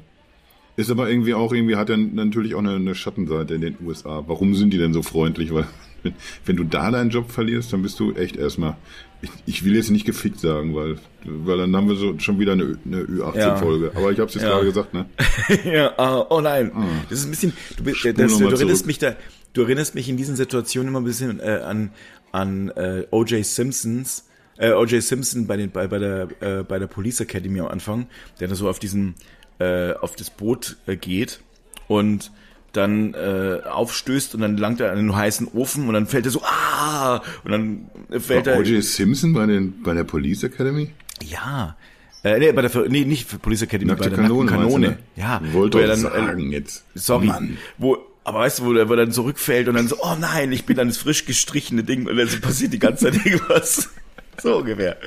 Ist 0.77 0.89
aber 0.89 1.09
irgendwie 1.09 1.33
auch, 1.33 1.51
irgendwie 1.51 1.75
hat 1.75 1.89
er 1.89 1.97
natürlich 1.97 2.55
auch 2.55 2.59
eine, 2.59 2.75
eine 2.75 2.95
Schattenseite 2.95 3.55
in 3.55 3.61
den 3.61 3.77
USA. 3.85 4.23
Warum 4.27 4.55
sind 4.55 4.71
die 4.71 4.77
denn 4.77 4.93
so 4.93 5.03
freundlich? 5.03 5.53
Weil 5.53 5.67
wenn, 6.03 6.13
wenn 6.45 6.55
du 6.55 6.63
da 6.63 6.91
deinen 6.91 7.09
Job 7.09 7.29
verlierst, 7.29 7.73
dann 7.73 7.81
bist 7.81 7.99
du 7.99 8.13
echt 8.13 8.37
erstmal, 8.37 8.77
ich, 9.21 9.29
ich 9.45 9.65
will 9.65 9.75
jetzt 9.75 9.91
nicht 9.91 10.05
gefickt 10.05 10.39
sagen, 10.39 10.73
weil, 10.73 10.97
weil 11.25 11.57
dann 11.57 11.75
haben 11.75 11.89
wir 11.89 11.95
so 11.95 12.17
schon 12.19 12.39
wieder 12.39 12.53
eine, 12.53 12.79
eine 12.85 13.01
Ü18-Folge. 13.01 13.91
Ja. 13.93 13.99
Aber 13.99 14.11
ich 14.11 14.19
habe 14.19 14.29
es 14.29 14.35
jetzt 14.35 14.43
ja. 14.43 14.49
gerade 14.49 14.65
gesagt, 14.65 14.93
ne? 14.93 15.05
ja, 15.65 15.93
oh, 15.97 16.25
oh 16.29 16.41
nein. 16.41 16.71
Ah. 16.73 16.85
Das 17.09 17.19
ist 17.19 17.25
ein 17.25 17.31
bisschen, 17.31 17.53
du, 17.77 18.13
das, 18.13 18.37
du 18.37 18.47
erinnerst 18.47 18.87
mich 18.87 18.97
da, 18.97 19.15
du 19.53 19.61
erinnerst 19.61 19.93
mich 19.93 20.07
in 20.07 20.17
diesen 20.17 20.35
Situationen 20.35 20.87
immer 20.87 21.01
ein 21.01 21.05
bisschen 21.05 21.39
äh, 21.39 21.61
an, 21.65 21.91
an 22.31 22.69
äh, 22.69 23.05
O.J. 23.11 23.45
Simpsons, 23.45 24.25
äh, 24.61 24.73
O.J. 24.73 25.01
Simpson 25.01 25.47
bei, 25.47 25.57
den, 25.57 25.71
bei, 25.71 25.87
bei, 25.87 25.97
der, 25.97 26.27
äh, 26.39 26.63
bei 26.63 26.79
der 26.79 26.87
Police 26.87 27.19
Academy 27.19 27.59
am 27.59 27.67
Anfang, 27.67 28.07
der 28.39 28.47
da 28.47 28.55
so 28.55 28.69
auf 28.69 28.79
diesen, 28.79 29.15
äh, 29.59 29.93
auf 29.93 30.15
das 30.15 30.29
Boot 30.29 30.77
äh, 30.85 30.95
geht 30.95 31.41
und 31.87 32.31
dann 32.73 33.13
äh, 33.15 33.59
aufstößt 33.65 34.35
und 34.35 34.41
dann 34.41 34.55
langt 34.55 34.79
er 34.79 34.91
an 34.91 34.97
den 34.97 35.13
heißen 35.13 35.47
Ofen 35.53 35.87
und 35.87 35.93
dann 35.93 36.05
fällt 36.07 36.25
er 36.25 36.31
so, 36.31 36.41
ah, 36.43 37.21
und 37.43 37.51
dann 37.51 37.89
fällt 38.21 38.45
War 38.45 38.53
er. 38.53 38.59
O.J. 38.59 38.83
Simpson 38.83 39.33
bei, 39.33 39.45
den, 39.47 39.81
bei 39.81 39.93
der 39.93 40.03
Police 40.03 40.43
Academy? 40.43 40.91
Ja. 41.23 41.75
Äh, 42.23 42.37
nee, 42.37 42.51
bei 42.51 42.61
der, 42.61 42.87
nee, 42.87 43.03
nicht 43.03 43.27
für 43.27 43.39
Police 43.39 43.63
Academy, 43.63 43.89
Nackte 43.89 44.09
bei 44.09 44.15
der 44.15 44.23
Kanone, 44.23 44.49
Kanone. 44.49 44.87
Du, 44.87 44.91
ne? 44.93 44.97
Ja. 45.15 45.41
Wollte 45.53 45.79
wo 45.79 45.81
er 45.81 45.87
dann, 45.87 46.03
dann, 46.03 46.11
sagen 46.11 46.51
äh, 46.51 46.55
jetzt. 46.55 46.85
Sorry. 46.93 47.25
Mann. 47.25 47.57
Wo, 47.79 47.97
aber 48.23 48.39
weißt 48.39 48.59
du, 48.59 48.65
wo 48.65 48.73
er, 48.73 48.87
wo 48.87 48.93
er 48.93 48.97
dann 48.97 49.11
zurückfällt 49.11 49.67
und 49.67 49.73
dann 49.73 49.87
so, 49.87 49.97
oh 50.01 50.15
nein, 50.19 50.51
ich 50.51 50.65
bin 50.65 50.77
dann 50.77 50.87
das 50.87 50.97
frisch 50.97 51.25
gestrichene 51.25 51.83
Ding 51.83 52.07
und 52.07 52.15
dann 52.15 52.27
passiert 52.41 52.73
die 52.73 52.79
ganze 52.79 53.11
Zeit 53.11 53.15
irgendwas. 53.25 53.89
So 54.43 54.57
ungefähr. 54.57 54.97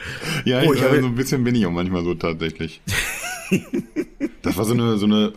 Ja, 0.45 0.61
Oh, 0.65 0.73
ich, 0.73 0.79
ich 0.81 0.85
habe- 0.85 1.01
so 1.01 1.07
ein 1.07 1.15
bisschen 1.15 1.45
bin 1.45 1.55
ich 1.55 1.67
auch 1.67 1.71
manchmal 1.71 2.05
so 2.05 2.15
tatsächlich. 2.15 2.81
das 4.43 4.57
war 4.57 4.65
so 4.65 4.75
eine, 4.75 4.97
so 4.97 5.07
eine 5.07 5.33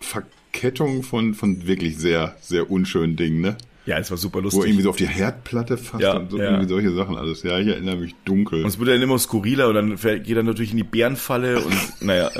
Verkettung 0.00 1.02
von, 1.02 1.34
von 1.34 1.66
wirklich 1.66 1.96
sehr, 1.98 2.36
sehr 2.40 2.70
unschönen 2.70 3.16
Dingen, 3.16 3.40
ne? 3.40 3.56
Ja, 3.86 3.98
es 3.98 4.10
war 4.10 4.16
super 4.16 4.36
Wo 4.36 4.38
er 4.38 4.42
lustig. 4.44 4.64
irgendwie 4.64 4.82
so 4.82 4.90
auf 4.90 4.96
die 4.96 5.06
Herdplatte 5.08 5.76
fasst 5.76 6.02
Ja, 6.02 6.16
und 6.16 6.30
so 6.30 6.38
ja. 6.38 6.44
irgendwie 6.44 6.68
solche 6.68 6.92
Sachen 6.94 7.16
alles. 7.18 7.42
Ja, 7.42 7.58
ich 7.58 7.66
erinnere 7.68 7.96
mich 7.96 8.14
dunkel. 8.24 8.62
Und 8.62 8.68
es 8.68 8.78
wurde 8.78 8.92
dann 8.92 9.02
immer 9.02 9.18
skurriler 9.18 9.68
und 9.68 9.74
dann 9.74 9.96
geht 9.96 10.36
er 10.36 10.42
natürlich 10.42 10.70
in 10.70 10.78
die 10.78 10.84
Bärenfalle 10.84 11.60
und 11.60 11.76
naja. 12.00 12.30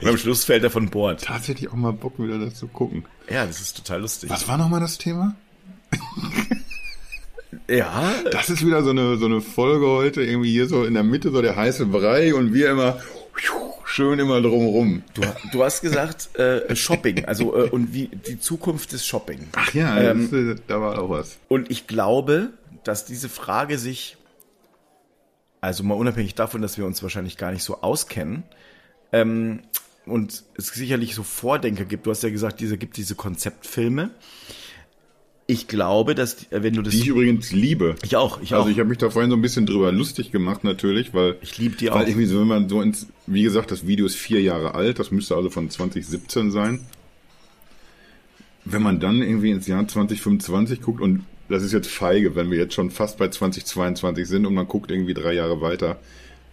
Und 0.00 0.08
am 0.08 0.16
Schluss 0.16 0.44
fällt 0.44 0.62
er 0.62 0.70
von 0.70 0.90
Bord. 0.90 1.24
Tatsächlich 1.24 1.68
auch 1.70 1.74
mal 1.74 1.92
Bock, 1.92 2.18
wieder 2.20 2.38
das 2.38 2.54
zu 2.54 2.68
gucken. 2.68 3.04
Ja, 3.28 3.46
das 3.46 3.60
ist 3.60 3.76
total 3.76 4.00
lustig. 4.02 4.30
Was 4.30 4.46
war 4.46 4.58
nochmal 4.58 4.78
das 4.80 4.96
Thema? 4.98 5.34
Ja, 7.68 8.14
Das 8.30 8.48
ist 8.48 8.64
wieder 8.64 8.82
so 8.82 8.90
eine, 8.90 9.16
so 9.16 9.26
eine 9.26 9.40
Folge 9.40 9.86
heute, 9.86 10.22
irgendwie 10.22 10.50
hier 10.50 10.66
so 10.68 10.84
in 10.84 10.94
der 10.94 11.02
Mitte 11.02 11.30
so 11.30 11.42
der 11.42 11.56
heiße 11.56 11.86
Brei 11.86 12.34
und 12.34 12.54
wir 12.54 12.70
immer 12.70 13.00
schön 13.84 14.18
immer 14.18 14.40
drumrum. 14.40 15.02
du, 15.14 15.22
du 15.52 15.64
hast 15.64 15.80
gesagt 15.80 16.36
äh, 16.38 16.74
Shopping, 16.76 17.24
also 17.24 17.56
äh, 17.56 17.68
und 17.68 17.92
wie 17.92 18.08
die 18.08 18.38
Zukunft 18.38 18.92
des 18.92 19.06
Shopping. 19.06 19.48
Ach 19.56 19.74
ja, 19.74 19.98
Ähm, 19.98 20.28
das, 20.30 20.40
äh, 20.40 20.62
da 20.66 20.80
war 20.80 21.02
auch 21.02 21.10
was. 21.10 21.38
Und 21.48 21.70
ich 21.70 21.86
glaube, 21.86 22.50
dass 22.84 23.06
diese 23.06 23.28
Frage 23.28 23.78
sich, 23.78 24.16
also 25.60 25.82
mal 25.82 25.94
unabhängig 25.94 26.34
davon, 26.34 26.62
dass 26.62 26.78
wir 26.78 26.86
uns 26.86 27.02
wahrscheinlich 27.02 27.36
gar 27.36 27.50
nicht 27.50 27.64
so 27.64 27.80
auskennen, 27.80 28.44
ähm, 29.12 29.62
und 30.06 30.44
es 30.54 30.68
sicherlich 30.68 31.14
so 31.14 31.22
Vordenker 31.22 31.84
gibt. 31.84 32.06
Du 32.06 32.10
hast 32.10 32.22
ja 32.22 32.30
gesagt, 32.30 32.60
diese 32.60 32.78
gibt 32.78 32.96
diese 32.96 33.14
Konzeptfilme. 33.14 34.10
Ich 35.50 35.66
glaube, 35.66 36.14
dass 36.14 36.36
die- 36.36 36.46
wenn 36.50 36.74
du 36.74 36.82
das 36.82 36.92
Die 36.92 37.00
ich 37.00 37.06
übrigens 37.08 37.52
liebe. 37.52 37.94
ich 38.04 38.16
auch, 38.16 38.42
ich 38.42 38.52
Also 38.52 38.66
auch. 38.66 38.70
ich 38.70 38.78
habe 38.78 38.90
mich 38.90 38.98
da 38.98 39.08
vorhin 39.08 39.30
so 39.30 39.36
ein 39.36 39.40
bisschen 39.40 39.64
drüber 39.64 39.90
lustig 39.92 40.30
gemacht 40.30 40.62
natürlich, 40.62 41.14
weil 41.14 41.36
Ich 41.40 41.56
lieb 41.56 41.78
die 41.78 41.86
weil 41.86 42.04
auch. 42.04 42.06
irgendwie 42.06 42.26
so, 42.26 42.38
wenn 42.40 42.48
man 42.48 42.68
so 42.68 42.82
ins, 42.82 43.06
wie 43.26 43.42
gesagt, 43.42 43.70
das 43.70 43.86
Video 43.86 44.04
ist 44.04 44.16
vier 44.16 44.42
Jahre 44.42 44.74
alt, 44.74 44.98
das 44.98 45.10
müsste 45.10 45.36
also 45.36 45.48
von 45.48 45.70
2017 45.70 46.50
sein. 46.50 46.80
Wenn 48.66 48.82
man 48.82 49.00
dann 49.00 49.22
irgendwie 49.22 49.50
ins 49.50 49.66
Jahr 49.66 49.88
2025 49.88 50.82
guckt 50.82 51.00
und 51.00 51.24
das 51.48 51.62
ist 51.62 51.72
jetzt 51.72 51.88
feige, 51.88 52.34
wenn 52.36 52.50
wir 52.50 52.58
jetzt 52.58 52.74
schon 52.74 52.90
fast 52.90 53.16
bei 53.16 53.28
2022 53.28 54.28
sind 54.28 54.44
und 54.44 54.52
man 54.52 54.68
guckt 54.68 54.90
irgendwie 54.90 55.14
drei 55.14 55.32
Jahre 55.32 55.62
weiter, 55.62 55.98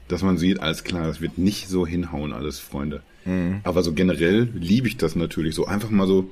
dass 0.07 0.23
man 0.23 0.37
sieht, 0.37 0.61
alles 0.61 0.85
klar, 0.85 1.05
das 1.05 1.19
wird 1.19 1.37
nicht 1.37 1.67
so 1.67 1.85
hinhauen, 1.85 2.31
alles 2.31 2.59
Freunde. 2.59 3.01
Mhm. 3.25 3.59
Aber 3.63 3.83
so 3.83 3.91
generell 3.91 4.47
liebe 4.53 4.87
ich 4.87 4.95
das 4.95 5.17
natürlich 5.17 5.53
so. 5.53 5.65
Einfach 5.65 5.89
mal 5.89 6.07
so 6.07 6.29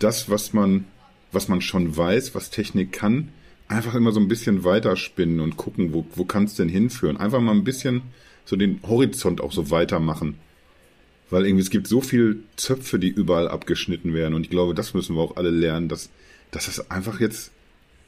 das, 0.00 0.28
was 0.28 0.52
man, 0.52 0.86
was 1.32 1.48
man 1.48 1.60
schon 1.60 1.96
weiß, 1.96 2.34
was 2.34 2.50
Technik 2.50 2.92
kann, 2.92 3.28
einfach 3.68 3.94
immer 3.94 4.12
so 4.12 4.20
ein 4.20 4.28
bisschen 4.28 4.64
weiterspinnen 4.64 5.40
und 5.40 5.56
gucken, 5.56 5.92
wo, 5.92 6.04
wo 6.14 6.24
kann 6.24 6.44
es 6.44 6.54
denn 6.54 6.68
hinführen. 6.68 7.16
Einfach 7.16 7.40
mal 7.40 7.52
ein 7.52 7.64
bisschen 7.64 8.02
so 8.44 8.56
den 8.56 8.80
Horizont 8.86 9.40
auch 9.40 9.52
so 9.52 9.70
weitermachen. 9.70 10.36
Weil 11.30 11.46
irgendwie 11.46 11.62
es 11.62 11.70
gibt 11.70 11.86
so 11.86 12.00
viel 12.00 12.42
Zöpfe, 12.56 12.98
die 12.98 13.08
überall 13.08 13.46
abgeschnitten 13.48 14.12
werden. 14.14 14.34
Und 14.34 14.42
ich 14.42 14.50
glaube, 14.50 14.74
das 14.74 14.94
müssen 14.94 15.14
wir 15.14 15.22
auch 15.22 15.36
alle 15.36 15.50
lernen, 15.50 15.88
dass, 15.88 16.10
dass 16.50 16.66
das 16.66 16.90
einfach 16.90 17.20
jetzt, 17.20 17.52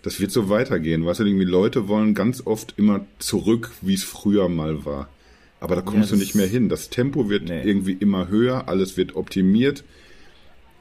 das 0.03 0.19
wird 0.19 0.33
so 0.33 0.49
weitergehen. 0.49 1.07
Weißt 1.07 1.21
du, 1.21 1.25
irgendwie 1.25 1.45
Leute 1.45 1.87
wollen 1.87 2.15
ganz 2.15 2.45
oft 2.45 2.75
immer 2.77 3.07
zurück, 3.21 3.71
wie 3.81 3.95
es 3.95 4.03
früher 4.03 4.49
mal 4.49 4.85
war. 4.85 5.09
Aber 5.61 5.77
da 5.77 5.83
kommst 5.83 6.11
du 6.11 6.17
das- 6.17 6.25
nicht 6.25 6.35
mehr 6.35 6.49
hin. 6.49 6.69
Das 6.69 6.91
Tempo 6.91 7.29
wird 7.31 7.45
Nee. 7.45 7.63
irgendwie 7.63 7.93
immer 7.93 8.27
höher, 8.27 8.67
alles 8.69 8.97
wird 8.97 9.15
optimiert. 9.15 9.85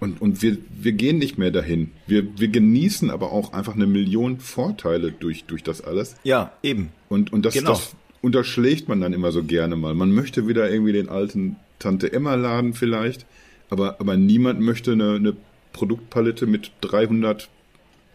Und, 0.01 0.19
und 0.19 0.41
wir, 0.41 0.57
wir 0.73 0.93
gehen 0.93 1.19
nicht 1.19 1.37
mehr 1.37 1.51
dahin. 1.51 1.91
Wir, 2.07 2.25
wir 2.37 2.47
genießen 2.47 3.11
aber 3.11 3.31
auch 3.31 3.53
einfach 3.53 3.75
eine 3.75 3.85
Million 3.85 4.39
Vorteile 4.39 5.11
durch, 5.11 5.45
durch 5.45 5.61
das 5.63 5.81
alles. 5.81 6.15
ja, 6.23 6.51
eben. 6.63 6.89
Und, 7.07 7.31
und 7.31 7.45
das, 7.45 7.53
Genau. 7.53 7.69
das 7.69 7.95
unterschlägt 8.21 8.89
man 8.89 8.99
dann 8.99 9.13
immer 9.13 9.31
so 9.31 9.43
gerne 9.43 9.75
mal. 9.75 9.93
Man 9.93 10.11
möchte 10.11 10.47
wieder 10.47 10.69
irgendwie 10.71 10.93
den 10.93 11.07
alten 11.07 11.55
Tante 11.77 12.11
Emma 12.11 12.33
Laden 12.33 12.73
vielleicht, 12.73 13.27
aber, 13.69 13.99
aber 13.99 14.17
niemand 14.17 14.59
möchte 14.59 14.93
eine, 14.93 15.13
eine 15.13 15.35
Produktpalette 15.71 16.47
mit 16.47 16.71
300 16.81 17.49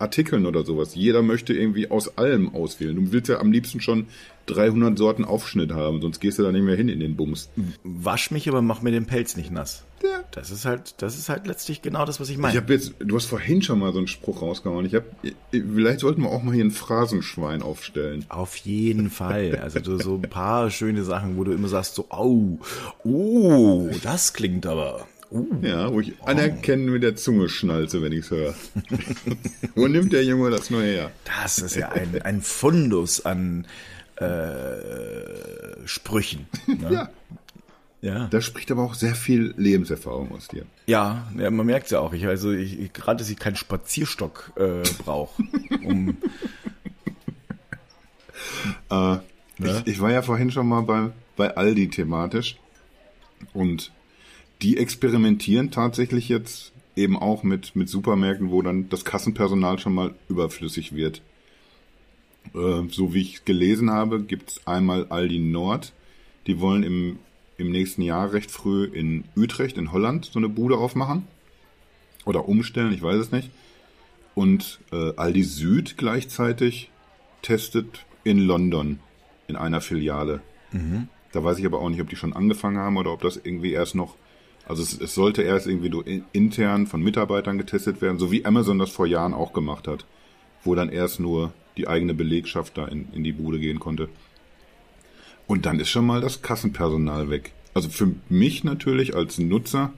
Artikeln 0.00 0.44
oder 0.44 0.64
sowas. 0.64 0.94
Jeder 0.96 1.22
möchte 1.22 1.54
irgendwie 1.54 1.88
aus 1.90 2.18
allem 2.18 2.54
auswählen. 2.54 2.96
Du 2.96 3.12
willst 3.12 3.28
ja 3.28 3.38
am 3.38 3.52
liebsten 3.52 3.80
schon 3.80 4.06
300 4.46 4.96
Sorten 4.96 5.24
Aufschnitt 5.24 5.72
haben, 5.72 6.00
sonst 6.00 6.20
gehst 6.20 6.38
du 6.38 6.42
da 6.42 6.52
nicht 6.52 6.64
mehr 6.64 6.76
hin 6.76 6.88
in 6.88 7.00
den 7.00 7.16
Bums. 7.16 7.50
Wasch 7.82 8.30
mich, 8.30 8.48
aber 8.48 8.62
mach 8.62 8.82
mir 8.82 8.92
den 8.92 9.06
Pelz 9.06 9.36
nicht 9.36 9.50
nass. 9.50 9.84
Ja. 10.02 10.24
Das 10.30 10.50
ist 10.50 10.64
halt, 10.64 10.94
das 10.98 11.18
ist 11.18 11.28
halt 11.28 11.46
letztlich 11.46 11.82
genau 11.82 12.04
das, 12.04 12.20
was 12.20 12.28
ich 12.28 12.34
Ich 12.36 12.40
meine. 12.40 12.56
habe 12.56 12.72
jetzt, 12.72 12.94
du 12.98 13.16
hast 13.16 13.26
vorhin 13.26 13.62
schon 13.62 13.78
mal 13.78 13.92
so 13.92 13.98
einen 13.98 14.08
Spruch 14.08 14.42
rausgehauen. 14.42 14.84
Ich 14.86 14.94
habe, 14.94 15.06
vielleicht 15.50 16.00
sollten 16.00 16.22
wir 16.22 16.30
auch 16.30 16.42
mal 16.42 16.54
hier 16.54 16.64
ein 16.64 16.70
Phrasenschwein 16.70 17.62
aufstellen. 17.62 18.24
Auf 18.28 18.56
jeden 18.56 19.10
Fall. 19.10 19.58
Also 19.62 19.80
du, 19.80 19.98
so 19.98 20.16
ein 20.16 20.22
paar 20.28 20.70
schöne 20.70 21.02
Sachen, 21.04 21.36
wo 21.36 21.44
du 21.44 21.52
immer 21.52 21.68
sagst 21.68 21.94
so, 21.94 22.06
au, 22.10 22.58
oh, 23.04 23.88
das 24.02 24.32
klingt 24.32 24.66
aber. 24.66 25.06
Uh. 25.30 25.46
Ja, 25.60 25.92
wo 25.92 26.00
ich 26.00 26.12
anerkennen 26.24 26.86
mit 26.86 27.02
der 27.02 27.16
Zunge 27.16 27.48
schnalze, 27.48 28.00
wenn 28.00 28.12
ich's 28.12 28.30
höre. 28.30 28.54
Wo 29.74 29.88
nimmt 29.88 30.12
der 30.12 30.24
Junge 30.24 30.50
das 30.50 30.70
nur 30.70 30.82
her? 30.82 31.10
Das 31.42 31.58
ist 31.58 31.74
ja 31.74 31.88
ein, 31.88 32.22
ein 32.22 32.42
Fundus 32.42 33.26
an 33.26 33.66
äh, 34.16 35.86
Sprüchen. 35.86 36.46
Ne? 36.66 36.88
Ja. 36.92 37.10
Ja. 38.02 38.26
Da 38.28 38.40
spricht 38.40 38.70
aber 38.70 38.82
auch 38.84 38.94
sehr 38.94 39.14
viel 39.14 39.54
Lebenserfahrung 39.56 40.30
aus 40.32 40.48
dir. 40.48 40.64
Ja, 40.86 41.26
ja, 41.36 41.50
man 41.50 41.66
merkt 41.66 41.90
ja 41.90 41.98
auch. 42.00 42.12
Ich, 42.12 42.26
also 42.26 42.52
ich, 42.52 42.78
ich- 42.78 42.92
gerade, 42.92 43.18
dass 43.18 43.30
ich 43.30 43.38
keinen 43.38 43.56
Spazierstock 43.56 44.52
äh, 44.56 44.82
brauche. 45.04 45.42
Um, 45.84 46.16
Äh, 48.90 49.16
Ne? 49.58 49.82
ich, 49.86 49.94
ich 49.94 50.00
war 50.00 50.10
ja 50.12 50.20
vorhin 50.20 50.50
schon 50.50 50.68
mal 50.68 50.82
bei, 50.82 51.08
bei 51.34 51.56
Aldi 51.56 51.88
thematisch 51.88 52.56
und 53.54 53.90
die 54.60 54.76
experimentieren 54.76 55.70
tatsächlich 55.70 56.28
jetzt 56.28 56.72
eben 56.94 57.16
auch 57.18 57.42
mit, 57.42 57.74
mit 57.74 57.88
Supermärkten, 57.88 58.50
wo 58.50 58.60
dann 58.60 58.90
das 58.90 59.06
Kassenpersonal 59.06 59.78
schon 59.78 59.94
mal 59.94 60.14
überflüssig 60.28 60.94
wird. 60.94 61.22
Äh, 62.54 62.88
so 62.90 63.14
wie 63.14 63.22
ich 63.22 63.44
gelesen 63.44 63.90
habe, 63.90 64.22
gibt's 64.22 64.66
einmal 64.66 65.06
Aldi 65.08 65.38
Nord. 65.38 65.92
Die 66.46 66.60
wollen 66.60 66.82
im, 66.82 67.18
im 67.58 67.70
nächsten 67.70 68.02
Jahr 68.02 68.32
recht 68.32 68.50
früh 68.50 68.84
in 68.84 69.24
Utrecht 69.36 69.78
in 69.78 69.92
Holland 69.92 70.26
so 70.26 70.38
eine 70.38 70.48
Bude 70.48 70.76
aufmachen. 70.76 71.24
Oder 72.24 72.48
umstellen, 72.48 72.92
ich 72.92 73.02
weiß 73.02 73.16
es 73.16 73.32
nicht. 73.32 73.50
Und 74.34 74.80
äh, 74.92 75.12
Aldi 75.16 75.42
Süd 75.42 75.96
gleichzeitig 75.96 76.90
testet 77.42 78.04
in 78.24 78.38
London 78.38 78.98
in 79.48 79.56
einer 79.56 79.80
Filiale. 79.80 80.40
Da 81.32 81.44
weiß 81.44 81.58
ich 81.58 81.66
aber 81.66 81.80
auch 81.80 81.88
nicht, 81.88 82.00
ob 82.00 82.08
die 82.08 82.16
schon 82.16 82.32
angefangen 82.32 82.78
haben 82.78 82.96
oder 82.96 83.12
ob 83.12 83.22
das 83.22 83.36
irgendwie 83.36 83.72
erst 83.72 83.94
noch. 83.94 84.16
Also 84.66 84.82
es, 84.82 85.00
es 85.00 85.14
sollte 85.14 85.42
erst 85.42 85.66
irgendwie 85.68 86.22
intern 86.32 86.86
von 86.86 87.02
Mitarbeitern 87.02 87.56
getestet 87.56 88.02
werden, 88.02 88.18
so 88.18 88.32
wie 88.32 88.44
Amazon 88.44 88.78
das 88.78 88.90
vor 88.90 89.06
Jahren 89.06 89.32
auch 89.32 89.52
gemacht 89.52 89.86
hat, 89.86 90.06
wo 90.64 90.74
dann 90.74 90.88
erst 90.88 91.20
nur 91.20 91.52
die 91.76 91.88
eigene 91.88 92.14
Belegschaft 92.14 92.76
da 92.78 92.86
in, 92.86 93.08
in 93.12 93.24
die 93.24 93.32
Bude 93.32 93.58
gehen 93.58 93.78
konnte. 93.78 94.08
Und 95.46 95.66
dann 95.66 95.78
ist 95.78 95.90
schon 95.90 96.06
mal 96.06 96.20
das 96.20 96.42
Kassenpersonal 96.42 97.30
weg. 97.30 97.52
Also 97.74 97.88
für 97.88 98.14
mich 98.28 98.64
natürlich 98.64 99.14
als 99.14 99.38
Nutzer, 99.38 99.92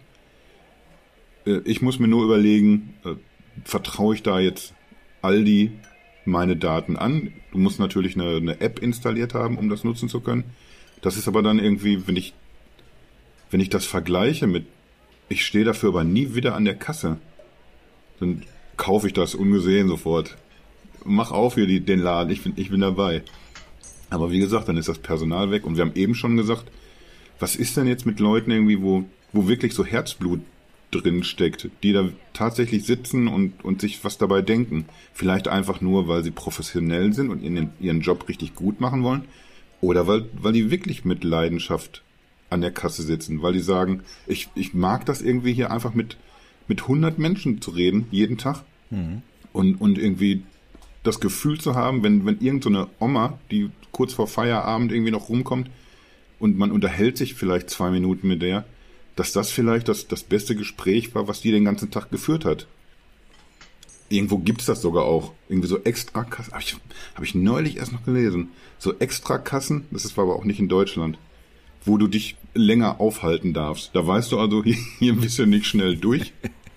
äh, 1.47 1.61
ich 1.65 1.81
muss 1.81 1.99
mir 1.99 2.09
nur 2.09 2.25
überlegen, 2.25 2.95
äh, 3.05 3.15
vertraue 3.65 4.15
ich 4.15 4.23
da 4.23 4.41
jetzt 4.41 4.75
Aldi 5.23 5.73
meine 6.25 6.57
Daten 6.57 6.97
an? 6.97 7.33
Du 7.53 7.59
musst 7.59 7.81
natürlich 7.81 8.15
eine, 8.15 8.37
eine 8.37 8.61
App 8.61 8.81
installiert 8.81 9.35
haben, 9.35 9.59
um 9.59 9.69
das 9.69 9.85
nutzen 9.85 10.09
zu 10.09 10.21
können. 10.21 10.45
Das 11.01 11.17
ist 11.17 11.29
aber 11.29 11.43
dann 11.43 11.59
irgendwie, 11.59 12.07
wenn 12.07 12.17
ich, 12.17 12.35
wenn 13.51 13.61
ich 13.61 13.71
das 13.71 13.87
vergleiche 13.87 14.47
mit, 14.47 14.67
ich 15.29 15.45
stehe 15.45 15.65
dafür 15.65 15.91
aber 15.91 16.05
nie 16.05 16.35
wieder 16.35 16.55
an 16.55 16.65
der 16.65 16.75
Kasse, 16.75 17.19
dann 18.21 18.43
kaufe 18.77 19.07
ich 19.07 19.13
das 19.13 19.35
ungesehen 19.35 19.89
sofort. 19.89 20.37
Mach 21.05 21.31
auf 21.31 21.55
hier 21.55 21.67
die, 21.67 21.81
den 21.81 22.01
Laden, 22.01 22.31
ich 22.31 22.43
bin, 22.43 22.53
ich 22.57 22.71
bin 22.71 22.81
dabei. 22.81 23.23
Aber 24.11 24.31
wie 24.31 24.39
gesagt, 24.39 24.69
dann 24.69 24.77
ist 24.77 24.89
das 24.89 24.99
Personal 24.99 25.51
weg 25.51 25.67
und 25.67 25.77
wir 25.77 25.85
haben 25.85 25.95
eben 25.95 26.15
schon 26.15 26.37
gesagt, 26.37 26.65
was 27.39 27.57
ist 27.57 27.77
denn 27.77 27.87
jetzt 27.87 28.07
mit 28.07 28.21
Leuten 28.21 28.51
irgendwie, 28.51 28.81
wo, 28.81 29.05
wo 29.33 29.49
wirklich 29.49 29.75
so 29.75 29.85
Herzblut 29.85 30.41
drin 30.91 31.23
steckt, 31.23 31.69
die 31.83 31.93
da 31.93 32.09
tatsächlich 32.33 32.85
sitzen 32.85 33.29
und, 33.29 33.65
und 33.65 33.81
sich 33.81 34.03
was 34.05 34.19
dabei 34.19 34.43
denken. 34.43 34.87
Vielleicht 35.13 35.49
einfach 35.49 35.81
nur, 35.81 36.09
weil 36.09 36.25
sie 36.25 36.31
professionell 36.31 37.13
sind 37.13 37.31
und 37.31 37.43
ihren, 37.43 37.71
ihren 37.81 38.01
Job 38.01 38.29
richtig 38.29 38.55
gut 38.55 38.81
machen 38.81 39.03
wollen. 39.03 39.25
Oder 39.81 40.07
weil, 40.07 40.29
weil 40.33 40.53
die 40.53 40.71
wirklich 40.71 41.05
mit 41.05 41.25
Leidenschaft 41.25 42.03
an 42.51 42.63
der 42.63 42.71
Kasse 42.71 43.03
sitzen, 43.03 43.43
weil 43.43 43.53
die 43.53 43.61
sagen, 43.61 44.03
ich, 44.27 44.49
ich 44.55 44.73
mag 44.73 45.05
das 45.05 45.21
irgendwie 45.21 45.53
hier 45.53 45.71
einfach 45.71 45.93
mit, 45.93 46.17
mit 46.67 46.83
100 46.83 47.19
Menschen 47.19 47.61
zu 47.61 47.71
reden, 47.71 48.07
jeden 48.11 48.39
Tag. 48.39 48.65
Und, 49.53 49.75
und 49.77 49.99
irgendwie 49.99 50.43
das 51.09 51.21
Gefühl 51.21 51.61
zu 51.61 51.75
haben, 51.75 52.03
wenn, 52.03 52.25
wenn 52.27 52.41
irgend 52.41 52.65
so 52.65 52.71
eine 52.71 52.89
Oma, 53.01 53.39
die 53.51 53.71
kurz 53.93 54.13
vor 54.13 54.29
Feierabend 54.29 54.93
irgendwie 54.93 55.11
noch 55.11 55.29
rumkommt 55.29 55.71
und 56.39 56.57
man 56.57 56.71
unterhält 56.71 57.17
sich 57.17 57.35
vielleicht 57.35 57.71
zwei 57.71 57.91
Minuten 57.91 58.29
mit 58.29 58.43
der, 58.43 58.65
dass 59.17 59.33
das 59.33 59.51
vielleicht 59.51 59.89
das, 59.89 60.07
das 60.07 60.23
beste 60.23 60.55
Gespräch 60.55 61.15
war, 61.15 61.27
was 61.27 61.41
die 61.41 61.51
den 61.51 61.65
ganzen 61.65 61.91
Tag 61.91 62.11
geführt 62.11 62.45
hat. 62.45 62.67
Irgendwo 64.11 64.39
gibt's 64.39 64.67
das 64.67 64.81
sogar 64.81 65.05
auch. 65.05 65.33
Irgendwie 65.49 65.69
so 65.69 65.83
Extrakassen. 65.83 66.53
Habe 66.53 66.63
ich, 66.63 66.77
hab 67.15 67.25
ich 67.25 67.35
neulich 67.35 67.77
erst 67.77 67.93
noch 67.93 68.05
gelesen. 68.05 68.51
So 68.79 68.95
Extrakassen, 68.99 69.87
das 69.91 70.05
ist 70.05 70.19
aber 70.19 70.37
auch 70.37 70.45
nicht 70.45 70.61
in 70.61 70.69
Deutschland, 70.69 71.19
wo 71.85 71.99
du 71.99 72.07
dich 72.07 72.37
länger 72.55 73.01
aufhalten 73.01 73.53
darfst. 73.53 73.91
Da 73.95 74.07
weißt 74.07 74.33
du 74.33 74.39
also, 74.39 74.63
hier, 74.65 74.77
hier 74.99 75.13
ein 75.13 75.21
bisschen 75.21 75.51
nicht 75.51 75.67
schnell 75.67 75.97
durch 75.97 76.33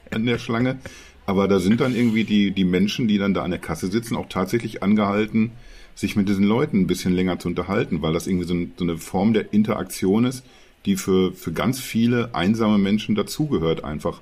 an 0.09 0.25
der 0.25 0.39
Schlange. 0.39 0.79
Aber 1.25 1.47
da 1.47 1.59
sind 1.59 1.81
dann 1.81 1.95
irgendwie 1.95 2.23
die, 2.23 2.51
die 2.51 2.65
Menschen, 2.65 3.07
die 3.07 3.17
dann 3.17 3.33
da 3.33 3.43
an 3.43 3.51
der 3.51 3.59
Kasse 3.59 3.87
sitzen, 3.87 4.15
auch 4.15 4.27
tatsächlich 4.27 4.83
angehalten, 4.83 5.51
sich 5.95 6.15
mit 6.15 6.27
diesen 6.27 6.45
Leuten 6.45 6.81
ein 6.81 6.87
bisschen 6.87 7.13
länger 7.13 7.39
zu 7.39 7.47
unterhalten, 7.47 8.01
weil 8.01 8.13
das 8.13 8.27
irgendwie 8.27 8.47
so, 8.47 8.53
ein, 8.53 8.73
so 8.75 8.83
eine 8.83 8.97
Form 8.97 9.33
der 9.33 9.53
Interaktion 9.53 10.25
ist, 10.25 10.43
die 10.85 10.95
für, 10.95 11.33
für 11.33 11.51
ganz 11.51 11.79
viele 11.79 12.33
einsame 12.33 12.77
Menschen 12.77 13.15
dazugehört 13.15 13.83
einfach. 13.83 14.21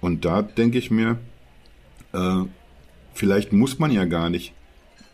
Und 0.00 0.24
da 0.24 0.42
denke 0.42 0.78
ich 0.78 0.90
mir, 0.90 1.18
äh, 2.12 2.42
vielleicht 3.14 3.52
muss 3.52 3.78
man 3.78 3.90
ja 3.90 4.04
gar 4.04 4.30
nicht 4.30 4.52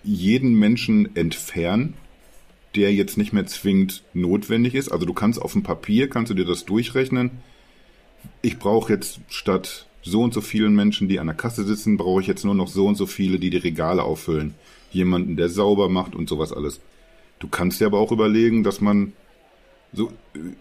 jeden 0.03 0.55
Menschen 0.55 1.15
entfernen, 1.17 1.95
der 2.75 2.93
jetzt 2.93 3.17
nicht 3.17 3.33
mehr 3.33 3.47
zwingend 3.47 4.03
notwendig 4.13 4.75
ist. 4.75 4.91
Also 4.91 5.07
du 5.07 5.15
kannst 5.15 5.41
auf 5.41 5.53
dem 5.53 5.63
Papier, 5.63 6.11
kannst 6.11 6.31
du 6.31 6.35
dir 6.35 6.45
das 6.45 6.65
durchrechnen. 6.65 7.31
Ich 8.43 8.59
brauche 8.59 8.93
jetzt 8.93 9.21
statt 9.29 9.87
so 10.05 10.23
und 10.23 10.35
so 10.35 10.41
vielen 10.41 10.75
Menschen, 10.75 11.09
die 11.09 11.19
an 11.19 11.27
der 11.27 11.37
Kasse 11.37 11.65
sitzen, 11.65 11.97
brauche 11.97 12.21
ich 12.21 12.27
jetzt 12.27 12.45
nur 12.45 12.55
noch 12.55 12.69
so 12.69 12.87
und 12.87 12.97
so 12.97 13.07
viele, 13.07 13.39
die 13.39 13.51
die 13.51 13.57
Regale 13.57 14.03
auffüllen. 14.03 14.55
Jemanden, 14.93 15.37
der 15.37 15.49
sauber 15.49 15.89
macht 15.89 16.15
und 16.15 16.29
sowas 16.29 16.53
alles. 16.53 16.81
Du 17.39 17.49
kannst 17.49 17.81
dir 17.81 17.87
aber 17.87 17.99
auch 17.99 18.13
überlegen, 18.13 18.63
dass 18.63 18.81
man 18.81 19.13
so, 19.93 20.13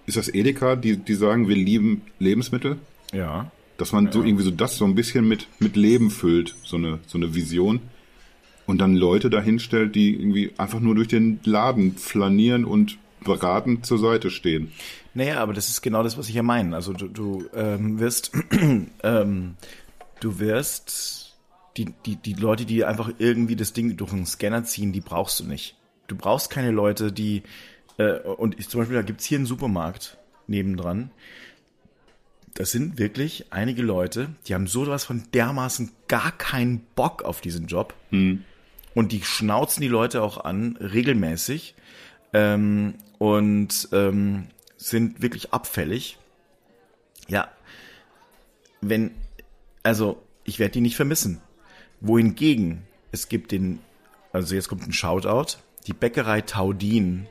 ist 0.06 0.18
das 0.18 0.30
Edeka, 0.34 0.76
die, 0.76 0.98
die 0.98 1.14
sagen, 1.14 1.50
wir 1.50 1.56
lieben 1.56 2.04
Lebensmittel? 2.20 2.78
Ja. 3.12 3.52
Dass 3.78 3.92
man 3.92 4.12
so 4.12 4.24
irgendwie 4.24 4.44
so 4.44 4.52
das 4.52 4.78
so 4.78 4.86
ein 4.86 4.96
bisschen 4.96 5.28
mit, 5.28 5.48
mit 5.60 5.76
Leben 5.76 6.10
füllt, 6.10 6.56
so 6.64 6.78
eine, 6.78 7.00
so 7.08 7.18
eine 7.18 7.36
Vision. 7.36 7.82
Und 8.66 8.80
dann 8.80 8.96
Leute 8.96 9.30
dahinstellt, 9.30 9.96
die 9.96 10.14
irgendwie 10.14 10.52
einfach 10.58 10.80
nur 10.80 10.96
durch 10.96 11.10
den 11.10 11.40
Laden 11.44 11.98
flanieren 11.98 12.64
und 12.64 12.98
beratend 13.24 13.86
zur 13.86 13.98
Seite 13.98 14.30
stehen. 14.30 14.72
Naja, 15.14 15.40
aber 15.40 15.54
das 15.54 15.70
ist 15.70 15.82
genau 15.82 16.04
das, 16.04 16.18
was 16.18 16.30
ich 16.30 16.36
ja 16.36 16.44
meine. 16.44 16.76
Also 16.76 16.94
du, 16.94 17.08
du 17.08 17.46
ähm, 17.54 18.00
wirst, 18.00 18.32
ähm, 19.04 19.56
du 20.20 20.40
wirst 20.40 21.38
die, 21.78 21.94
die, 22.06 22.16
die 22.16 22.34
Leute, 22.34 22.66
die 22.66 22.86
einfach 22.86 23.12
irgendwie 23.20 23.56
das 23.56 23.74
Ding 23.74 23.96
durch 23.98 24.12
einen 24.12 24.26
Scanner 24.26 24.64
ziehen, 24.64 24.92
die 24.92 25.02
brauchst 25.02 25.40
du 25.40 25.46
nicht. 25.46 25.76
Du 26.08 26.16
brauchst 26.16 26.50
keine 26.50 26.72
Leute, 26.72 27.12
die, 27.12 27.44
äh, 27.98 28.20
und 28.20 28.60
ich, 28.60 28.70
zum 28.70 28.82
Beispiel, 28.82 28.96
da 28.96 29.04
gibt's 29.04 29.26
hier 29.26 29.38
einen 29.38 29.46
Supermarkt 29.46 30.18
nebendran. 30.48 31.12
Das 32.56 32.72
sind 32.72 33.00
wirklich 33.00 33.48
einige 33.52 33.82
Leute, 33.82 34.30
die 34.48 34.54
haben 34.54 34.68
sowas 34.68 35.04
von 35.04 35.24
dermaßen 35.34 35.92
gar 36.08 36.32
keinen 36.32 36.82
Bock 36.96 37.24
auf 37.24 37.42
diesen 37.42 37.66
Job. 37.66 37.96
Und 38.94 39.12
die 39.12 39.24
schnauzen 39.24 39.82
die 39.82 39.88
Leute 39.88 40.22
auch 40.22 40.44
an, 40.44 40.78
regelmäßig. 40.78 41.74
Ähm, 42.32 42.96
und 43.18 43.90
ähm, 43.92 44.50
sind 44.90 45.22
wirklich 45.22 45.54
abfällig. 45.54 46.18
Ja, 47.28 47.50
wenn, 48.82 49.12
also 49.82 50.22
ich 50.44 50.60
werde 50.60 50.74
die 50.74 50.82
nicht 50.82 50.96
vermissen. 50.96 51.42
Wohingegen, 52.02 52.84
es 53.12 53.30
gibt 53.30 53.52
den, 53.52 53.80
also 54.34 54.56
jetzt 54.56 54.68
kommt 54.68 54.86
ein 54.86 54.94
Shoutout, 54.94 55.58
die 55.88 55.94
Bäckerei 55.94 56.42
Taudin, 56.42 57.28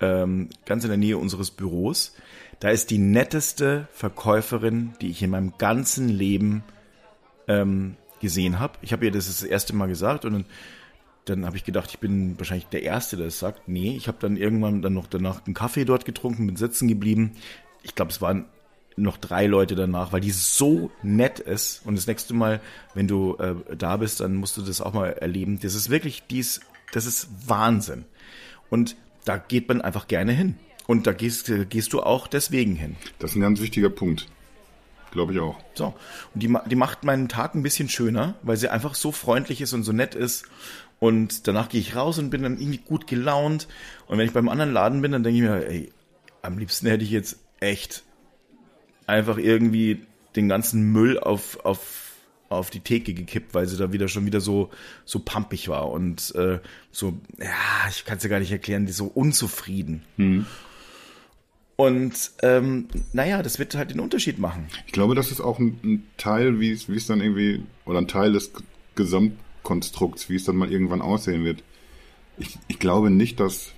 ähm, 0.00 0.48
ganz 0.64 0.84
in 0.84 0.90
der 0.90 0.98
Nähe 0.98 1.18
unseres 1.18 1.50
Büros. 1.50 2.14
Da 2.60 2.70
ist 2.70 2.90
die 2.90 2.98
netteste 2.98 3.88
Verkäuferin, 3.92 4.94
die 5.00 5.10
ich 5.10 5.22
in 5.22 5.30
meinem 5.30 5.54
ganzen 5.58 6.08
Leben 6.08 6.62
ähm, 7.48 7.96
gesehen 8.20 8.60
habe. 8.60 8.78
Ich 8.82 8.92
habe 8.92 9.06
ihr 9.06 9.10
das 9.10 9.26
das 9.26 9.42
erste 9.42 9.74
Mal 9.74 9.88
gesagt 9.88 10.24
und 10.24 10.32
dann, 10.32 10.44
dann 11.26 11.44
habe 11.44 11.56
ich 11.56 11.64
gedacht, 11.64 11.90
ich 11.90 11.98
bin 11.98 12.38
wahrscheinlich 12.38 12.66
der 12.66 12.82
Erste, 12.82 13.16
der 13.16 13.26
es 13.26 13.38
sagt. 13.38 13.68
Nee, 13.68 13.96
ich 13.96 14.08
habe 14.08 14.18
dann 14.20 14.36
irgendwann 14.36 14.80
dann 14.80 14.94
noch 14.94 15.06
danach 15.06 15.44
einen 15.44 15.54
Kaffee 15.54 15.84
dort 15.84 16.04
getrunken, 16.04 16.46
bin 16.46 16.56
sitzen 16.56 16.88
geblieben. 16.88 17.32
Ich 17.82 17.94
glaube, 17.94 18.12
es 18.12 18.22
waren 18.22 18.46
noch 18.96 19.18
drei 19.18 19.46
Leute 19.46 19.74
danach, 19.74 20.12
weil 20.12 20.20
die 20.20 20.30
so 20.30 20.90
nett 21.02 21.38
ist. 21.40 21.84
Und 21.84 21.96
das 21.96 22.06
nächste 22.06 22.32
Mal, 22.32 22.60
wenn 22.94 23.08
du 23.08 23.36
äh, 23.36 23.54
da 23.76 23.96
bist, 23.98 24.20
dann 24.20 24.36
musst 24.36 24.56
du 24.56 24.62
das 24.62 24.80
auch 24.80 24.92
mal 24.92 25.12
erleben. 25.12 25.58
Das 25.60 25.74
ist 25.74 25.90
wirklich 25.90 26.22
dies, 26.30 26.60
das 26.92 27.06
ist 27.06 27.28
Wahnsinn. 27.46 28.04
Und 28.70 28.96
da 29.24 29.36
geht 29.36 29.68
man 29.68 29.82
einfach 29.82 30.08
gerne 30.08 30.32
hin. 30.32 30.56
Und 30.86 31.06
da 31.06 31.12
gehst, 31.12 31.48
äh, 31.48 31.66
gehst 31.66 31.92
du 31.92 32.02
auch 32.02 32.28
deswegen 32.28 32.76
hin. 32.76 32.96
Das 33.18 33.32
ist 33.32 33.36
ein 33.36 33.42
ganz 33.42 33.60
wichtiger 33.60 33.90
Punkt. 33.90 34.28
Glaube 35.10 35.32
ich 35.32 35.40
auch. 35.40 35.58
So. 35.74 35.94
Und 36.34 36.42
die, 36.42 36.54
die 36.66 36.76
macht 36.76 37.04
meinen 37.04 37.28
Tag 37.28 37.54
ein 37.54 37.62
bisschen 37.62 37.88
schöner, 37.88 38.34
weil 38.42 38.56
sie 38.56 38.68
einfach 38.68 38.94
so 38.94 39.12
freundlich 39.12 39.60
ist 39.60 39.72
und 39.72 39.82
so 39.82 39.92
nett 39.92 40.14
ist. 40.14 40.46
Und 40.98 41.46
danach 41.46 41.68
gehe 41.68 41.80
ich 41.80 41.94
raus 41.94 42.18
und 42.18 42.30
bin 42.30 42.42
dann 42.42 42.58
irgendwie 42.58 42.78
gut 42.78 43.06
gelaunt. 43.06 43.68
Und 44.06 44.18
wenn 44.18 44.26
ich 44.26 44.32
beim 44.32 44.48
anderen 44.48 44.72
Laden 44.72 45.02
bin, 45.02 45.12
dann 45.12 45.22
denke 45.22 45.38
ich 45.38 45.44
mir, 45.44 45.68
ey, 45.68 45.92
am 46.42 46.58
liebsten 46.58 46.86
hätte 46.86 47.04
ich 47.04 47.10
jetzt 47.10 47.38
echt 47.60 48.02
einfach 49.06 49.38
irgendwie 49.38 50.02
den 50.36 50.48
ganzen 50.48 50.92
Müll 50.92 51.18
auf, 51.18 51.64
auf, 51.64 52.12
auf 52.48 52.70
die 52.70 52.80
Theke 52.80 53.14
gekippt, 53.14 53.54
weil 53.54 53.66
sie 53.66 53.76
da 53.76 53.92
wieder 53.92 54.08
schon 54.08 54.26
wieder 54.26 54.40
so, 54.40 54.70
so 55.04 55.20
pampig 55.20 55.68
war 55.68 55.90
und 55.90 56.34
äh, 56.34 56.60
so, 56.90 57.18
ja, 57.38 57.88
ich 57.88 58.04
kann 58.04 58.16
es 58.16 58.22
dir 58.22 58.28
gar 58.28 58.40
nicht 58.40 58.52
erklären, 58.52 58.86
die 58.86 58.92
so 58.92 59.06
unzufrieden. 59.06 60.02
Und 61.76 62.30
ähm, 62.42 62.88
naja, 63.12 63.42
das 63.42 63.58
wird 63.58 63.74
halt 63.74 63.90
den 63.90 64.00
Unterschied 64.00 64.38
machen. 64.38 64.68
Ich 64.86 64.92
glaube, 64.92 65.14
das 65.14 65.30
ist 65.30 65.40
auch 65.40 65.58
ein, 65.58 65.78
ein 65.84 66.06
Teil, 66.16 66.58
wie 66.58 66.72
es, 66.72 67.06
dann 67.06 67.20
irgendwie, 67.20 67.62
oder 67.84 67.98
ein 67.98 68.08
Teil 68.08 68.32
des 68.32 68.52
Gesamtkonstrukts, 69.66 70.28
wie 70.28 70.36
es 70.36 70.44
dann 70.44 70.56
mal 70.56 70.70
irgendwann 70.70 71.02
aussehen 71.02 71.44
wird. 71.44 71.62
Ich, 72.38 72.58
ich 72.68 72.78
glaube 72.78 73.10
nicht, 73.10 73.40
dass, 73.40 73.72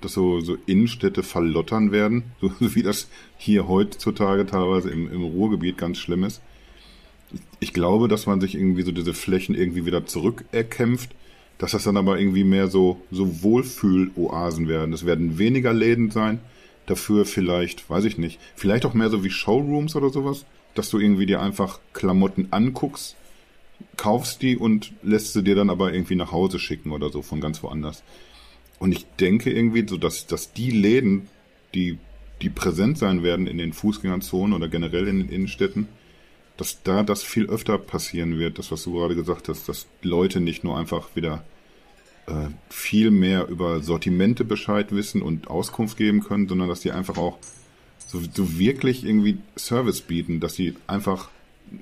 dass 0.00 0.12
so, 0.12 0.40
so 0.40 0.56
Innenstädte 0.66 1.22
verlottern 1.22 1.92
werden, 1.92 2.24
so 2.40 2.52
wie 2.74 2.82
das 2.82 3.08
hier 3.36 3.68
heutzutage 3.68 4.46
teilweise 4.46 4.90
im, 4.90 5.10
im 5.10 5.22
Ruhrgebiet 5.22 5.78
ganz 5.78 5.98
schlimm 5.98 6.24
ist. 6.24 6.42
Ich, 7.32 7.40
ich 7.60 7.72
glaube, 7.72 8.08
dass 8.08 8.26
man 8.26 8.40
sich 8.40 8.54
irgendwie 8.54 8.82
so 8.82 8.92
diese 8.92 9.14
Flächen 9.14 9.54
irgendwie 9.54 9.86
wieder 9.86 10.06
zurückerkämpft, 10.06 11.10
dass 11.58 11.72
das 11.72 11.84
dann 11.84 11.96
aber 11.96 12.18
irgendwie 12.18 12.44
mehr 12.44 12.68
so, 12.68 13.00
so 13.10 13.42
Wohlfühl-Oasen 13.42 14.68
werden. 14.68 14.92
Es 14.92 15.06
werden 15.06 15.38
weniger 15.38 15.72
Läden 15.72 16.10
sein, 16.10 16.40
dafür 16.86 17.24
vielleicht, 17.24 17.88
weiß 17.88 18.04
ich 18.04 18.18
nicht, 18.18 18.38
vielleicht 18.56 18.84
auch 18.84 18.92
mehr 18.92 19.08
so 19.08 19.24
wie 19.24 19.30
Showrooms 19.30 19.96
oder 19.96 20.10
sowas, 20.10 20.44
dass 20.74 20.90
du 20.90 20.98
irgendwie 20.98 21.26
dir 21.26 21.40
einfach 21.40 21.78
Klamotten 21.92 22.48
anguckst, 22.50 23.16
kaufst 23.96 24.42
die 24.42 24.56
und 24.56 24.92
lässt 25.02 25.32
sie 25.32 25.42
dir 25.42 25.54
dann 25.54 25.70
aber 25.70 25.92
irgendwie 25.92 26.16
nach 26.16 26.32
Hause 26.32 26.58
schicken 26.58 26.92
oder 26.92 27.10
so 27.10 27.22
von 27.22 27.40
ganz 27.40 27.62
woanders. 27.62 28.02
Und 28.78 28.92
ich 28.92 29.06
denke 29.20 29.52
irgendwie 29.52 29.86
so, 29.86 29.96
dass, 29.96 30.26
dass 30.26 30.52
die 30.52 30.70
Läden, 30.70 31.28
die, 31.74 31.98
die 32.42 32.50
präsent 32.50 32.98
sein 32.98 33.22
werden 33.22 33.46
in 33.46 33.58
den 33.58 33.72
Fußgängerzonen 33.72 34.54
oder 34.54 34.68
generell 34.68 35.08
in 35.08 35.18
den 35.20 35.28
Innenstädten, 35.28 35.88
dass 36.56 36.82
da 36.82 37.02
das 37.02 37.22
viel 37.22 37.46
öfter 37.46 37.78
passieren 37.78 38.38
wird, 38.38 38.58
das, 38.58 38.70
was 38.70 38.84
du 38.84 38.94
gerade 38.94 39.16
gesagt 39.16 39.48
hast, 39.48 39.68
dass 39.68 39.86
Leute 40.02 40.40
nicht 40.40 40.64
nur 40.64 40.78
einfach 40.78 41.16
wieder 41.16 41.44
äh, 42.26 42.48
viel 42.70 43.10
mehr 43.10 43.48
über 43.48 43.80
Sortimente 43.82 44.44
Bescheid 44.44 44.92
wissen 44.92 45.22
und 45.22 45.48
Auskunft 45.48 45.96
geben 45.96 46.22
können, 46.22 46.48
sondern 46.48 46.68
dass 46.68 46.80
die 46.80 46.92
einfach 46.92 47.18
auch 47.18 47.38
so, 48.06 48.20
so 48.32 48.58
wirklich 48.58 49.04
irgendwie 49.04 49.38
Service 49.56 50.00
bieten, 50.00 50.40
dass 50.40 50.54
sie 50.54 50.74
einfach 50.86 51.30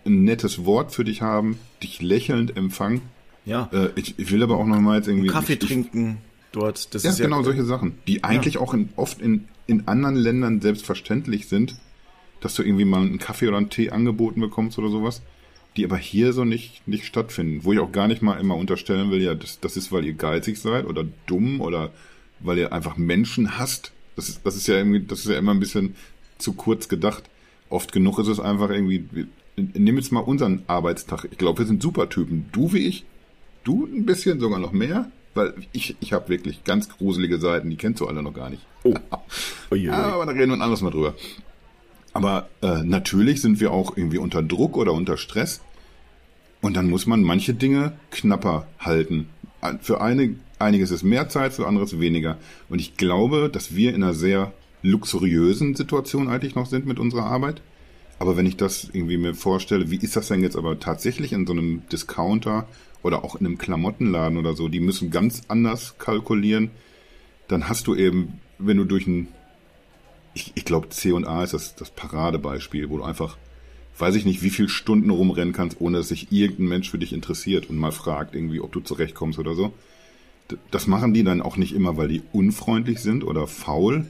ein 0.05 0.25
nettes 0.25 0.65
Wort 0.65 0.93
für 0.93 1.05
dich 1.05 1.23
haben, 1.23 1.59
dich 1.83 2.01
lächelnd 2.01 2.57
empfangen. 2.57 3.03
Ja. 3.45 3.69
Äh, 3.73 3.91
ich, 3.97 4.19
ich 4.19 4.31
will 4.31 4.43
aber 4.43 4.57
auch 4.59 4.67
noch 4.67 4.81
mal 4.81 4.97
jetzt 4.97 5.09
irgendwie 5.09 5.29
Kaffee 5.29 5.55
ich, 5.55 5.59
trinken 5.59 6.19
dort. 6.53 6.95
Das 6.95 7.03
ja, 7.03 7.11
ist 7.11 7.21
genau 7.21 7.39
ja, 7.39 7.45
solche 7.45 7.65
Sachen, 7.65 7.99
die 8.07 8.25
eigentlich 8.25 8.55
ja. 8.55 8.61
auch 8.61 8.75
in, 8.75 8.91
oft 8.97 9.21
in, 9.21 9.49
in 9.67 9.89
anderen 9.89 10.17
Ländern 10.17 10.61
selbstverständlich 10.61 11.49
sind, 11.49 11.77
dass 12.41 12.55
du 12.55 12.63
irgendwie 12.63 12.85
mal 12.85 13.01
einen 13.01 13.19
Kaffee 13.19 13.49
oder 13.49 13.57
einen 13.57 13.71
Tee 13.71 13.91
angeboten 13.91 14.41
bekommst 14.41 14.79
oder 14.79 14.91
sowas, 14.91 15.23
die 15.77 15.85
aber 15.85 15.97
hier 15.97 16.33
so 16.33 16.45
nicht, 16.45 16.87
nicht 16.87 17.07
stattfinden. 17.07 17.65
Wo 17.65 17.73
ich 17.73 17.79
auch 17.79 17.93
gar 17.93 18.09
nicht 18.09 18.23
mal 18.23 18.39
immer 18.39 18.57
unterstellen 18.57 19.11
will, 19.11 19.23
ja, 19.23 19.35
das, 19.35 19.61
das 19.61 19.77
ist, 19.77 19.93
weil 19.93 20.05
ihr 20.05 20.15
geizig 20.15 20.59
seid 20.59 20.87
oder 20.87 21.05
dumm 21.27 21.61
oder 21.61 21.91
weil 22.41 22.59
ihr 22.59 22.73
einfach 22.73 22.97
Menschen 22.97 23.59
hasst. 23.59 23.93
Das 24.17 24.29
ist, 24.29 24.45
das 24.45 24.57
ist 24.57 24.67
ja 24.67 24.77
irgendwie, 24.77 25.01
das 25.01 25.21
ist 25.21 25.29
ja 25.31 25.39
immer 25.39 25.53
ein 25.53 25.61
bisschen 25.61 25.95
zu 26.39 26.53
kurz 26.53 26.89
gedacht. 26.89 27.25
Oft 27.71 27.93
genug 27.93 28.19
ist 28.19 28.27
es 28.27 28.41
einfach 28.41 28.71
irgendwie, 28.71 29.07
nimm 29.75 29.97
jetzt 29.97 30.13
mal 30.13 30.21
unseren 30.21 30.63
Arbeitstag. 30.67 31.27
Ich 31.31 31.39
glaube, 31.39 31.61
wir 31.61 31.67
sind 31.67 31.83
super 31.83 32.09
Typen. 32.09 32.47
Du 32.53 32.73
wie 32.73 32.87
ich, 32.87 33.05
du 33.65 33.87
ein 33.87 34.07
bisschen 34.07 34.41
sogar 34.41 34.59
noch 34.59 34.73
mehr, 34.73 35.11
weil 35.35 35.55
ich, 35.73 35.97
ich 36.01 36.13
habe 36.13 36.29
wirklich 36.29 36.65
ganz 36.65 36.89
gruselige 36.89 37.39
Seiten, 37.39 37.71
die 37.71 37.77
kennst 37.77 38.01
du 38.01 38.07
alle 38.07 38.23
noch 38.23 38.35
gar 38.35 38.51
nicht. 38.51 38.65
Oh. 38.85 38.95
Ui, 39.71 39.89
ui. 39.89 39.91
Aber 39.91 40.27
da 40.27 40.33
reden 40.33 40.51
wir 40.51 40.57
ein 40.57 40.63
anderes 40.63 40.83
Mal 40.83 40.91
drüber. 40.91 41.15
Aber 42.13 42.49
äh, 42.61 42.83
natürlich 42.83 43.41
sind 43.41 43.61
wir 43.61 43.73
auch 43.73 43.97
irgendwie 43.97 44.19
unter 44.19 44.43
Druck 44.43 44.77
oder 44.77 44.93
unter 44.93 45.17
Stress. 45.17 45.63
Und 46.61 46.77
dann 46.77 46.91
muss 46.91 47.07
man 47.07 47.23
manche 47.23 47.55
Dinge 47.55 47.93
knapper 48.11 48.67
halten. 48.79 49.29
Für 49.81 50.01
eine, 50.01 50.37
einiges 50.59 50.91
ist 50.91 51.03
mehr 51.03 51.29
Zeit, 51.29 51.55
für 51.55 51.67
anderes 51.67 51.99
weniger. 51.99 52.39
Und 52.69 52.81
ich 52.81 52.97
glaube, 52.97 53.49
dass 53.51 53.75
wir 53.75 53.95
in 53.95 54.03
einer 54.03 54.15
sehr 54.15 54.53
luxuriösen 54.83 55.75
Situation 55.75 56.29
eigentlich 56.29 56.55
noch 56.55 56.67
sind 56.67 56.87
mit 56.87 56.99
unserer 56.99 57.25
Arbeit. 57.25 57.63
Aber 58.23 58.37
wenn 58.37 58.47
ich 58.47 58.57
das 58.57 58.89
irgendwie 58.93 59.17
mir 59.17 59.35
vorstelle, 59.35 59.91
wie 59.91 59.97
ist 59.97 60.15
das 60.15 60.29
denn 60.29 60.45
jetzt 60.45 60.55
aber 60.55 60.79
tatsächlich 60.79 61.33
in 61.33 61.45
so 61.45 61.55
einem 61.55 61.83
Discounter 61.91 62.69
oder 63.03 63.25
auch 63.25 63.35
in 63.35 63.45
einem 63.45 63.59
Klamottenladen 63.59 64.39
oder 64.39 64.55
so, 64.55 64.69
die 64.69 64.79
müssen 64.79 65.11
ganz 65.11 65.43
anders 65.49 65.97
kalkulieren, 65.99 66.71
dann 67.49 67.69
hast 67.69 67.89
du 67.89 67.97
eben, 67.97 68.39
wenn 68.61 68.77
du 68.77 68.85
durch 68.85 69.09
ein 69.09 69.27
ich, 70.35 70.53
ich 70.55 70.65
glaube, 70.65 70.89
C&A 70.89 71.43
ist 71.43 71.53
das, 71.53 71.75
das 71.75 71.91
Paradebeispiel, 71.91 72.91
wo 72.91 72.99
du 72.99 73.03
einfach, 73.03 73.37
weiß 73.99 74.15
ich 74.15 74.25
nicht, 74.25 74.45
wie 74.45 74.51
viele 74.51 74.69
Stunden 74.69 75.11
rumrennen 75.11 75.53
kannst, 75.53 75.81
ohne 75.81 75.99
dass 75.99 76.09
sich 76.09 76.31
irgendein 76.31 76.69
Mensch 76.69 76.91
für 76.91 76.99
dich 76.99 77.13
interessiert 77.13 77.69
und 77.69 77.77
mal 77.77 77.91
fragt 77.91 78.37
irgendwie, 78.37 78.61
ob 78.61 78.71
du 78.71 78.79
zurechtkommst 78.79 79.41
oder 79.41 79.57
so. 79.57 79.73
Das 80.71 80.87
machen 80.87 81.13
die 81.13 81.25
dann 81.25 81.43
auch 81.43 81.57
nicht 81.57 81.75
immer, 81.75 81.97
weil 81.97 82.07
die 82.07 82.23
unfreundlich 82.31 83.01
sind 83.01 83.25
oder 83.25 83.49
faul, 83.49 84.07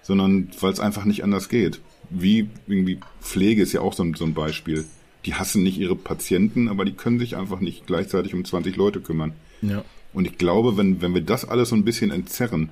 sondern 0.00 0.48
weil 0.60 0.72
es 0.72 0.78
einfach 0.78 1.04
nicht 1.04 1.24
anders 1.24 1.48
geht. 1.48 1.80
Wie 2.10 2.48
irgendwie 2.66 2.98
Pflege 3.20 3.62
ist 3.62 3.72
ja 3.72 3.80
auch 3.80 3.92
so 3.92 4.02
ein, 4.02 4.14
so 4.14 4.24
ein 4.24 4.34
Beispiel. 4.34 4.84
Die 5.24 5.34
hassen 5.34 5.62
nicht 5.62 5.78
ihre 5.78 5.96
Patienten, 5.96 6.68
aber 6.68 6.84
die 6.84 6.92
können 6.92 7.18
sich 7.18 7.36
einfach 7.36 7.60
nicht 7.60 7.86
gleichzeitig 7.86 8.34
um 8.34 8.44
20 8.44 8.76
Leute 8.76 9.00
kümmern. 9.00 9.32
Ja. 9.62 9.84
Und 10.12 10.26
ich 10.26 10.38
glaube, 10.38 10.76
wenn, 10.76 11.02
wenn 11.02 11.14
wir 11.14 11.20
das 11.20 11.44
alles 11.44 11.68
so 11.70 11.76
ein 11.76 11.84
bisschen 11.84 12.10
entzerren, 12.10 12.70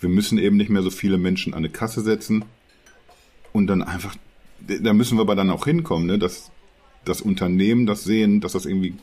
wir 0.00 0.08
müssen 0.08 0.38
eben 0.38 0.56
nicht 0.56 0.70
mehr 0.70 0.82
so 0.82 0.90
viele 0.90 1.18
Menschen 1.18 1.54
an 1.54 1.58
eine 1.58 1.70
Kasse 1.70 2.02
setzen 2.02 2.44
und 3.52 3.66
dann 3.66 3.82
einfach, 3.82 4.14
da 4.60 4.92
müssen 4.92 5.18
wir 5.18 5.22
aber 5.22 5.34
dann 5.34 5.50
auch 5.50 5.64
hinkommen, 5.64 6.06
ne, 6.06 6.18
dass 6.18 6.50
das 7.04 7.20
Unternehmen 7.20 7.86
das 7.86 8.04
sehen, 8.04 8.40
dass 8.40 8.52
das 8.52 8.66
irgendwie 8.66 8.94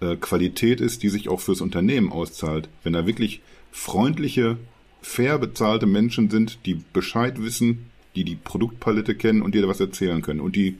äh, 0.00 0.16
Qualität 0.16 0.80
ist, 0.80 1.02
die 1.02 1.08
sich 1.08 1.28
auch 1.28 1.40
fürs 1.40 1.60
Unternehmen 1.60 2.12
auszahlt. 2.12 2.68
Wenn 2.82 2.92
da 2.92 3.06
wirklich 3.06 3.42
freundliche, 3.72 4.56
fair 5.02 5.38
bezahlte 5.38 5.86
Menschen 5.86 6.30
sind, 6.30 6.60
die 6.66 6.82
Bescheid 6.92 7.42
wissen, 7.42 7.89
die 8.14 8.24
die 8.24 8.36
Produktpalette 8.36 9.14
kennen 9.14 9.42
und 9.42 9.54
dir 9.54 9.66
was 9.68 9.80
erzählen 9.80 10.22
können 10.22 10.40
und 10.40 10.56
die 10.56 10.78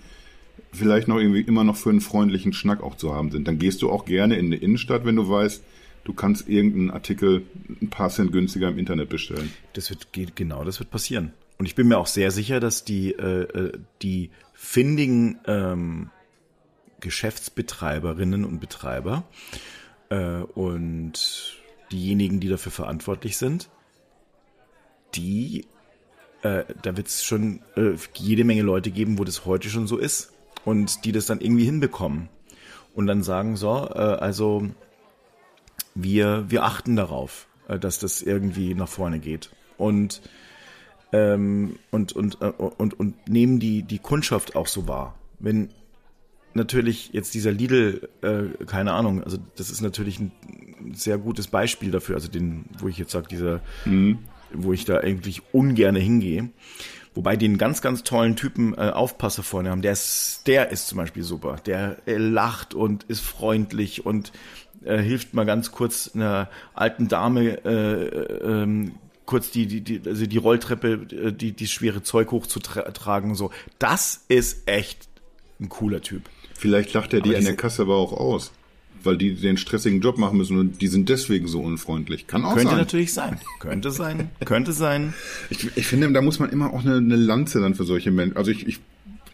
vielleicht 0.72 1.08
noch 1.08 1.18
irgendwie 1.18 1.40
immer 1.40 1.64
noch 1.64 1.76
für 1.76 1.90
einen 1.90 2.00
freundlichen 2.00 2.52
Schnack 2.52 2.82
auch 2.82 2.96
zu 2.96 3.14
haben 3.14 3.30
sind, 3.30 3.48
dann 3.48 3.58
gehst 3.58 3.82
du 3.82 3.90
auch 3.90 4.04
gerne 4.04 4.36
in 4.36 4.46
eine 4.46 4.56
Innenstadt, 4.56 5.04
wenn 5.04 5.16
du 5.16 5.28
weißt, 5.28 5.62
du 6.04 6.12
kannst 6.12 6.48
irgendeinen 6.48 6.90
Artikel 6.90 7.42
ein 7.80 7.90
paar 7.90 8.10
Cent 8.10 8.32
günstiger 8.32 8.68
im 8.68 8.78
Internet 8.78 9.08
bestellen. 9.08 9.52
Das 9.72 9.90
wird 9.90 10.08
genau, 10.34 10.64
das 10.64 10.78
wird 10.78 10.90
passieren. 10.90 11.32
Und 11.58 11.66
ich 11.66 11.74
bin 11.74 11.88
mir 11.88 11.98
auch 11.98 12.06
sehr 12.06 12.30
sicher, 12.30 12.58
dass 12.58 12.84
die 12.84 13.12
äh, 13.12 13.42
äh, 13.42 13.72
die 14.00 14.30
findigen 14.54 15.38
ähm, 15.46 16.10
Geschäftsbetreiberinnen 17.00 18.44
und 18.44 18.60
Betreiber 18.60 19.24
äh, 20.08 20.40
und 20.40 21.58
diejenigen, 21.92 22.40
die 22.40 22.48
dafür 22.48 22.72
verantwortlich 22.72 23.36
sind, 23.36 23.68
die 25.14 25.66
äh, 26.42 26.64
da 26.82 26.96
wird 26.96 27.08
es 27.08 27.24
schon 27.24 27.60
äh, 27.76 27.92
jede 28.14 28.44
Menge 28.44 28.62
Leute 28.62 28.90
geben, 28.90 29.18
wo 29.18 29.24
das 29.24 29.44
heute 29.44 29.68
schon 29.68 29.86
so 29.86 29.98
ist 29.98 30.32
und 30.64 31.04
die 31.04 31.12
das 31.12 31.26
dann 31.26 31.40
irgendwie 31.40 31.64
hinbekommen 31.64 32.28
und 32.94 33.06
dann 33.06 33.22
sagen 33.22 33.56
so, 33.56 33.88
äh, 33.92 33.98
also 33.98 34.68
wir, 35.94 36.44
wir 36.48 36.64
achten 36.64 36.96
darauf, 36.96 37.46
äh, 37.68 37.78
dass 37.78 37.98
das 37.98 38.22
irgendwie 38.22 38.74
nach 38.74 38.88
vorne 38.88 39.18
geht. 39.18 39.50
Und, 39.76 40.20
ähm, 41.12 41.78
und, 41.90 42.12
und, 42.12 42.40
äh, 42.40 42.46
und, 42.46 42.98
und 42.98 43.28
nehmen 43.28 43.58
die, 43.60 43.82
die 43.82 43.98
Kundschaft 43.98 44.56
auch 44.56 44.66
so 44.66 44.86
wahr. 44.88 45.18
Wenn 45.38 45.70
natürlich 46.54 47.10
jetzt 47.12 47.34
dieser 47.34 47.52
Lidl, 47.52 48.08
äh, 48.22 48.64
keine 48.64 48.92
Ahnung, 48.92 49.22
also 49.22 49.38
das 49.56 49.70
ist 49.70 49.80
natürlich 49.80 50.18
ein 50.18 50.32
sehr 50.94 51.18
gutes 51.18 51.46
Beispiel 51.48 51.90
dafür, 51.90 52.16
also 52.16 52.28
den, 52.28 52.64
wo 52.78 52.88
ich 52.88 52.98
jetzt 52.98 53.12
sage, 53.12 53.28
dieser, 53.28 53.60
mhm. 53.84 54.18
Wo 54.52 54.72
ich 54.72 54.84
da 54.84 54.98
eigentlich 54.98 55.42
ungerne 55.52 55.98
hingehe. 55.98 56.50
Wobei 57.14 57.36
die 57.36 57.46
einen 57.46 57.58
ganz, 57.58 57.82
ganz 57.82 58.04
tollen 58.04 58.36
Typen 58.36 58.74
äh, 58.74 58.90
Aufpasser 58.90 59.42
vorne 59.42 59.70
haben. 59.70 59.82
Der 59.82 59.92
ist, 59.92 60.42
der 60.46 60.70
ist 60.70 60.86
zum 60.86 60.98
Beispiel 60.98 61.24
super. 61.24 61.56
Der 61.66 61.96
äh, 62.06 62.16
lacht 62.16 62.72
und 62.72 63.04
ist 63.04 63.20
freundlich 63.20 64.06
und 64.06 64.32
äh, 64.84 64.98
hilft 64.98 65.34
mal 65.34 65.44
ganz 65.44 65.72
kurz 65.72 66.12
einer 66.14 66.48
alten 66.72 67.08
Dame 67.08 67.64
äh, 67.64 68.62
ähm, 68.62 68.92
kurz 69.26 69.50
die, 69.50 69.66
die, 69.66 69.80
die, 69.80 70.02
also 70.06 70.26
die 70.26 70.36
Rolltreppe, 70.36 71.06
äh, 71.10 71.32
die, 71.32 71.52
die 71.52 71.66
schwere 71.66 72.02
Zeug 72.02 72.30
hochzutragen. 72.30 73.34
So, 73.34 73.50
das 73.78 74.24
ist 74.28 74.68
echt 74.68 75.08
ein 75.60 75.68
cooler 75.68 76.00
Typ. 76.00 76.22
Vielleicht 76.54 76.92
lacht 76.92 77.14
er 77.14 77.20
die 77.20 77.36
an 77.36 77.44
der 77.44 77.56
Kasse 77.56 77.82
aber 77.82 77.96
auch 77.96 78.12
aus, 78.12 78.52
weil 79.04 79.16
die 79.16 79.34
den 79.34 79.56
stressigen 79.56 80.00
Job 80.00 80.18
machen 80.18 80.38
müssen 80.38 80.58
und 80.58 80.80
die 80.80 80.88
sind 80.88 81.08
deswegen 81.08 81.48
so 81.48 81.60
unfreundlich. 81.60 82.26
Kann 82.26 82.44
auch 82.44 82.54
könnte 82.54 82.62
sein. 82.62 82.78
Könnte 82.78 82.84
natürlich 82.84 83.12
sein. 83.12 83.40
Könnte 83.58 83.90
sein. 83.90 84.30
könnte 84.44 84.72
sein. 84.72 85.14
Ich, 85.50 85.76
ich 85.76 85.86
finde, 85.86 86.10
da 86.12 86.22
muss 86.22 86.38
man 86.38 86.50
immer 86.50 86.72
auch 86.72 86.84
eine, 86.84 86.96
eine 86.96 87.16
Lanze 87.16 87.60
dann 87.60 87.74
für 87.74 87.84
solche 87.84 88.10
Menschen. 88.10 88.36
Also 88.36 88.50
ich, 88.50 88.66
ich, 88.66 88.80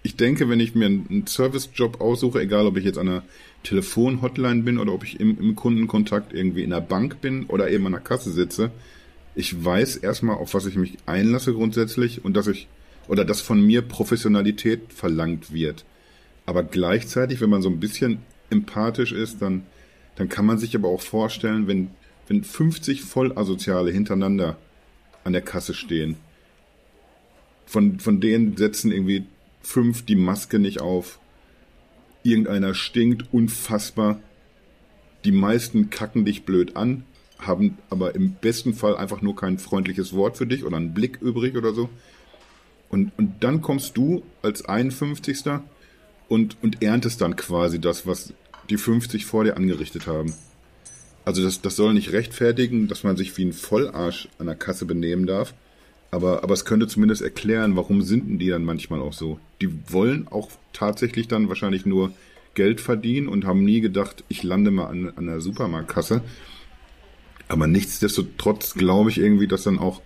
ich 0.02 0.16
denke, 0.16 0.48
wenn 0.48 0.60
ich 0.60 0.74
mir 0.74 0.86
einen 0.86 1.26
Service-Job 1.26 2.00
aussuche, 2.00 2.40
egal 2.40 2.66
ob 2.66 2.76
ich 2.76 2.84
jetzt 2.84 2.98
an 2.98 3.08
einer 3.08 3.22
Telefon-Hotline 3.64 4.62
bin 4.62 4.78
oder 4.78 4.92
ob 4.92 5.04
ich 5.04 5.20
im, 5.20 5.38
im 5.38 5.56
Kundenkontakt 5.56 6.32
irgendwie 6.32 6.62
in 6.62 6.70
der 6.70 6.80
Bank 6.80 7.20
bin 7.20 7.46
oder 7.46 7.70
eben 7.70 7.86
an 7.86 7.92
der 7.92 8.00
Kasse 8.00 8.30
sitze, 8.30 8.70
ich 9.34 9.64
weiß 9.64 9.96
erstmal, 9.96 10.36
auf 10.36 10.54
was 10.54 10.66
ich 10.66 10.76
mich 10.76 10.96
einlasse 11.06 11.52
grundsätzlich 11.52 12.24
und 12.24 12.36
dass 12.36 12.46
ich 12.46 12.68
oder 13.08 13.24
dass 13.24 13.40
von 13.40 13.60
mir 13.60 13.82
Professionalität 13.82 14.92
verlangt 14.92 15.52
wird. 15.52 15.84
Aber 16.46 16.62
gleichzeitig, 16.62 17.40
wenn 17.40 17.50
man 17.50 17.62
so 17.62 17.68
ein 17.68 17.80
bisschen 17.80 18.18
empathisch 18.51 19.12
ist, 19.12 19.42
dann, 19.42 19.64
dann 20.16 20.28
kann 20.28 20.47
man 20.47 20.59
sich 20.59 20.74
aber 20.74 20.88
auch 20.88 21.01
vorstellen, 21.01 21.66
wenn, 21.66 21.90
wenn 22.28 22.44
50 22.44 23.03
Vollasoziale 23.03 23.90
hintereinander 23.90 24.57
an 25.24 25.32
der 25.32 25.42
Kasse 25.42 25.74
stehen, 25.74 26.16
von, 27.66 27.99
von 27.99 28.20
denen 28.20 28.57
setzen 28.57 28.92
irgendwie 28.92 29.26
fünf 29.61 30.05
die 30.05 30.16
Maske 30.16 30.59
nicht 30.59 30.80
auf, 30.80 31.18
irgendeiner 32.22 32.74
stinkt 32.74 33.32
unfassbar, 33.32 34.20
die 35.24 35.32
meisten 35.32 35.90
kacken 35.90 36.24
dich 36.24 36.44
blöd 36.44 36.76
an, 36.76 37.05
haben 37.38 37.78
aber 37.90 38.14
im 38.14 38.34
besten 38.34 38.74
Fall 38.74 38.97
einfach 38.97 39.22
nur 39.22 39.36
kein 39.36 39.59
freundliches 39.59 40.12
Wort 40.14 40.36
für 40.36 40.47
dich 40.47 40.64
oder 40.64 40.76
einen 40.76 40.94
Blick 40.94 41.20
übrig 41.20 41.57
oder 41.57 41.74
so. 41.74 41.90
Und, 42.88 43.12
und 43.18 43.42
dann 43.42 43.61
kommst 43.61 43.97
du 43.97 44.22
als 44.42 44.64
51. 44.64 45.44
und, 46.29 46.57
und 46.62 46.83
erntest 46.83 47.20
dann 47.20 47.37
quasi 47.37 47.81
das, 47.81 48.07
was 48.07 48.33
die 48.70 48.79
50 48.79 49.27
vor 49.27 49.45
dir 49.45 49.57
angerichtet 49.57 50.07
haben. 50.07 50.35
Also 51.24 51.43
das, 51.43 51.61
das 51.61 51.77
soll 51.77 51.95
nicht 51.95 52.12
rechtfertigen, 52.12 52.89
dass 52.89 53.05
man 53.05 53.16
sich 53.16 53.37
wie 53.37 53.45
ein 53.45 53.53
Vollarsch 53.53 54.29
an 54.39 54.47
der 54.47 54.55
Kasse 54.55 54.85
benehmen 54.87 55.27
darf. 55.27 55.55
Aber, 56.11 56.45
aber 56.45 56.55
es 56.55 56.64
könnte 56.64 56.87
zumindest 56.87 57.22
erklären, 57.22 57.77
warum 57.77 58.03
sind 58.03 58.29
denn 58.29 58.39
die 58.39 58.49
dann 58.49 58.64
manchmal 58.64 59.01
auch 59.01 59.12
so. 59.12 59.41
Die 59.61 59.68
wollen 59.93 60.29
auch 60.29 60.51
tatsächlich 60.72 61.27
dann 61.27 61.49
wahrscheinlich 61.49 61.85
nur 61.85 62.12
Geld 62.55 62.81
verdienen 62.81 63.29
und 63.29 63.45
haben 63.45 63.64
nie 63.64 63.81
gedacht, 63.81 64.24
ich 64.29 64.43
lande 64.43 64.70
mal 64.70 64.87
an, 64.87 65.12
an 65.16 65.27
der 65.27 65.41
Supermarktkasse. 65.41 66.22
Aber 67.49 67.66
nichtsdestotrotz 67.66 68.74
glaube 68.74 69.11
ich 69.11 69.18
irgendwie, 69.18 69.47
dass 69.47 69.64
dann 69.64 69.79
auch 69.79 70.01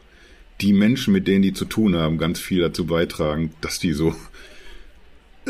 die 0.61 0.73
Menschen, 0.73 1.13
mit 1.13 1.27
denen 1.27 1.43
die 1.43 1.53
zu 1.53 1.65
tun 1.65 1.97
haben, 1.97 2.19
ganz 2.19 2.39
viel 2.39 2.61
dazu 2.61 2.87
beitragen, 2.87 3.53
dass 3.61 3.79
die 3.79 3.93
so, 3.93 4.15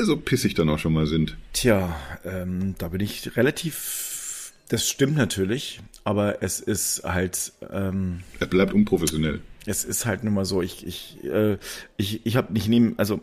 so 0.04 0.16
pissig 0.16 0.54
dann 0.54 0.68
auch 0.68 0.78
schon 0.78 0.92
mal 0.92 1.06
sind. 1.06 1.36
Tja, 1.52 1.96
ähm, 2.24 2.74
da 2.78 2.88
bin 2.88 3.00
ich 3.00 3.36
relativ, 3.36 4.52
das 4.68 4.88
stimmt 4.88 5.16
natürlich, 5.16 5.80
aber 6.04 6.42
es 6.42 6.60
ist 6.60 7.02
halt. 7.04 7.52
Ähm, 7.70 8.20
er 8.38 8.46
bleibt 8.46 8.72
unprofessionell. 8.72 9.40
Es 9.66 9.84
ist 9.84 10.06
halt 10.06 10.24
nun 10.24 10.34
mal 10.34 10.44
so, 10.44 10.62
ich, 10.62 10.86
ich, 10.86 11.22
äh, 11.24 11.58
ich, 11.96 12.24
ich 12.24 12.36
habe 12.36 12.52
nicht 12.52 12.68
nehmen, 12.68 12.94
also 12.96 13.20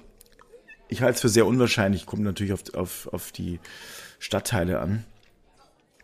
ich 0.87 1.01
halte 1.01 1.15
es 1.15 1.21
für 1.21 1.29
sehr 1.29 1.45
unwahrscheinlich, 1.45 2.05
kommt 2.05 2.23
natürlich 2.23 2.53
auf, 2.53 2.73
auf, 2.73 3.09
auf 3.11 3.31
die 3.31 3.59
Stadtteile 4.19 4.79
an. 4.79 5.05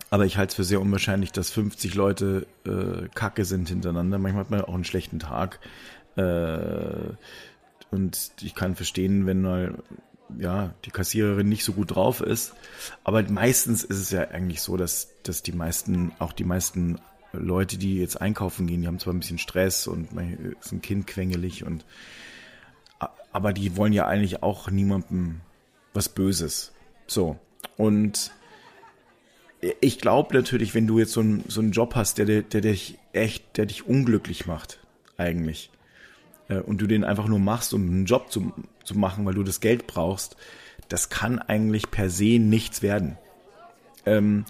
Aber 0.09 0.25
ich 0.25 0.37
halte 0.37 0.51
es 0.51 0.55
für 0.55 0.63
sehr 0.63 0.81
unwahrscheinlich, 0.81 1.31
dass 1.31 1.49
50 1.49 1.95
Leute 1.95 2.45
äh, 2.65 3.07
Kacke 3.15 3.45
sind 3.45 3.69
hintereinander. 3.69 4.19
Manchmal 4.19 4.43
hat 4.43 4.51
man 4.51 4.61
auch 4.61 4.73
einen 4.73 4.83
schlechten 4.83 5.19
Tag. 5.19 5.59
Äh, 6.15 7.13
und 7.89 8.31
ich 8.41 8.53
kann 8.53 8.75
verstehen, 8.75 9.25
wenn 9.25 9.41
mal 9.41 9.75
ja, 10.39 10.73
die 10.85 10.91
Kassiererin 10.91 11.49
nicht 11.49 11.63
so 11.63 11.73
gut 11.73 11.95
drauf 11.95 12.21
ist. 12.21 12.53
Aber 13.03 13.23
meistens 13.23 13.83
ist 13.83 13.99
es 13.99 14.11
ja 14.11 14.21
eigentlich 14.29 14.61
so, 14.61 14.77
dass, 14.77 15.09
dass 15.23 15.43
die 15.43 15.51
meisten, 15.51 16.11
auch 16.19 16.33
die 16.33 16.43
meisten 16.43 16.99
Leute, 17.31 17.77
die 17.77 17.97
jetzt 17.97 18.21
einkaufen 18.21 18.67
gehen, 18.67 18.81
die 18.81 18.87
haben 18.87 18.99
zwar 18.99 19.13
ein 19.13 19.19
bisschen 19.19 19.39
Stress 19.39 19.87
und 19.87 20.09
ist 20.61 20.71
ein 20.71 20.81
Kind 20.81 21.07
quengelig 21.07 21.63
und 21.63 21.85
aber 23.31 23.51
die 23.51 23.75
wollen 23.75 23.93
ja 23.93 24.05
eigentlich 24.05 24.43
auch 24.43 24.69
niemandem 24.69 25.41
was 25.93 26.07
Böses. 26.07 26.71
So. 27.07 27.39
Und 27.77 28.31
ich 29.81 29.99
glaube 29.99 30.35
natürlich, 30.35 30.75
wenn 30.75 30.87
du 30.87 30.99
jetzt 30.99 31.13
so, 31.13 31.21
ein, 31.21 31.43
so 31.47 31.61
einen 31.61 31.71
Job 31.71 31.95
hast, 31.95 32.19
der, 32.19 32.25
der, 32.25 32.43
der 32.43 32.61
dich 32.61 32.99
echt, 33.11 33.57
der 33.57 33.65
dich 33.65 33.87
unglücklich 33.87 34.45
macht, 34.45 34.79
eigentlich, 35.17 35.71
äh, 36.49 36.59
und 36.59 36.81
du 36.81 36.87
den 36.87 37.03
einfach 37.03 37.27
nur 37.27 37.39
machst, 37.39 37.73
um 37.73 37.81
einen 37.81 38.05
Job 38.05 38.31
zu, 38.31 38.53
zu 38.83 38.97
machen, 38.97 39.25
weil 39.25 39.33
du 39.33 39.43
das 39.43 39.59
Geld 39.59 39.87
brauchst, 39.87 40.35
das 40.89 41.09
kann 41.09 41.39
eigentlich 41.39 41.91
per 41.91 42.09
se 42.09 42.39
nichts 42.39 42.81
werden. 42.81 43.17
Ähm, 44.05 44.45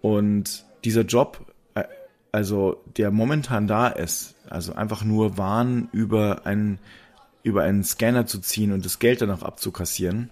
und 0.00 0.64
dieser 0.84 1.02
Job, 1.02 1.52
äh, 1.74 1.84
also 2.32 2.82
der 2.96 3.10
momentan 3.10 3.66
da 3.66 3.88
ist, 3.88 4.34
also 4.48 4.74
einfach 4.74 5.02
nur 5.02 5.38
Waren 5.38 5.88
über 5.92 6.46
einen, 6.46 6.78
über 7.42 7.62
einen 7.62 7.84
Scanner 7.84 8.26
zu 8.26 8.40
ziehen 8.40 8.72
und 8.72 8.84
das 8.84 8.98
Geld 8.98 9.20
danach 9.22 9.42
abzukassieren, 9.42 10.30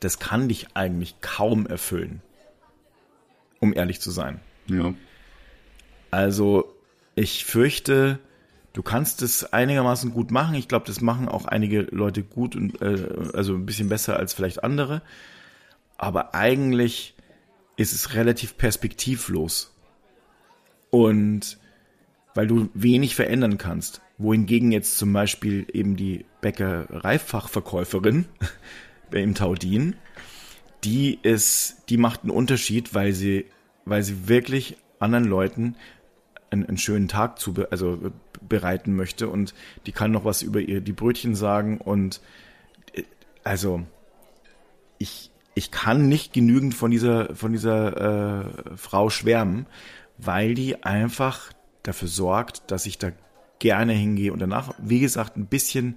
das 0.00 0.18
kann 0.18 0.48
dich 0.48 0.68
eigentlich 0.74 1.20
kaum 1.20 1.66
erfüllen 1.66 2.22
um 3.60 3.74
ehrlich 3.74 4.00
zu 4.00 4.10
sein. 4.10 4.40
Ja. 4.66 4.94
Also 6.10 6.74
ich 7.14 7.44
fürchte, 7.44 8.18
du 8.76 8.82
kannst 8.82 9.22
es 9.22 9.54
einigermaßen 9.54 10.12
gut 10.12 10.30
machen. 10.30 10.54
Ich 10.54 10.68
glaube, 10.68 10.84
das 10.86 11.00
machen 11.00 11.30
auch 11.30 11.46
einige 11.46 11.80
Leute 11.90 12.22
gut 12.22 12.54
und 12.54 12.82
äh, 12.82 13.08
also 13.32 13.54
ein 13.54 13.64
bisschen 13.64 13.88
besser 13.88 14.18
als 14.18 14.34
vielleicht 14.34 14.62
andere. 14.62 15.00
Aber 15.96 16.34
eigentlich 16.34 17.14
ist 17.76 17.94
es 17.94 18.12
relativ 18.12 18.58
perspektivlos. 18.58 19.74
Und 20.90 21.58
weil 22.34 22.46
du 22.46 22.68
wenig 22.74 23.16
verändern 23.16 23.56
kannst. 23.56 24.02
Wohingegen 24.18 24.72
jetzt 24.72 24.98
zum 24.98 25.10
Beispiel 25.10 25.66
eben 25.72 25.96
die 25.96 26.26
Bäckereifachverkäuferin 26.42 28.26
im 29.10 29.34
Taudin 29.34 29.96
die 30.84 31.18
ist, 31.22 31.84
die 31.88 31.96
macht 31.96 32.22
einen 32.22 32.30
Unterschied, 32.30 32.94
weil 32.94 33.14
sie, 33.14 33.46
weil 33.86 34.02
sie 34.02 34.28
wirklich 34.28 34.76
anderen 34.98 35.24
Leuten 35.24 35.76
einen, 36.50 36.66
einen 36.66 36.78
schönen 36.78 37.08
Tag 37.08 37.38
zu, 37.38 37.54
also 37.70 38.12
bereiten 38.40 38.94
möchte 38.94 39.28
und 39.28 39.54
die 39.86 39.92
kann 39.92 40.12
noch 40.12 40.24
was 40.24 40.42
über 40.42 40.60
ihr, 40.60 40.80
die 40.80 40.92
Brötchen 40.92 41.34
sagen 41.34 41.78
und 41.78 42.20
äh, 42.94 43.02
also 43.44 43.82
ich, 44.98 45.30
ich 45.54 45.70
kann 45.70 46.08
nicht 46.08 46.32
genügend 46.32 46.74
von 46.74 46.90
dieser, 46.90 47.34
von 47.34 47.52
dieser 47.52 48.44
äh, 48.44 48.76
Frau 48.76 49.10
schwärmen, 49.10 49.66
weil 50.18 50.54
die 50.54 50.84
einfach 50.84 51.52
dafür 51.82 52.08
sorgt, 52.08 52.70
dass 52.70 52.86
ich 52.86 52.98
da 52.98 53.12
gerne 53.58 53.92
hingehe 53.92 54.32
und 54.32 54.38
danach, 54.38 54.74
wie 54.78 55.00
gesagt, 55.00 55.36
ein 55.36 55.46
bisschen 55.46 55.96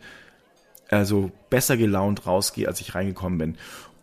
also 0.90 1.32
besser 1.50 1.78
gelaunt 1.78 2.26
rausgehe, 2.26 2.68
als 2.68 2.82
ich 2.82 2.96
reingekommen 2.96 3.38
bin. 3.38 3.58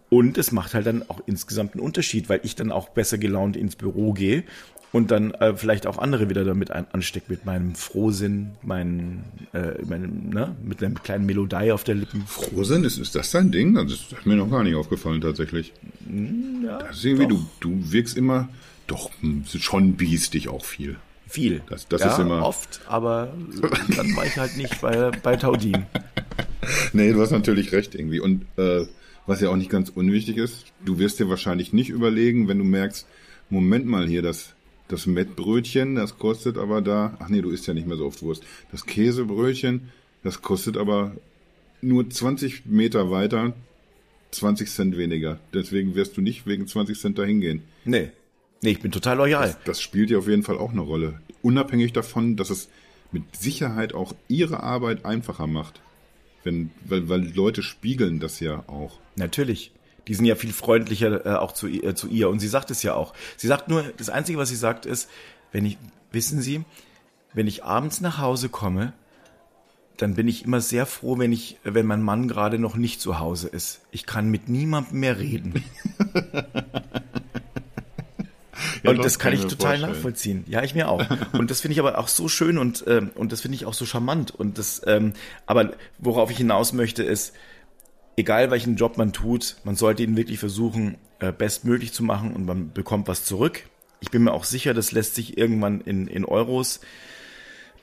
Und 0.08 0.38
es 0.38 0.52
macht 0.52 0.74
halt 0.74 0.86
dann 0.86 1.08
auch 1.08 1.20
insgesamt 1.26 1.74
einen 1.74 1.82
Unterschied, 1.82 2.28
weil 2.28 2.40
ich 2.44 2.54
dann 2.54 2.70
auch 2.70 2.90
besser 2.90 3.18
gelaunt 3.18 3.56
ins 3.56 3.74
Büro 3.74 4.12
gehe 4.12 4.44
und 4.92 5.10
dann 5.10 5.32
äh, 5.34 5.54
vielleicht 5.54 5.86
auch 5.86 5.98
andere 5.98 6.28
wieder 6.28 6.44
damit 6.44 6.70
ein, 6.70 6.86
ansteckt 6.92 7.28
mit 7.28 7.44
meinem 7.44 7.74
Frohsinn, 7.74 8.52
meinen, 8.62 9.24
äh, 9.52 9.82
meinem, 9.84 10.30
ne, 10.30 10.56
mit 10.62 10.82
einem 10.82 11.02
kleinen 11.02 11.26
Melodie 11.26 11.72
auf 11.72 11.84
der 11.84 11.96
Lippen. 11.96 12.24
Frohsinn, 12.26 12.84
ist, 12.84 12.98
ist 12.98 13.14
das 13.14 13.30
dein 13.30 13.50
Ding? 13.50 13.74
Das 13.74 13.92
ist 13.92 14.26
mir 14.26 14.36
noch 14.36 14.50
gar 14.50 14.62
nicht 14.62 14.74
aufgefallen 14.74 15.20
tatsächlich. 15.20 15.72
Hm, 16.06 16.64
ja, 16.64 16.78
das 16.78 16.98
ist 16.98 17.04
irgendwie, 17.04 17.28
du, 17.28 17.46
du 17.60 17.92
wirkst 17.92 18.16
immer, 18.16 18.48
doch, 18.86 19.10
hm, 19.20 19.44
schon 19.46 19.94
biestig 19.94 20.48
auch 20.48 20.64
viel. 20.64 20.96
Viel. 21.28 21.62
Das, 21.68 21.88
das 21.88 22.02
ja, 22.02 22.12
ist 22.12 22.18
immer. 22.20 22.44
oft, 22.44 22.80
aber 22.86 23.34
dann 23.96 24.14
war 24.14 24.26
ich 24.26 24.36
halt 24.36 24.56
nicht 24.56 24.80
bei, 24.80 25.10
bei 25.10 25.36
Taudin. 25.36 25.84
nee, 26.92 27.12
du 27.12 27.20
hast 27.20 27.32
natürlich 27.32 27.72
recht 27.72 27.96
irgendwie. 27.96 28.20
Und 28.20 28.46
äh, 28.56 28.86
was 29.26 29.40
ja 29.40 29.48
auch 29.50 29.56
nicht 29.56 29.70
ganz 29.70 29.88
unwichtig 29.88 30.36
ist, 30.36 30.66
du 30.84 30.98
wirst 30.98 31.18
dir 31.18 31.28
wahrscheinlich 31.28 31.72
nicht 31.72 31.90
überlegen, 31.90 32.46
wenn 32.46 32.58
du 32.58 32.64
merkst, 32.64 33.06
Moment 33.50 33.86
mal 33.86 34.06
hier, 34.06 34.22
das, 34.22 34.54
das 34.88 35.06
Mettbrötchen, 35.06 35.96
das 35.96 36.18
kostet 36.18 36.58
aber 36.58 36.80
da, 36.80 37.16
ach 37.18 37.28
nee, 37.28 37.42
du 37.42 37.50
isst 37.50 37.66
ja 37.66 37.74
nicht 37.74 37.86
mehr 37.86 37.96
so 37.96 38.06
oft 38.06 38.22
Wurst. 38.22 38.44
Das 38.70 38.86
Käsebrötchen, 38.86 39.90
das 40.22 40.42
kostet 40.42 40.76
aber 40.76 41.16
nur 41.80 42.08
20 42.08 42.66
Meter 42.66 43.10
weiter 43.10 43.54
20 44.32 44.70
Cent 44.70 44.96
weniger. 44.96 45.38
Deswegen 45.54 45.94
wirst 45.94 46.16
du 46.16 46.20
nicht 46.20 46.46
wegen 46.46 46.66
20 46.66 46.98
Cent 46.98 47.18
dahin 47.18 47.40
gehen. 47.40 47.62
Nee. 47.84 48.10
Nee, 48.62 48.70
ich 48.70 48.80
bin 48.80 48.92
total 48.92 49.16
loyal. 49.16 49.46
Das, 49.46 49.64
das 49.64 49.82
spielt 49.82 50.10
ja 50.10 50.18
auf 50.18 50.28
jeden 50.28 50.42
Fall 50.42 50.58
auch 50.58 50.72
eine 50.72 50.80
Rolle. 50.80 51.20
Unabhängig 51.42 51.92
davon, 51.92 52.36
dass 52.36 52.50
es 52.50 52.68
mit 53.12 53.36
Sicherheit 53.36 53.94
auch 53.94 54.14
ihre 54.28 54.62
Arbeit 54.62 55.04
einfacher 55.04 55.46
macht. 55.46 55.80
Wenn, 56.44 56.70
weil, 56.84 57.08
weil 57.08 57.32
Leute 57.34 57.62
spiegeln 57.62 58.20
das 58.20 58.40
ja 58.40 58.64
auch. 58.68 58.98
Natürlich. 59.16 59.72
Die 60.08 60.14
sind 60.14 60.24
ja 60.24 60.36
viel 60.36 60.52
freundlicher 60.52 61.26
äh, 61.26 61.34
auch 61.36 61.52
zu, 61.52 61.68
äh, 61.68 61.94
zu 61.94 62.08
ihr. 62.08 62.28
Und 62.28 62.40
sie 62.40 62.48
sagt 62.48 62.70
es 62.70 62.82
ja 62.82 62.94
auch. 62.94 63.12
Sie 63.36 63.46
sagt 63.46 63.68
nur, 63.68 63.82
das 63.96 64.08
Einzige, 64.08 64.38
was 64.38 64.48
sie 64.48 64.56
sagt, 64.56 64.86
ist, 64.86 65.10
wenn 65.52 65.64
ich, 65.64 65.78
wissen 66.12 66.40
Sie, 66.40 66.64
wenn 67.34 67.46
ich 67.46 67.64
abends 67.64 68.00
nach 68.00 68.18
Hause 68.18 68.48
komme, 68.48 68.92
dann 69.96 70.14
bin 70.14 70.28
ich 70.28 70.44
immer 70.44 70.60
sehr 70.60 70.86
froh, 70.86 71.18
wenn 71.18 71.32
ich, 71.32 71.58
wenn 71.64 71.86
mein 71.86 72.02
Mann 72.02 72.28
gerade 72.28 72.58
noch 72.58 72.76
nicht 72.76 73.00
zu 73.00 73.18
Hause 73.18 73.48
ist. 73.48 73.80
Ich 73.90 74.06
kann 74.06 74.30
mit 74.30 74.48
niemandem 74.48 75.00
mehr 75.00 75.18
reden. 75.18 75.64
Ja, 78.82 78.90
und 78.90 79.04
das 79.04 79.18
kann, 79.18 79.32
kann 79.32 79.40
ich 79.40 79.46
total 79.46 79.70
vorstellen. 79.78 79.92
nachvollziehen. 79.92 80.44
Ja, 80.46 80.62
ich 80.62 80.74
mir 80.74 80.88
auch. 80.88 81.04
Und 81.32 81.50
das 81.50 81.60
finde 81.60 81.72
ich 81.72 81.80
aber 81.80 81.98
auch 81.98 82.08
so 82.08 82.28
schön 82.28 82.56
und 82.56 82.84
ähm, 82.86 83.10
und 83.14 83.32
das 83.32 83.40
finde 83.40 83.56
ich 83.56 83.66
auch 83.66 83.74
so 83.74 83.84
charmant. 83.84 84.30
Und 84.30 84.58
das, 84.58 84.80
ähm, 84.86 85.12
aber 85.46 85.72
worauf 85.98 86.30
ich 86.30 86.36
hinaus 86.36 86.72
möchte, 86.72 87.02
ist, 87.02 87.34
egal 88.16 88.50
welchen 88.50 88.76
Job 88.76 88.96
man 88.96 89.12
tut, 89.12 89.56
man 89.64 89.76
sollte 89.76 90.02
ihn 90.02 90.16
wirklich 90.16 90.38
versuchen, 90.38 90.96
äh, 91.20 91.32
bestmöglich 91.32 91.92
zu 91.92 92.02
machen 92.02 92.34
und 92.34 92.46
man 92.46 92.72
bekommt 92.72 93.08
was 93.08 93.24
zurück. 93.24 93.62
Ich 94.00 94.10
bin 94.10 94.24
mir 94.24 94.32
auch 94.32 94.44
sicher, 94.44 94.74
das 94.74 94.92
lässt 94.92 95.14
sich 95.14 95.38
irgendwann 95.38 95.80
in, 95.80 96.06
in 96.06 96.24
Euros 96.24 96.80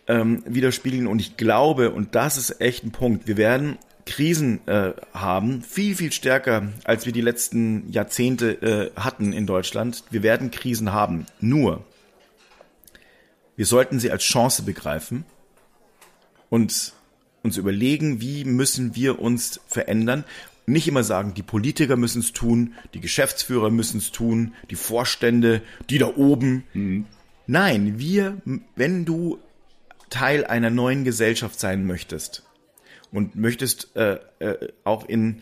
ähm, 0.07 0.43
widerspiegeln. 0.45 1.07
Und 1.07 1.19
ich 1.19 1.37
glaube, 1.37 1.91
und 1.91 2.15
das 2.15 2.37
ist 2.37 2.61
echt 2.61 2.83
ein 2.83 2.91
Punkt, 2.91 3.27
wir 3.27 3.37
werden 3.37 3.77
Krisen 4.05 4.67
äh, 4.67 4.91
haben, 5.13 5.61
viel, 5.61 5.95
viel 5.95 6.11
stärker, 6.11 6.73
als 6.83 7.05
wir 7.05 7.13
die 7.13 7.21
letzten 7.21 7.89
Jahrzehnte 7.89 8.51
äh, 8.61 8.99
hatten 8.99 9.33
in 9.33 9.47
Deutschland. 9.47 10.03
Wir 10.09 10.23
werden 10.23 10.51
Krisen 10.51 10.91
haben. 10.91 11.25
Nur, 11.39 11.85
wir 13.55 13.65
sollten 13.65 13.99
sie 13.99 14.11
als 14.11 14.23
Chance 14.23 14.63
begreifen 14.63 15.25
und 16.49 16.93
uns 17.43 17.57
überlegen, 17.57 18.21
wie 18.21 18.45
müssen 18.45 18.95
wir 18.95 19.19
uns 19.19 19.59
verändern. 19.67 20.23
Nicht 20.65 20.87
immer 20.87 21.03
sagen, 21.03 21.33
die 21.33 21.43
Politiker 21.43 21.97
müssen 21.97 22.21
es 22.21 22.31
tun, 22.31 22.73
die 22.93 23.01
Geschäftsführer 23.01 23.69
müssen 23.69 23.97
es 23.97 24.11
tun, 24.11 24.53
die 24.69 24.75
Vorstände, 24.75 25.61
die 25.89 25.97
da 25.97 26.15
oben. 26.15 26.63
Mhm. 26.73 27.05
Nein, 27.45 27.99
wir, 27.99 28.41
wenn 28.75 29.03
du 29.03 29.39
Teil 30.09 30.45
einer 30.45 30.69
neuen 30.69 31.03
Gesellschaft 31.03 31.59
sein 31.59 31.85
möchtest, 31.85 32.43
und 33.13 33.35
möchtest 33.35 33.95
äh, 33.95 34.17
äh, 34.39 34.69
auch 34.83 35.07
in 35.07 35.41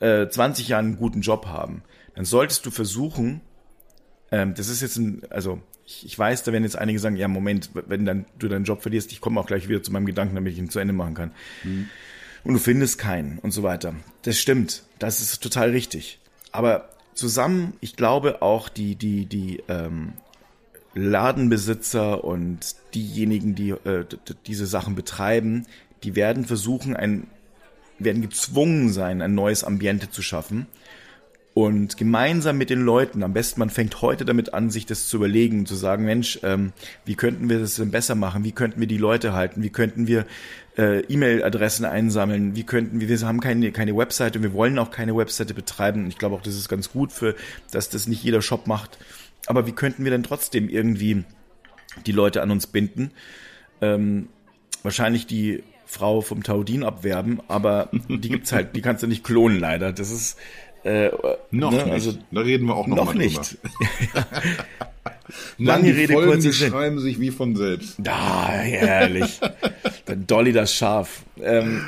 äh, 0.00 0.26
20 0.26 0.68
Jahren 0.68 0.86
einen 0.86 0.96
guten 0.96 1.20
Job 1.20 1.46
haben, 1.46 1.82
dann 2.14 2.24
solltest 2.24 2.64
du 2.66 2.70
versuchen, 2.70 3.42
ähm, 4.32 4.54
das 4.54 4.68
ist 4.68 4.80
jetzt 4.80 4.96
ein, 4.96 5.22
also 5.30 5.60
ich, 5.88 6.04
ich 6.04 6.18
weiß, 6.18 6.42
da 6.44 6.52
werden 6.52 6.64
jetzt 6.64 6.76
einige 6.76 6.98
sagen, 6.98 7.16
ja 7.16 7.28
Moment, 7.28 7.70
wenn 7.72 8.04
dann 8.04 8.26
du 8.38 8.48
deinen 8.48 8.64
Job 8.64 8.82
verlierst, 8.82 9.10
ich 9.10 9.22
komme 9.22 9.40
auch 9.40 9.46
gleich 9.46 9.68
wieder 9.68 9.82
zu 9.82 9.90
meinem 9.90 10.04
Gedanken, 10.04 10.34
damit 10.34 10.52
ich 10.52 10.58
ihn 10.58 10.68
zu 10.68 10.78
Ende 10.78 10.92
machen 10.92 11.14
kann. 11.14 11.30
Mhm. 11.64 11.88
Und 12.44 12.54
du 12.54 12.60
findest 12.60 12.98
keinen 12.98 13.38
und 13.38 13.52
so 13.52 13.62
weiter. 13.62 13.94
Das 14.22 14.38
stimmt, 14.38 14.84
das 14.98 15.20
ist 15.20 15.42
total 15.42 15.70
richtig. 15.70 16.20
aber 16.52 16.90
zusammen, 17.14 17.72
ich 17.80 17.96
glaube 17.96 18.42
auch 18.42 18.68
die, 18.68 18.94
die, 18.94 19.26
die 19.26 19.62
ähm, 19.68 20.12
Ladenbesitzer 20.94 22.22
und 22.22 22.76
diejenigen, 22.94 23.54
die 23.54 23.70
äh, 23.70 24.04
diese 24.46 24.66
Sachen 24.66 24.94
betreiben, 24.94 25.66
die 26.04 26.14
werden 26.14 26.44
versuchen, 26.44 26.94
ein, 26.94 27.26
werden 27.98 28.22
gezwungen 28.22 28.92
sein, 28.92 29.20
ein 29.20 29.34
neues 29.34 29.64
Ambiente 29.64 30.10
zu 30.10 30.22
schaffen. 30.22 30.66
Und 31.58 31.96
gemeinsam 31.96 32.56
mit 32.56 32.70
den 32.70 32.82
Leuten, 32.82 33.24
am 33.24 33.32
besten 33.32 33.58
man 33.58 33.68
fängt 33.68 34.00
heute 34.00 34.24
damit 34.24 34.54
an, 34.54 34.70
sich 34.70 34.86
das 34.86 35.08
zu 35.08 35.16
überlegen, 35.16 35.66
zu 35.66 35.74
sagen, 35.74 36.04
Mensch, 36.04 36.38
ähm, 36.44 36.72
wie 37.04 37.16
könnten 37.16 37.48
wir 37.48 37.58
das 37.58 37.74
denn 37.74 37.90
besser 37.90 38.14
machen? 38.14 38.44
Wie 38.44 38.52
könnten 38.52 38.78
wir 38.78 38.86
die 38.86 38.96
Leute 38.96 39.32
halten? 39.32 39.60
Wie 39.64 39.70
könnten 39.70 40.06
wir 40.06 40.24
äh, 40.76 41.00
E-Mail-Adressen 41.00 41.84
einsammeln? 41.84 42.54
Wie 42.54 42.62
könnten 42.62 43.00
wir, 43.00 43.08
wir 43.08 43.18
haben 43.26 43.40
keine, 43.40 43.72
keine 43.72 43.96
Webseite 43.96 44.38
und 44.38 44.44
wir 44.44 44.52
wollen 44.52 44.78
auch 44.78 44.92
keine 44.92 45.16
Webseite 45.16 45.52
betreiben. 45.52 46.06
Ich 46.06 46.16
glaube 46.16 46.36
auch, 46.36 46.42
das 46.42 46.54
ist 46.54 46.68
ganz 46.68 46.92
gut 46.92 47.10
für, 47.10 47.34
dass 47.72 47.90
das 47.90 48.06
nicht 48.06 48.22
jeder 48.22 48.40
Shop 48.40 48.68
macht. 48.68 48.96
Aber 49.48 49.66
wie 49.66 49.72
könnten 49.72 50.04
wir 50.04 50.12
denn 50.12 50.22
trotzdem 50.22 50.68
irgendwie 50.68 51.24
die 52.06 52.12
Leute 52.12 52.40
an 52.40 52.52
uns 52.52 52.68
binden? 52.68 53.10
Ähm, 53.80 54.28
wahrscheinlich 54.84 55.26
die 55.26 55.64
Frau 55.86 56.20
vom 56.20 56.42
Taudin 56.42 56.84
abwerben, 56.84 57.40
aber 57.48 57.88
die 58.08 58.28
gibt's 58.28 58.52
halt, 58.52 58.76
die 58.76 58.82
kannst 58.82 59.02
du 59.02 59.06
nicht 59.06 59.24
klonen 59.24 59.58
leider. 59.58 59.92
Das 59.92 60.12
ist 60.12 60.36
äh, 60.88 61.10
noch 61.50 61.70
ne, 61.70 61.84
nicht. 61.84 61.92
Also, 61.92 62.14
da 62.30 62.40
reden 62.40 62.66
wir 62.66 62.74
auch 62.74 62.86
noch, 62.86 62.96
noch 62.96 63.04
mal 63.06 63.16
nicht. 63.16 63.58
Lange 65.58 65.88
Nein, 65.88 65.94
Rede, 65.94 66.12
Folgen, 66.14 66.30
kurze 66.30 66.52
Sinn. 66.52 66.70
schreiben 66.70 66.98
sich 66.98 67.20
wie 67.20 67.30
von 67.30 67.54
selbst. 67.54 67.96
Da, 67.98 68.48
herrlich. 68.48 69.38
Dann 70.06 70.26
Dolly 70.26 70.52
das 70.52 70.72
Schaf. 70.72 71.24
Ähm, 71.42 71.82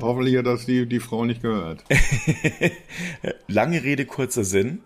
hoffentlich 0.00 0.36
hat 0.36 0.46
das 0.46 0.66
die, 0.66 0.86
die 0.86 1.00
Frau 1.00 1.24
nicht 1.24 1.42
gehört. 1.42 1.82
Lange 3.48 3.82
Rede, 3.82 4.06
kurzer 4.06 4.44
Sinn. 4.44 4.80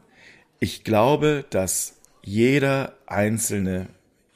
Ich 0.58 0.84
glaube, 0.84 1.44
dass 1.50 1.98
jeder 2.22 2.94
einzelne 3.06 3.88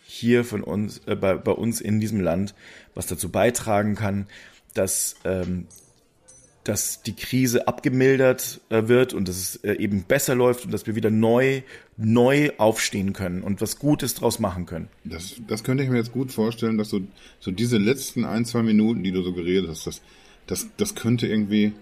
hier 0.03 0.45
von 0.45 0.63
uns, 0.63 1.01
äh, 1.07 1.17
bei, 1.17 1.35
bei 1.35 1.53
uns 1.53 1.81
in 1.81 2.01
diesem 2.01 2.21
Land, 2.21 2.55
was 2.95 3.07
dazu 3.07 3.31
beitragen 3.31 3.95
kann, 3.95 4.27
dass 4.75 5.17
ähm, 5.25 5.67
dass 6.69 7.03
die 7.03 7.15
Krise 7.15 7.69
abgemildert 7.69 8.61
äh, 8.71 8.89
wird 8.89 9.15
und 9.15 9.29
dass 9.29 9.37
es 9.37 9.57
äh, 9.57 9.75
eben 9.75 10.03
besser 10.03 10.35
läuft 10.35 10.65
und 10.65 10.73
dass 10.73 10.87
wir 10.87 10.97
wieder 10.97 11.11
neu, 11.11 11.63
neu 11.97 12.51
aufstehen 12.59 13.13
können 13.13 13.43
und 13.43 13.61
was 13.61 13.79
Gutes 13.79 14.15
draus 14.15 14.41
machen 14.41 14.67
können. 14.67 14.89
Das, 15.05 15.37
das 15.47 15.63
könnte 15.63 15.85
ich 15.85 15.91
mir 15.91 15.97
jetzt 15.97 16.13
gut 16.13 16.33
vorstellen, 16.33 16.77
dass 16.77 16.91
so, 16.91 17.01
so 17.39 17.53
diese 17.53 17.79
letzten 17.79 18.25
ein, 18.25 18.45
zwei 18.45 18.63
Minuten, 18.63 19.05
die 19.05 19.13
du 19.13 19.23
so 19.23 19.33
geredet 19.33 19.71
hast, 19.71 19.87
das, 19.87 20.03
das, 20.49 20.69
das 20.77 20.97
könnte 20.97 21.29
irgendwie 21.29 21.73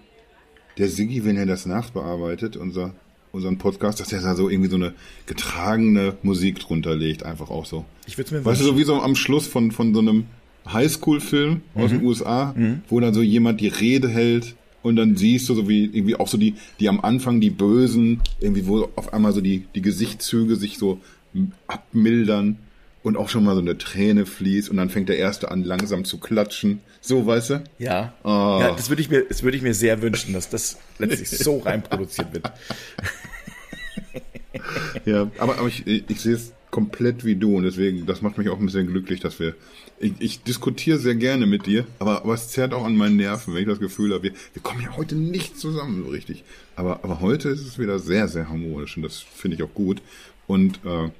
der 0.76 0.88
Siggi, 0.88 1.24
wenn 1.24 1.38
er 1.38 1.46
das 1.46 1.64
nachbearbeitet, 1.64 2.58
unser, 2.58 2.94
unseren 3.32 3.56
Podcast, 3.56 4.00
dass 4.00 4.12
er 4.12 4.20
da 4.20 4.34
so 4.34 4.50
irgendwie 4.50 4.70
so 4.70 4.76
eine 4.76 4.92
getragene 5.24 6.18
Musik 6.22 6.60
drunter 6.60 6.94
legt, 6.94 7.22
einfach 7.22 7.48
auch 7.48 7.64
so. 7.64 7.86
Ich 8.06 8.18
würde 8.18 8.34
mir 8.34 8.44
Weißt 8.44 8.60
du, 8.60 8.64
so 8.64 8.76
wie 8.76 8.84
so 8.84 9.00
am 9.00 9.16
Schluss 9.16 9.46
von, 9.46 9.70
von 9.70 9.94
so 9.94 10.00
einem 10.00 10.26
Highschool-Film 10.70 11.62
aus 11.74 11.90
mhm. 11.90 11.98
den 11.98 12.06
USA, 12.06 12.54
mhm. 12.54 12.82
wo 12.88 13.00
dann 13.00 13.14
so 13.14 13.22
jemand 13.22 13.62
die 13.62 13.68
Rede 13.68 14.08
hält 14.08 14.56
und 14.84 14.96
dann 14.96 15.16
siehst 15.16 15.48
du 15.48 15.54
so 15.54 15.66
wie 15.66 15.86
irgendwie 15.86 16.14
auch 16.14 16.28
so 16.28 16.36
die, 16.36 16.56
die 16.78 16.90
am 16.90 17.00
Anfang 17.00 17.40
die 17.40 17.48
Bösen, 17.48 18.20
irgendwie 18.38 18.66
wo 18.66 18.90
auf 18.96 19.14
einmal 19.14 19.32
so 19.32 19.40
die, 19.40 19.64
die 19.74 19.80
Gesichtszüge 19.80 20.56
sich 20.56 20.76
so 20.76 21.00
abmildern 21.66 22.58
und 23.02 23.16
auch 23.16 23.30
schon 23.30 23.44
mal 23.44 23.54
so 23.54 23.62
eine 23.62 23.78
Träne 23.78 24.26
fließt 24.26 24.68
und 24.68 24.76
dann 24.76 24.90
fängt 24.90 25.08
der 25.08 25.16
Erste 25.16 25.50
an 25.50 25.64
langsam 25.64 26.04
zu 26.04 26.20
klatschen. 26.20 26.80
So, 27.00 27.24
weißt 27.24 27.50
du? 27.50 27.64
Ja. 27.78 28.12
Oh. 28.24 28.58
Ja, 28.60 28.72
das 28.72 28.90
würde 28.90 29.00
ich 29.00 29.08
mir, 29.08 29.24
das 29.26 29.42
würde 29.42 29.56
ich 29.56 29.62
mir 29.62 29.72
sehr 29.72 30.02
wünschen, 30.02 30.34
dass 30.34 30.50
das 30.50 30.76
letztlich 30.98 31.30
so 31.30 31.58
reinproduziert 31.60 32.34
wird. 32.34 32.52
ja, 35.06 35.30
aber, 35.38 35.58
aber 35.58 35.68
ich, 35.68 35.86
ich 35.86 36.20
sehe 36.20 36.34
es 36.34 36.52
komplett 36.70 37.24
wie 37.24 37.36
du 37.36 37.56
und 37.56 37.62
deswegen, 37.62 38.04
das 38.04 38.20
macht 38.20 38.36
mich 38.36 38.50
auch 38.50 38.58
ein 38.58 38.66
bisschen 38.66 38.86
glücklich, 38.86 39.20
dass 39.20 39.38
wir, 39.40 39.54
ich, 40.04 40.12
ich 40.18 40.42
diskutiere 40.42 40.98
sehr 40.98 41.14
gerne 41.14 41.46
mit 41.46 41.66
dir, 41.66 41.86
aber, 41.98 42.22
aber 42.22 42.34
es 42.34 42.48
zerrt 42.48 42.74
auch 42.74 42.84
an 42.84 42.96
meinen 42.96 43.16
Nerven, 43.16 43.54
wenn 43.54 43.62
ich 43.62 43.68
das 43.68 43.80
Gefühl 43.80 44.12
habe, 44.12 44.24
wir, 44.24 44.32
wir 44.52 44.62
kommen 44.62 44.82
ja 44.82 44.96
heute 44.96 45.14
nicht 45.14 45.58
zusammen 45.58 46.04
so 46.04 46.10
richtig. 46.10 46.44
Aber, 46.76 47.02
aber 47.02 47.20
heute 47.20 47.48
ist 47.48 47.66
es 47.66 47.78
wieder 47.78 47.98
sehr, 47.98 48.28
sehr 48.28 48.48
harmonisch 48.48 48.96
und 48.96 49.02
das 49.02 49.20
finde 49.20 49.56
ich 49.56 49.62
auch 49.62 49.72
gut. 49.72 50.02
Und 50.46 50.76
äh, 50.84 51.10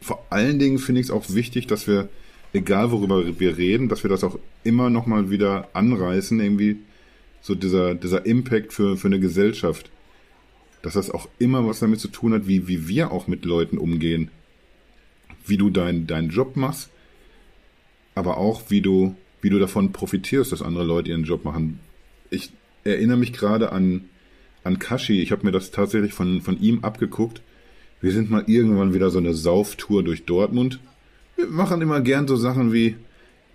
vor 0.00 0.24
allen 0.30 0.60
Dingen 0.60 0.78
finde 0.78 1.00
ich 1.00 1.08
es 1.08 1.10
auch 1.10 1.24
wichtig, 1.30 1.66
dass 1.66 1.88
wir, 1.88 2.08
egal 2.52 2.92
worüber 2.92 3.40
wir 3.40 3.56
reden, 3.58 3.88
dass 3.88 4.04
wir 4.04 4.10
das 4.10 4.22
auch 4.22 4.38
immer 4.62 4.88
nochmal 4.88 5.30
wieder 5.30 5.68
anreißen, 5.72 6.38
irgendwie 6.38 6.76
so 7.40 7.56
dieser, 7.56 7.96
dieser 7.96 8.24
Impact 8.24 8.72
für, 8.72 8.96
für 8.96 9.08
eine 9.08 9.18
Gesellschaft. 9.18 9.90
Dass 10.82 10.94
das 10.94 11.10
auch 11.10 11.28
immer 11.38 11.66
was 11.66 11.80
damit 11.80 12.00
zu 12.00 12.08
tun 12.08 12.34
hat, 12.34 12.46
wie, 12.46 12.68
wie 12.68 12.86
wir 12.86 13.10
auch 13.10 13.26
mit 13.26 13.44
Leuten 13.44 13.78
umgehen 13.78 14.30
wie 15.44 15.56
du 15.56 15.70
deinen 15.70 16.06
deinen 16.06 16.30
Job 16.30 16.56
machst, 16.56 16.90
aber 18.14 18.38
auch 18.38 18.62
wie 18.68 18.80
du, 18.80 19.14
wie 19.40 19.50
du 19.50 19.58
davon 19.58 19.92
profitierst, 19.92 20.52
dass 20.52 20.62
andere 20.62 20.84
Leute 20.84 21.10
ihren 21.10 21.24
Job 21.24 21.44
machen. 21.44 21.80
Ich 22.30 22.50
erinnere 22.84 23.16
mich 23.16 23.32
gerade 23.32 23.72
an, 23.72 24.04
an 24.64 24.78
Kashi. 24.78 25.20
Ich 25.20 25.32
habe 25.32 25.44
mir 25.44 25.52
das 25.52 25.70
tatsächlich 25.70 26.12
von, 26.12 26.40
von 26.40 26.60
ihm 26.60 26.84
abgeguckt. 26.84 27.42
Wir 28.00 28.12
sind 28.12 28.30
mal 28.30 28.44
irgendwann 28.46 28.94
wieder 28.94 29.10
so 29.10 29.18
eine 29.18 29.34
Sauftour 29.34 30.02
durch 30.02 30.24
Dortmund. 30.24 30.80
Wir 31.36 31.46
machen 31.46 31.80
immer 31.80 32.00
gern 32.00 32.26
so 32.26 32.36
Sachen 32.36 32.72
wie 32.72 32.96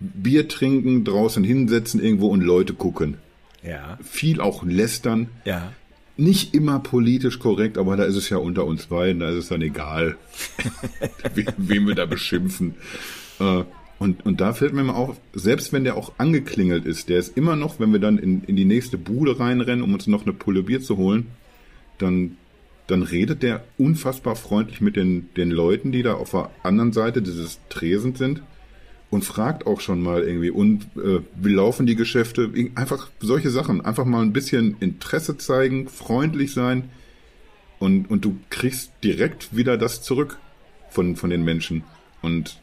Bier 0.00 0.48
trinken, 0.48 1.04
draußen 1.04 1.44
hinsetzen 1.44 2.02
irgendwo 2.02 2.28
und 2.28 2.40
Leute 2.40 2.72
gucken. 2.72 3.18
Ja. 3.62 3.98
Viel 4.02 4.40
auch 4.40 4.64
lästern. 4.64 5.28
Ja 5.44 5.72
nicht 6.18 6.52
immer 6.52 6.80
politisch 6.80 7.38
korrekt, 7.38 7.78
aber 7.78 7.96
da 7.96 8.02
ist 8.02 8.16
es 8.16 8.28
ja 8.28 8.38
unter 8.38 8.64
uns 8.66 8.86
beiden, 8.86 9.20
da 9.20 9.30
ist 9.30 9.36
es 9.36 9.48
dann 9.48 9.62
egal, 9.62 10.16
wen 11.56 11.86
wir 11.86 11.94
da 11.94 12.06
beschimpfen. 12.06 12.74
Äh, 13.38 13.62
und, 13.98 14.24
und 14.24 14.40
da 14.40 14.52
fällt 14.52 14.74
mir 14.74 14.84
mal 14.84 14.94
auf, 14.94 15.16
selbst 15.32 15.72
wenn 15.72 15.84
der 15.84 15.96
auch 15.96 16.12
angeklingelt 16.18 16.84
ist, 16.84 17.08
der 17.08 17.18
ist 17.18 17.36
immer 17.36 17.56
noch, 17.56 17.80
wenn 17.80 17.92
wir 17.92 17.98
dann 17.98 18.18
in, 18.18 18.44
in 18.44 18.54
die 18.54 18.64
nächste 18.64 18.96
Bude 18.96 19.40
reinrennen, 19.40 19.82
um 19.82 19.92
uns 19.92 20.06
noch 20.06 20.22
eine 20.22 20.32
Pulle 20.32 20.62
Bier 20.62 20.80
zu 20.80 20.96
holen, 20.96 21.26
dann, 21.98 22.36
dann 22.86 23.02
redet 23.02 23.42
der 23.42 23.64
unfassbar 23.76 24.36
freundlich 24.36 24.80
mit 24.80 24.94
den, 24.94 25.28
den 25.36 25.50
Leuten, 25.50 25.90
die 25.90 26.02
da 26.02 26.14
auf 26.14 26.30
der 26.30 26.50
anderen 26.62 26.92
Seite 26.92 27.22
dieses 27.22 27.58
Tresens 27.70 28.18
sind 28.18 28.42
und 29.10 29.24
fragt 29.24 29.66
auch 29.66 29.80
schon 29.80 30.00
mal 30.00 30.22
irgendwie, 30.22 30.50
und 30.50 30.84
äh, 30.96 31.20
wie 31.34 31.54
laufen 31.54 31.86
die 31.86 31.96
Geschäfte? 31.96 32.52
Einfach 32.76 33.08
solche 33.18 33.50
Sachen. 33.50 33.80
Einfach 33.80 34.04
mal 34.04 34.22
ein 34.22 34.32
bisschen 34.32 34.76
Interesse 34.80 35.38
zeigen, 35.38 35.88
freundlich 35.88 36.52
sein 36.52 36.90
und, 37.78 38.10
und 38.10 38.24
du 38.24 38.38
kriegst 38.50 38.92
direkt 39.02 39.56
wieder 39.56 39.76
das 39.76 40.02
zurück 40.02 40.38
von, 40.90 41.16
von 41.16 41.30
den 41.30 41.44
Menschen. 41.44 41.84
Und 42.22 42.60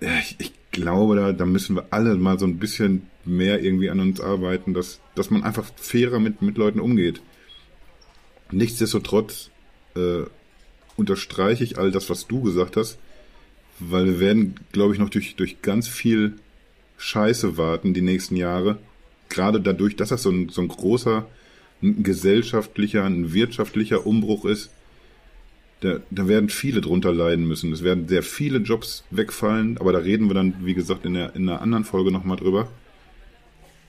ich, 0.00 0.36
ich 0.38 0.52
glaube, 0.70 1.16
da, 1.16 1.32
da 1.32 1.46
müssen 1.46 1.76
wir 1.76 1.86
alle 1.90 2.16
mal 2.16 2.38
so 2.38 2.46
ein 2.46 2.58
bisschen 2.58 3.08
mehr 3.24 3.62
irgendwie 3.62 3.90
an 3.90 4.00
uns 4.00 4.20
arbeiten, 4.20 4.74
dass, 4.74 5.00
dass 5.14 5.30
man 5.30 5.42
einfach 5.42 5.64
fairer 5.76 6.18
mit, 6.18 6.42
mit 6.42 6.58
Leuten 6.58 6.80
umgeht. 6.80 7.22
Nichtsdestotrotz 8.52 9.50
äh, 9.96 10.22
unterstreiche 10.96 11.64
ich 11.64 11.78
all 11.78 11.90
das, 11.90 12.08
was 12.10 12.26
du 12.26 12.42
gesagt 12.42 12.76
hast 12.76 12.98
weil 13.78 14.06
wir 14.06 14.20
werden, 14.20 14.54
glaube 14.72 14.94
ich, 14.94 15.00
noch 15.00 15.10
durch, 15.10 15.36
durch 15.36 15.62
ganz 15.62 15.88
viel 15.88 16.34
Scheiße 16.98 17.56
warten 17.56 17.94
die 17.94 18.02
nächsten 18.02 18.36
Jahre. 18.36 18.78
Gerade 19.28 19.60
dadurch, 19.60 19.96
dass 19.96 20.10
das 20.10 20.22
so 20.22 20.30
ein, 20.30 20.48
so 20.48 20.62
ein 20.62 20.68
großer 20.68 21.26
ein 21.82 22.02
gesellschaftlicher, 22.02 23.04
ein 23.04 23.34
wirtschaftlicher 23.34 24.06
Umbruch 24.06 24.46
ist, 24.46 24.70
da, 25.80 26.00
da 26.10 26.28
werden 26.28 26.48
viele 26.48 26.80
drunter 26.80 27.12
leiden 27.12 27.46
müssen. 27.46 27.72
Es 27.72 27.82
werden 27.82 28.08
sehr 28.08 28.22
viele 28.22 28.58
Jobs 28.58 29.04
wegfallen, 29.10 29.78
aber 29.78 29.92
da 29.92 29.98
reden 29.98 30.28
wir 30.28 30.34
dann, 30.34 30.54
wie 30.60 30.74
gesagt, 30.74 31.04
in, 31.04 31.14
der, 31.14 31.34
in 31.36 31.48
einer 31.48 31.60
anderen 31.60 31.84
Folge 31.84 32.10
nochmal 32.10 32.36
drüber. 32.36 32.68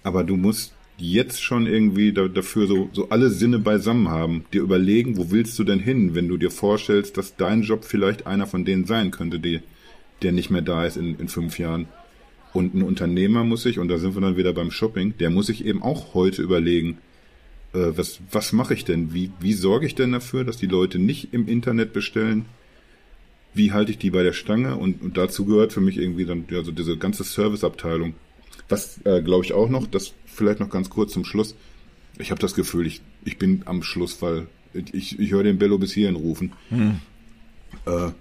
Aber 0.03 0.23
du 0.23 0.35
musst 0.35 0.73
jetzt 0.97 1.41
schon 1.43 1.67
irgendwie 1.67 2.11
da, 2.11 2.27
dafür 2.27 2.67
so, 2.67 2.89
so 2.91 3.09
alle 3.09 3.29
Sinne 3.29 3.59
beisammen 3.59 4.09
haben, 4.09 4.45
dir 4.51 4.61
überlegen, 4.61 5.17
wo 5.17 5.31
willst 5.31 5.57
du 5.59 5.63
denn 5.63 5.79
hin, 5.79 6.15
wenn 6.15 6.27
du 6.27 6.37
dir 6.37 6.51
vorstellst, 6.51 7.17
dass 7.17 7.35
dein 7.35 7.61
Job 7.61 7.85
vielleicht 7.85 8.27
einer 8.27 8.47
von 8.47 8.65
denen 8.65 8.85
sein 8.85 9.11
könnte, 9.11 9.39
die, 9.39 9.61
der 10.23 10.31
nicht 10.31 10.49
mehr 10.49 10.61
da 10.63 10.85
ist 10.85 10.97
in, 10.97 11.17
in 11.19 11.27
fünf 11.27 11.59
Jahren. 11.59 11.87
Und 12.53 12.73
ein 12.73 12.81
Unternehmer 12.81 13.43
muss 13.43 13.63
sich, 13.63 13.79
und 13.79 13.87
da 13.87 13.97
sind 13.99 14.15
wir 14.15 14.21
dann 14.21 14.37
wieder 14.37 14.53
beim 14.53 14.71
Shopping, 14.71 15.13
der 15.19 15.29
muss 15.29 15.47
sich 15.47 15.63
eben 15.65 15.83
auch 15.83 16.13
heute 16.15 16.41
überlegen, 16.41 16.97
äh, 17.77 17.97
was, 17.97 18.19
was 18.31 18.53
mache 18.53 18.73
ich 18.73 18.85
denn? 18.85 19.13
Wie, 19.13 19.31
wie 19.39 19.53
sorge 19.53 19.85
ich 19.85 19.95
denn 19.95 20.11
dafür, 20.11 20.43
dass 20.43 20.57
die 20.57 20.67
Leute 20.67 20.99
nicht 20.99 21.33
im 21.33 21.47
Internet 21.47 21.93
bestellen? 21.93 22.45
Wie 23.53 23.71
halte 23.71 23.91
ich 23.91 23.97
die 23.97 24.11
bei 24.11 24.23
der 24.23 24.33
Stange? 24.33 24.75
Und, 24.75 25.01
und 25.01 25.17
dazu 25.17 25.45
gehört 25.45 25.73
für 25.73 25.81
mich 25.81 25.97
irgendwie 25.97 26.25
dann 26.25 26.45
ja, 26.49 26.63
so 26.63 26.71
diese 26.71 26.97
ganze 26.97 27.23
Serviceabteilung. 27.23 28.15
Was 28.69 28.99
äh, 29.05 29.21
glaube 29.21 29.45
ich 29.45 29.53
auch 29.53 29.69
noch, 29.69 29.87
das 29.87 30.13
vielleicht 30.25 30.59
noch 30.59 30.69
ganz 30.69 30.89
kurz 30.89 31.13
zum 31.13 31.25
Schluss. 31.25 31.55
Ich 32.19 32.31
habe 32.31 32.41
das 32.41 32.55
Gefühl, 32.55 32.87
ich, 32.87 33.01
ich 33.23 33.37
bin 33.37 33.63
am 33.65 33.83
Schluss, 33.83 34.21
weil 34.21 34.47
ich, 34.73 35.19
ich 35.19 35.31
höre 35.31 35.43
den 35.43 35.57
Bello 35.57 35.77
bis 35.77 35.93
hierhin 35.93 36.15
rufen. 36.15 36.53
Hm. 36.69 36.99
Äh, 37.85 38.11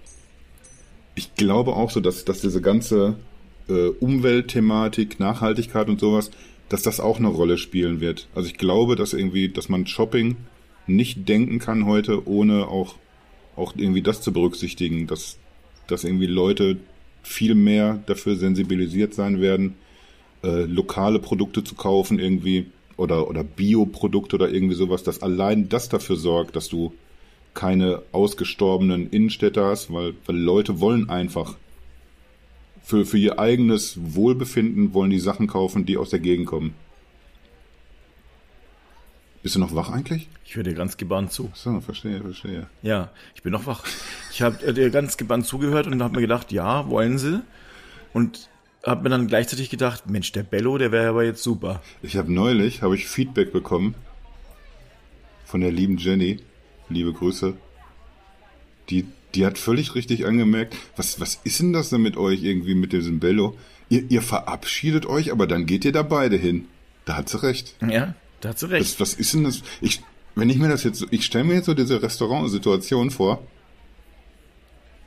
ich 1.15 1.35
glaube 1.35 1.73
auch 1.73 1.89
so, 1.89 1.99
dass, 1.99 2.25
dass 2.25 2.41
diese 2.41 2.61
ganze 2.61 3.17
äh, 3.67 3.87
Umweltthematik, 3.87 5.19
Nachhaltigkeit 5.19 5.89
und 5.89 5.99
sowas, 5.99 6.31
dass 6.69 6.81
das 6.81 6.99
auch 6.99 7.17
eine 7.17 7.29
Rolle 7.29 7.57
spielen 7.57 8.01
wird. 8.01 8.27
Also 8.35 8.49
ich 8.49 8.57
glaube, 8.57 8.95
dass 8.95 9.13
irgendwie, 9.13 9.49
dass 9.49 9.69
man 9.69 9.87
Shopping 9.87 10.35
nicht 10.85 11.27
denken 11.27 11.59
kann 11.59 11.85
heute, 11.85 12.27
ohne 12.27 12.67
auch, 12.67 12.95
auch 13.55 13.73
irgendwie 13.75 14.01
das 14.01 14.21
zu 14.21 14.31
berücksichtigen, 14.31 15.07
dass, 15.07 15.37
dass 15.87 16.03
irgendwie 16.03 16.27
Leute 16.27 16.77
viel 17.23 17.55
mehr 17.55 18.01
dafür 18.05 18.35
sensibilisiert 18.35 19.13
sein 19.13 19.41
werden, 19.41 19.75
äh, 20.43 20.63
lokale 20.63 21.19
Produkte 21.19 21.63
zu 21.63 21.75
kaufen 21.75 22.19
irgendwie 22.19 22.67
oder, 22.95 23.29
oder 23.29 23.43
Bioprodukte 23.43 24.35
oder 24.35 24.49
irgendwie 24.49 24.75
sowas, 24.75 25.03
dass 25.03 25.21
allein 25.21 25.69
das 25.69 25.89
dafür 25.89 26.15
sorgt, 26.15 26.55
dass 26.55 26.69
du 26.69 26.93
keine 27.53 28.01
ausgestorbenen 28.11 29.09
Innenstädte 29.09 29.63
hast, 29.63 29.91
weil, 29.91 30.13
weil 30.25 30.37
Leute 30.37 30.79
wollen 30.79 31.09
einfach 31.09 31.55
für, 32.87 33.05
für 33.05 33.17
ihr 33.17 33.37
eigenes 33.37 33.97
Wohlbefinden 34.15 34.93
wollen 34.93 35.09
die 35.09 35.19
Sachen 35.19 35.47
kaufen, 35.47 35.85
die 35.85 35.97
aus 35.97 36.09
der 36.09 36.19
Gegend 36.19 36.47
kommen. 36.47 36.73
Bist 39.43 39.55
du 39.55 39.59
noch 39.59 39.75
wach 39.75 39.91
eigentlich? 39.91 40.29
Ich 40.45 40.55
höre 40.55 40.63
dir 40.63 40.73
ganz 40.73 40.95
gebannt 40.95 41.33
zu. 41.33 41.51
So, 41.53 41.81
verstehe, 41.81 42.21
verstehe. 42.21 42.67
Ja, 42.83 43.11
ich 43.35 43.43
bin 43.43 43.51
noch 43.51 43.65
wach. 43.65 43.83
Ich 44.31 44.41
habe 44.41 44.73
dir 44.73 44.89
ganz 44.89 45.17
gebannt 45.17 45.45
zugehört 45.45 45.87
und 45.87 46.01
habe 46.01 46.15
mir 46.15 46.21
gedacht, 46.21 46.53
ja, 46.53 46.89
wollen 46.89 47.17
sie? 47.17 47.41
Und 48.13 48.49
habe 48.85 49.03
mir 49.03 49.09
dann 49.09 49.27
gleichzeitig 49.27 49.69
gedacht, 49.69 50.09
Mensch, 50.09 50.31
der 50.31 50.43
Bello, 50.43 50.77
der 50.77 50.93
wäre 50.93 51.09
aber 51.09 51.25
jetzt 51.25 51.43
super. 51.43 51.81
Ich 52.01 52.15
habe 52.15 52.31
neulich, 52.31 52.83
habe 52.83 52.95
ich 52.95 53.05
Feedback 53.07 53.51
bekommen 53.51 53.95
von 55.43 55.59
der 55.59 55.73
lieben 55.73 55.97
Jenny, 55.97 56.39
liebe 56.87 57.11
Grüße. 57.11 57.53
Die, 58.89 59.05
die 59.37 59.45
hat 59.45 59.57
völlig 59.57 59.95
richtig 59.95 60.25
angemerkt, 60.25 60.75
was, 60.97 61.19
was 61.21 61.39
ist 61.45 61.59
denn 61.61 61.71
das 61.71 61.89
denn 61.89 62.01
mit 62.01 62.17
euch 62.17 62.43
irgendwie 62.43 62.75
mit 62.75 62.91
diesem 62.91 63.19
Bello? 63.19 63.55
Ihr, 63.89 64.03
ihr 64.09 64.21
verabschiedet 64.21 65.05
euch, 65.05 65.31
aber 65.31 65.47
dann 65.47 65.65
geht 65.65 65.85
ihr 65.85 65.93
da 65.93 66.03
beide 66.03 66.35
hin. 66.35 66.65
Da 67.05 67.15
hat 67.15 67.29
sie 67.29 67.41
recht. 67.41 67.75
Ja, 67.89 68.15
da 68.41 68.49
hat 68.49 68.59
sie 68.59 68.69
recht. 68.69 68.99
Was, 68.99 68.99
was 68.99 69.13
ist 69.13 69.33
denn 69.33 69.45
das? 69.45 69.61
Ich, 69.79 70.01
wenn 70.35 70.49
ich 70.49 70.57
mir 70.57 70.67
das 70.67 70.83
jetzt, 70.83 70.99
so- 70.99 71.07
ich 71.11 71.23
stelle 71.23 71.45
mir 71.45 71.53
jetzt 71.53 71.67
so 71.67 71.73
diese 71.73 72.01
Restaurantsituation 72.01 73.11
vor 73.11 73.47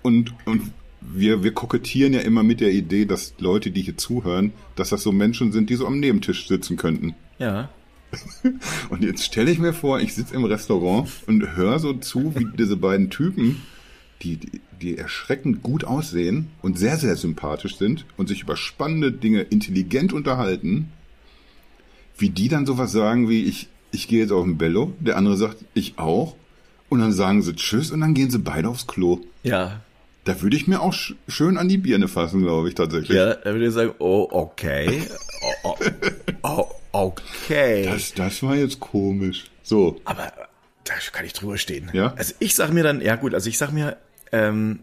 und, 0.03 0.33
und 0.47 0.71
wir, 1.01 1.43
wir 1.43 1.53
kokettieren 1.53 2.13
ja 2.13 2.21
immer 2.21 2.43
mit 2.43 2.61
der 2.61 2.73
Idee, 2.73 3.05
dass 3.07 3.35
Leute, 3.39 3.71
die 3.71 3.83
hier 3.83 3.97
zuhören, 3.97 4.53
dass 4.77 4.91
das 4.91 5.03
so 5.03 5.13
Menschen 5.13 5.53
sind, 5.53 5.71
die 5.71 5.75
so 5.77 5.87
am 5.87 5.99
Nebentisch 6.01 6.49
sitzen 6.49 6.77
könnten. 6.77 7.15
ja. 7.39 7.69
Und 8.89 9.05
jetzt 9.05 9.23
stelle 9.25 9.53
ich 9.53 9.61
mir 9.61 9.73
vor, 9.73 10.01
ich 10.01 10.15
sitze 10.17 10.35
im 10.35 10.43
Restaurant 10.45 11.09
und 11.29 11.55
höre 11.55 11.79
so 11.79 11.93
zu, 11.93 12.35
wie 12.35 12.45
diese 12.59 12.77
beiden 12.77 13.09
Typen, 13.09 13.63
die, 14.23 14.37
die, 14.37 14.61
die 14.81 14.99
erschreckend 14.99 15.63
gut 15.63 15.85
aussehen 15.85 16.51
und 16.63 16.79
sehr, 16.79 16.97
sehr 16.97 17.17
sympathisch 17.17 17.77
sind 17.77 18.05
und 18.17 18.29
sich 18.29 18.43
über 18.43 18.57
spannende 18.57 19.13
Dinge 19.13 19.43
intelligent 19.43 20.13
unterhalten, 20.13 20.93
wie 22.19 22.31
die 22.31 22.49
dann 22.49 22.67
sowas 22.67 22.93
sagen 22.93 23.29
wie, 23.29 23.45
ich, 23.45 23.69
ich 23.93 24.09
gehe 24.09 24.21
jetzt 24.21 24.33
auf 24.33 24.45
den 24.45 24.59
Bello, 24.59 24.93
der 25.01 25.17
andere 25.17 25.37
sagt, 25.37 25.65
ich 25.75 25.99
auch, 25.99 26.37
und 26.89 26.99
dann 27.01 27.13
sagen 27.13 27.41
sie 27.43 27.55
Tschüss 27.55 27.91
und 27.91 28.01
dann 28.01 28.15
gehen 28.15 28.31
sie 28.31 28.39
beide 28.39 28.69
aufs 28.69 28.87
Klo. 28.87 29.21
Ja. 29.43 29.81
Da 30.25 30.43
würde 30.43 30.57
ich 30.57 30.67
mir 30.67 30.81
auch 30.81 30.93
sch 30.93 31.15
schön 31.29 31.57
an 31.57 31.69
die 31.69 31.79
Birne 31.79 32.09
fassen, 32.09 32.43
glaube 32.43 32.69
ich 32.69 32.75
tatsächlich. 32.75 33.17
Ja, 33.17 33.35
da 33.35 33.53
würde 33.53 33.67
ich 33.67 33.73
sagen, 33.73 33.95
oh, 33.99 34.29
okay. 34.31 35.03
Oh, 35.65 35.75
oh, 36.43 36.43
oh, 36.43 36.67
okay. 36.93 37.85
Das, 37.85 38.13
das 38.13 38.43
war 38.43 38.55
jetzt 38.55 38.79
komisch. 38.79 39.51
So, 39.63 39.99
Aber 40.05 40.31
da 40.85 40.95
kann 41.13 41.25
ich 41.25 41.33
drüber 41.33 41.57
stehen. 41.57 41.91
Ja? 41.95 42.13
Also 42.15 42.35
ich 42.41 42.55
sag 42.55 42.73
mir 42.73 42.83
dann, 42.83 43.01
ja 43.01 43.17
gut, 43.17 43.33
also 43.33 43.49
ich 43.49 43.57
sag 43.57 43.73
mir, 43.73 43.97
ähm, 44.33 44.81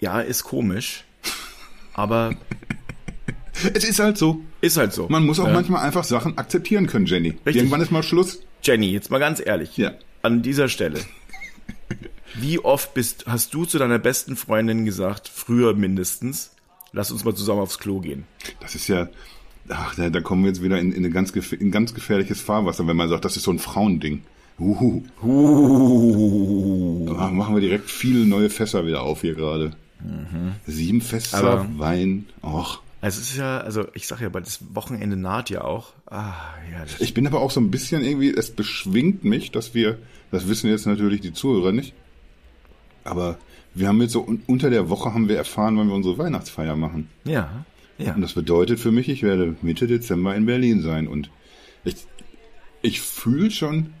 ja, 0.00 0.20
ist 0.20 0.44
komisch, 0.44 1.04
aber 1.94 2.34
es 3.74 3.84
ist 3.84 3.98
halt 4.00 4.18
so. 4.18 4.42
ist 4.60 4.76
halt 4.76 4.92
so. 4.92 5.08
Man 5.08 5.24
muss 5.24 5.38
auch 5.40 5.46
Ja. 5.46 5.52
manchmal 5.54 5.82
einfach 5.84 6.04
Sachen 6.04 6.36
akzeptieren 6.38 6.86
können, 6.86 7.06
Jenny. 7.06 7.30
Richtig. 7.30 7.56
Irgendwann 7.56 7.80
ist 7.80 7.90
mal 7.90 8.02
Schluss. 8.02 8.40
Jenny, 8.62 8.90
jetzt 8.92 9.10
mal 9.10 9.18
ganz 9.18 9.40
ehrlich. 9.44 9.76
Ja. 9.76 9.92
An 10.22 10.42
dieser 10.42 10.68
Stelle. 10.68 11.00
Wie 12.34 12.58
oft 12.58 12.94
bist, 12.94 13.26
hast 13.26 13.54
du 13.54 13.64
zu 13.64 13.78
deiner 13.78 13.98
besten 13.98 14.36
Freundin 14.36 14.84
gesagt, 14.84 15.28
früher 15.32 15.74
mindestens, 15.74 16.50
lass 16.92 17.10
uns 17.12 17.24
mal 17.24 17.34
zusammen 17.34 17.60
aufs 17.60 17.78
Klo 17.78 18.00
gehen? 18.00 18.24
Das 18.60 18.74
ist 18.74 18.88
ja, 18.88 19.08
ach, 19.68 19.94
da, 19.94 20.10
da 20.10 20.20
kommen 20.20 20.42
wir 20.42 20.48
jetzt 20.48 20.62
wieder 20.62 20.78
in, 20.80 20.90
in, 20.90 21.04
eine 21.04 21.10
ganz, 21.10 21.30
in 21.30 21.70
ganz 21.70 21.94
gefährliches 21.94 22.40
Fahrwasser, 22.40 22.86
wenn 22.88 22.96
man 22.96 23.08
sagt, 23.08 23.24
das 23.24 23.36
ist 23.36 23.44
so 23.44 23.52
ein 23.52 23.60
Frauending. 23.60 24.22
Uhu. 24.58 25.02
Da 27.16 27.30
machen 27.30 27.54
wir 27.54 27.60
direkt 27.60 27.90
viele 27.90 28.24
neue 28.26 28.50
Fässer 28.50 28.86
wieder 28.86 29.02
auf 29.02 29.20
hier 29.22 29.34
gerade. 29.34 29.72
Sieben 30.66 31.00
Fässer, 31.00 31.40
Mhm. 31.42 31.46
Aber- 31.48 31.78
Wein. 31.78 32.26
Och. 32.42 32.80
Also 33.00 33.20
es 33.20 33.30
ist 33.32 33.36
ja, 33.36 33.58
also 33.58 33.86
ich 33.94 34.06
sag 34.06 34.20
ja, 34.22 34.28
bald 34.30 34.46
das 34.46 34.60
Wochenende 34.74 35.16
naht 35.16 35.50
ja 35.50 35.62
auch. 35.62 35.92
Ah, 36.06 36.32
ja, 36.72 36.84
Ich 37.00 37.12
bin 37.14 37.26
aber 37.26 37.40
auch 37.40 37.50
so 37.50 37.60
ein 37.60 37.70
bisschen 37.70 38.02
irgendwie, 38.02 38.30
es 38.30 38.50
beschwingt 38.50 39.24
mich, 39.24 39.50
dass 39.50 39.74
wir, 39.74 39.98
das 40.30 40.48
wissen 40.48 40.70
jetzt 40.70 40.86
natürlich 40.86 41.20
die 41.20 41.34
Zuhörer 41.34 41.72
nicht, 41.72 41.92
aber 43.04 43.36
wir 43.74 43.88
haben 43.88 44.00
jetzt 44.00 44.12
so 44.12 44.26
un- 44.26 44.42
unter 44.46 44.70
der 44.70 44.88
Woche 44.88 45.12
haben 45.12 45.28
wir 45.28 45.36
erfahren, 45.36 45.76
wann 45.76 45.88
wir 45.88 45.94
unsere 45.94 46.16
Weihnachtsfeier 46.16 46.76
machen. 46.76 47.08
ja, 47.24 47.64
ja. 47.98 48.14
Und 48.14 48.22
das 48.22 48.32
bedeutet 48.32 48.80
für 48.80 48.90
mich, 48.90 49.08
ich 49.10 49.22
werde 49.22 49.54
Mitte 49.62 49.86
Dezember 49.86 50.34
in 50.34 50.46
Berlin 50.46 50.80
sein. 50.80 51.06
Und 51.06 51.30
ich, 51.84 51.96
ich 52.82 53.00
fühle 53.02 53.50
schon, 53.50 53.92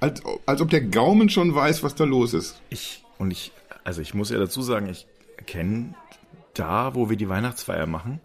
als, 0.00 0.22
als 0.46 0.60
ob 0.60 0.70
der 0.70 0.82
Gaumen 0.82 1.28
schon 1.28 1.54
weiß, 1.54 1.82
was 1.82 1.94
da 1.94 2.04
los 2.04 2.34
ist. 2.34 2.60
Ich, 2.70 3.04
und 3.18 3.30
ich, 3.30 3.52
also 3.84 4.00
ich 4.00 4.14
muss 4.14 4.30
ja 4.30 4.38
dazu 4.38 4.62
sagen, 4.62 4.88
ich 4.88 5.06
kenne 5.46 5.94
da, 6.54 6.94
wo 6.94 7.10
wir 7.10 7.16
die 7.16 7.28
Weihnachtsfeier 7.28 7.86
machen, 7.86 8.20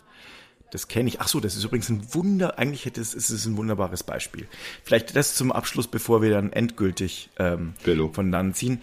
das 0.71 0.87
kenne 0.87 1.07
ich. 1.07 1.21
Ach 1.21 1.27
so, 1.27 1.39
das 1.39 1.55
ist 1.55 1.63
übrigens 1.63 1.89
ein 1.89 2.13
Wunder, 2.13 2.59
eigentlich 2.59 2.85
hätte 2.85 2.99
es, 2.99 3.13
ist 3.13 3.29
es 3.29 3.45
ein 3.45 3.55
wunderbares 3.55 4.03
Beispiel. 4.03 4.47
Vielleicht 4.83 5.15
das 5.15 5.35
zum 5.35 5.51
Abschluss, 5.51 5.87
bevor 5.87 6.21
wir 6.21 6.31
dann 6.31 6.51
endgültig 6.51 7.29
ähm, 7.39 7.73
Bello. 7.83 8.11
von 8.11 8.31
dann 8.31 8.53
ziehen. 8.53 8.81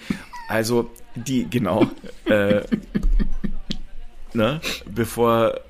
Also, 0.49 0.91
die, 1.15 1.49
genau, 1.51 1.87
äh, 2.25 2.63
ne, 4.33 4.61
bevor, 4.87 5.61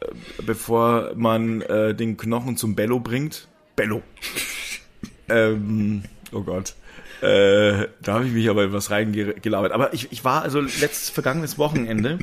bevor 0.45 1.13
man 1.17 1.63
äh, 1.63 1.95
den 1.95 2.17
Knochen 2.17 2.57
zum 2.57 2.77
Bello 2.77 3.01
bringt. 3.01 3.49
Bello. 3.75 4.03
ähm, 5.29 6.05
oh 6.33 6.43
Gott. 6.43 6.75
Äh, 7.21 7.89
da 8.03 8.15
habe 8.15 8.27
ich 8.27 8.33
mich 8.33 8.49
aber 8.51 8.65
in 8.65 8.73
was 8.73 8.91
reingelabert. 8.91 9.73
Aber 9.73 9.95
ich, 9.95 10.11
ich 10.11 10.25
war 10.25 10.43
also 10.43 10.61
letztes 10.61 11.11
vergangenes 11.11 11.57
Wochenende 11.59 12.19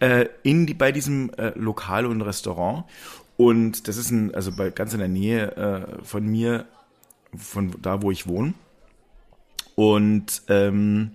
äh, 0.00 0.26
in 0.42 0.66
die, 0.66 0.74
bei 0.74 0.90
diesem 0.90 1.30
äh, 1.34 1.52
Lokal 1.54 2.06
und 2.06 2.22
Restaurant. 2.22 2.84
Und 3.36 3.88
das 3.88 3.96
ist 3.96 4.10
ein, 4.10 4.34
also 4.34 4.52
bei, 4.52 4.70
ganz 4.70 4.92
in 4.92 4.98
der 4.98 5.08
Nähe 5.08 5.56
äh, 5.56 6.04
von 6.04 6.26
mir, 6.26 6.66
von 7.36 7.74
da, 7.80 8.02
wo 8.02 8.10
ich 8.10 8.26
wohne. 8.26 8.54
Und 9.74 10.42
ähm, 10.48 11.12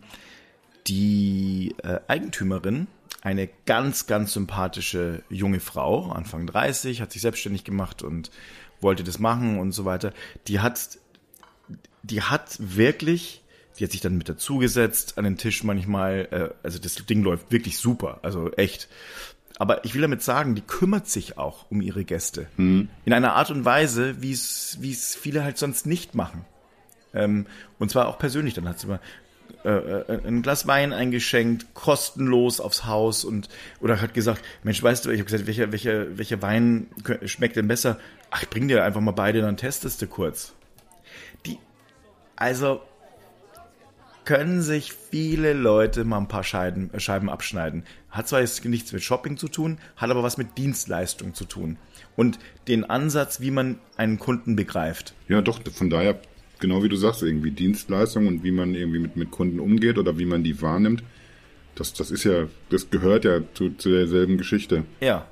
die 0.88 1.76
äh, 1.84 2.00
Eigentümerin, 2.08 2.88
eine 3.22 3.50
ganz, 3.66 4.08
ganz 4.08 4.34
sympathische 4.34 5.22
junge 5.30 5.60
Frau, 5.60 6.12
Anfang 6.12 6.48
30, 6.48 7.02
hat 7.02 7.12
sich 7.12 7.22
selbstständig 7.22 7.66
gemacht 7.66 8.02
und 8.02 8.32
wollte 8.80 9.04
das 9.04 9.20
machen 9.20 9.60
und 9.60 9.72
so 9.74 9.86
weiter. 9.86 10.14
Die 10.48 10.60
hat, 10.60 10.98
die 12.10 12.22
hat 12.22 12.58
wirklich, 12.60 13.44
die 13.78 13.84
hat 13.84 13.92
sich 13.92 14.02
dann 14.02 14.18
mit 14.18 14.30
dazugesetzt 14.30 15.18
an 15.18 15.24
den 15.24 15.38
Tisch 15.38 15.64
manchmal, 15.64 16.28
äh, 16.32 16.56
also 16.64 16.80
das 16.80 16.96
Ding 16.96 17.24
läuft 17.24 17.52
wirklich 17.52 17.78
super, 17.78 18.20
also 18.24 18.52
echt. 18.54 18.88
Aber 19.60 19.84
ich 19.86 19.96
will 19.96 20.02
damit 20.02 20.22
sagen, 20.22 20.54
die 20.56 20.62
kümmert 20.62 21.08
sich 21.08 21.38
auch 21.38 21.66
um 21.72 21.82
ihre 21.82 22.06
Gäste. 22.06 22.48
In 23.06 23.14
einer 23.14 23.34
Art 23.34 23.50
und 23.50 23.66
Weise, 23.66 24.22
wie 24.22 24.32
es, 24.32 24.78
wie 24.82 24.92
es 24.92 25.16
viele 25.16 25.44
halt 25.44 25.58
sonst 25.58 25.88
nicht 25.88 26.14
machen. 26.14 26.46
Ähm, 27.14 27.48
und 27.80 27.90
zwar 27.90 28.08
auch 28.08 28.20
persönlich. 28.20 28.54
Dann 28.54 28.70
hat 28.70 28.80
sie 28.80 28.88
mal 28.88 29.00
äh, 29.66 29.70
äh, 29.70 30.28
ein 30.28 30.44
Glas 30.44 30.68
Wein 30.68 30.94
eingeschenkt, 30.94 31.74
kostenlos 31.74 32.60
aufs 32.60 32.86
Haus 32.86 33.26
und 33.26 33.50
oder 33.80 34.00
hat 34.02 34.14
gesagt, 34.14 34.44
Mensch, 34.64 34.82
weißt 34.84 35.06
du, 35.06 35.10
ich 35.10 35.20
habe 35.20 35.30
gesagt, 35.30 35.48
welcher, 35.48 35.72
welcher, 35.72 36.18
welcher 36.18 36.42
Wein 36.42 36.88
schmeckt 37.26 37.56
denn 37.56 37.68
besser? 37.68 38.00
Ach, 38.30 38.44
ich 38.44 38.50
bring 38.50 38.68
dir 38.68 38.84
einfach 38.84 39.02
mal 39.02 39.12
beide, 39.12 39.42
dann 39.42 39.58
testest 39.58 40.02
du 40.02 40.08
kurz. 40.08 40.54
Also 42.38 42.82
können 44.28 44.62
sich 44.62 44.92
viele 44.92 45.54
Leute 45.54 46.04
mal 46.04 46.18
ein 46.18 46.28
paar 46.28 46.44
Scheiben, 46.44 46.94
äh, 46.94 47.00
Scheiben 47.00 47.30
abschneiden. 47.30 47.84
Hat 48.12 48.28
zwar 48.28 48.42
jetzt 48.42 48.64
nichts 48.66 48.92
mit 48.92 49.02
Shopping 49.02 49.38
zu 49.38 49.48
tun, 49.48 49.78
hat 49.96 50.10
aber 50.10 50.22
was 50.22 50.38
mit 50.38 50.58
Dienstleistung 50.58 51.34
zu 51.34 51.46
tun. 51.46 51.78
Und 52.16 52.38
den 52.68 52.84
Ansatz, 52.84 53.40
wie 53.40 53.52
man 53.52 53.80
einen 53.96 54.20
Kunden 54.20 54.56
begreift. 54.56 55.14
Ja, 55.30 55.42
doch, 55.42 55.62
von 55.72 55.90
daher, 55.90 56.20
genau 56.60 56.84
wie 56.84 56.90
du 56.90 56.98
sagst, 56.98 57.24
irgendwie 57.24 57.52
Dienstleistung 57.52 58.28
und 58.28 58.44
wie 58.44 58.52
man 58.52 58.76
irgendwie 58.76 59.00
mit, 59.00 59.16
mit 59.16 59.32
Kunden 59.32 59.62
umgeht 59.62 59.98
oder 59.98 60.18
wie 60.18 60.26
man 60.26 60.44
die 60.44 60.62
wahrnimmt. 60.62 61.04
Das, 61.76 61.94
das 61.94 62.12
ist 62.12 62.26
ja, 62.26 62.48
das 62.70 62.90
gehört 62.90 63.24
ja 63.24 63.40
zu, 63.54 63.70
zu 63.72 63.90
derselben 63.90 64.38
Geschichte. 64.38 64.84
Ja. 65.00 65.26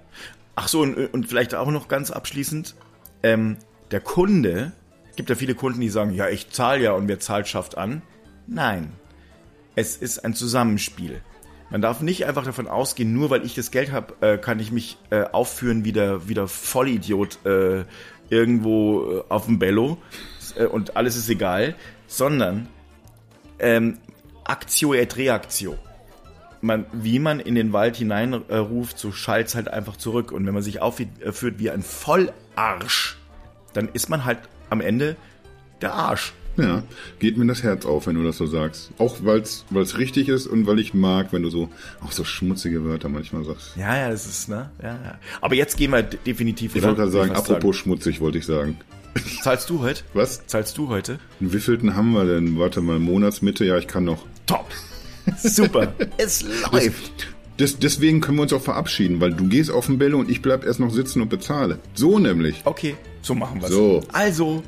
Ach 0.56 0.70
so, 0.70 0.82
und, 0.82 0.96
und 0.96 1.28
vielleicht 1.28 1.54
auch 1.54 1.70
noch 1.70 1.90
ganz 1.90 2.12
abschließend, 2.12 2.76
ähm, 3.24 3.58
der 3.92 4.00
Kunde, 4.00 4.72
gibt 5.16 5.30
ja 5.30 5.36
viele 5.36 5.56
Kunden, 5.56 5.82
die 5.82 5.90
sagen, 5.90 6.14
ja, 6.14 6.30
ich 6.30 6.50
zahle 6.50 6.84
ja 6.84 6.92
und 6.94 7.08
wer 7.08 7.20
zahlt, 7.20 7.48
schafft 7.48 7.78
an. 7.78 8.02
Nein. 8.48 8.94
Es 9.76 9.98
ist 9.98 10.24
ein 10.24 10.34
Zusammenspiel. 10.34 11.22
Man 11.70 11.82
darf 11.82 12.02
nicht 12.02 12.26
einfach 12.26 12.46
davon 12.46 12.68
ausgehen, 12.68 13.14
nur 13.14 13.30
weil 13.30 13.44
ich 13.46 13.56
das 13.56 13.72
Geld 13.72 13.92
habe, 13.92 14.14
äh, 14.22 14.38
kann 14.38 14.60
ich 14.60 14.72
mich 14.72 14.98
äh, 15.10 15.24
aufführen 15.24 15.84
wie 15.84 15.92
der, 15.92 16.30
wie 16.30 16.34
der 16.34 16.48
Vollidiot 16.48 17.46
äh, 17.46 17.86
irgendwo 18.30 19.24
auf 19.30 19.46
dem 19.46 19.60
Bello, 19.60 19.98
und 20.72 20.96
alles 20.96 21.18
ist 21.18 21.30
egal, 21.30 21.76
sondern 22.08 22.68
ähm, 23.60 23.98
Actio 24.46 24.94
et 24.94 25.18
Reactio. 25.18 25.78
Man, 26.62 26.86
wie 26.94 27.20
man 27.20 27.40
in 27.40 27.56
den 27.56 27.74
Wald 27.74 27.98
hineinruft, 27.98 28.50
ruft, 28.50 29.00
so 29.00 29.12
schallt's 29.12 29.54
halt 29.54 29.68
einfach 29.68 29.98
zurück. 29.98 30.32
Und 30.32 30.46
wenn 30.46 30.54
man 30.54 30.64
sich 30.64 30.82
aufführt 30.82 31.60
wie 31.60 31.70
ein 31.70 31.84
Vollarsch, 31.84 33.18
dann 33.74 33.90
ist 33.90 34.10
man 34.10 34.26
halt 34.26 34.40
am 34.70 34.82
Ende 34.82 35.16
der 35.82 35.94
Arsch. 35.94 36.34
Ja, 36.58 36.84
geht 37.20 37.38
mir 37.38 37.46
das 37.48 37.64
Herz 37.64 37.86
auf, 37.86 38.08
wenn 38.08 38.16
du 38.16 38.24
das 38.24 38.38
so 38.38 38.46
sagst. 38.46 38.92
Auch 38.98 39.18
weil 39.22 39.42
es 39.42 39.98
richtig 39.98 40.30
ist 40.30 40.48
und 40.48 40.68
weil 40.68 40.80
ich 40.80 40.94
mag, 40.94 41.34
wenn 41.34 41.44
du 41.44 41.50
so 41.50 41.70
auch 42.00 42.14
so 42.14 42.24
schmutzige 42.24 42.86
Wörter 42.86 43.10
manchmal 43.10 43.44
sagst. 43.44 43.76
Ja, 43.76 43.98
ja, 43.98 44.10
das 44.10 44.26
ist, 44.26 44.48
ne? 44.48 44.70
Ja, 44.82 44.94
ja. 45.04 45.20
Aber 45.42 45.56
jetzt 45.56 45.76
gehen 45.76 45.92
wir 45.92 46.02
definitiv 46.02 46.74
Ich 46.76 46.82
wollte 46.82 46.96
gerade 46.96 47.12
sagen, 47.12 47.32
apropos 47.32 47.76
schmutzig, 47.76 48.22
wollte 48.22 48.38
ich 48.38 48.46
sagen. 48.46 48.78
sagen. 48.78 48.96
Zahlst 49.42 49.70
du 49.70 49.82
heute? 49.82 50.04
Was? 50.14 50.46
Zahlst 50.48 50.78
du 50.78 50.90
heute? 50.90 51.20
Einen 51.40 51.54
wievielten 51.54 51.96
haben 51.96 52.12
wir 52.12 52.26
denn? 52.26 52.60
Warte 52.60 52.82
mal, 52.82 53.00
Monatsmitte? 53.00 53.66
Ja, 53.66 53.78
ich 53.78 53.88
kann 53.88 54.04
noch. 54.04 54.26
Top. 54.46 54.68
Super. 55.38 55.94
es 56.18 56.46
läuft. 56.72 57.28
Des, 57.60 57.80
deswegen 57.80 58.20
können 58.20 58.38
wir 58.38 58.44
uns 58.44 58.54
auch 58.54 58.62
verabschieden, 58.62 59.22
weil 59.22 59.34
du 59.34 59.48
gehst 59.48 59.72
auf 59.72 59.86
den 59.86 59.98
Bälle 59.98 60.18
und 60.18 60.30
ich 60.30 60.42
bleib 60.42 60.66
erst 60.66 60.82
noch 60.82 60.92
sitzen 60.92 61.22
und 61.22 61.30
bezahle. 61.30 61.80
So 61.94 62.20
nämlich. 62.20 62.62
Okay, 62.66 62.96
so 63.26 63.34
machen 63.34 63.62
wir 63.62 63.68
So. 63.68 64.02
Also, 64.14 64.64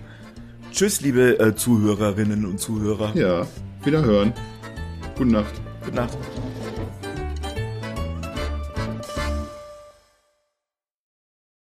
tschüss, 0.71 1.01
liebe 1.01 1.39
äh, 1.39 1.55
Zuhörerinnen 1.55 2.45
und 2.45 2.59
Zuhörer. 2.59 3.15
Ja, 3.15 3.45
wieder 3.83 4.03
hören. 4.03 4.33
Gute 5.15 5.31
Nacht. 5.31 5.53
Gute 5.83 5.95
Nacht. 5.95 6.17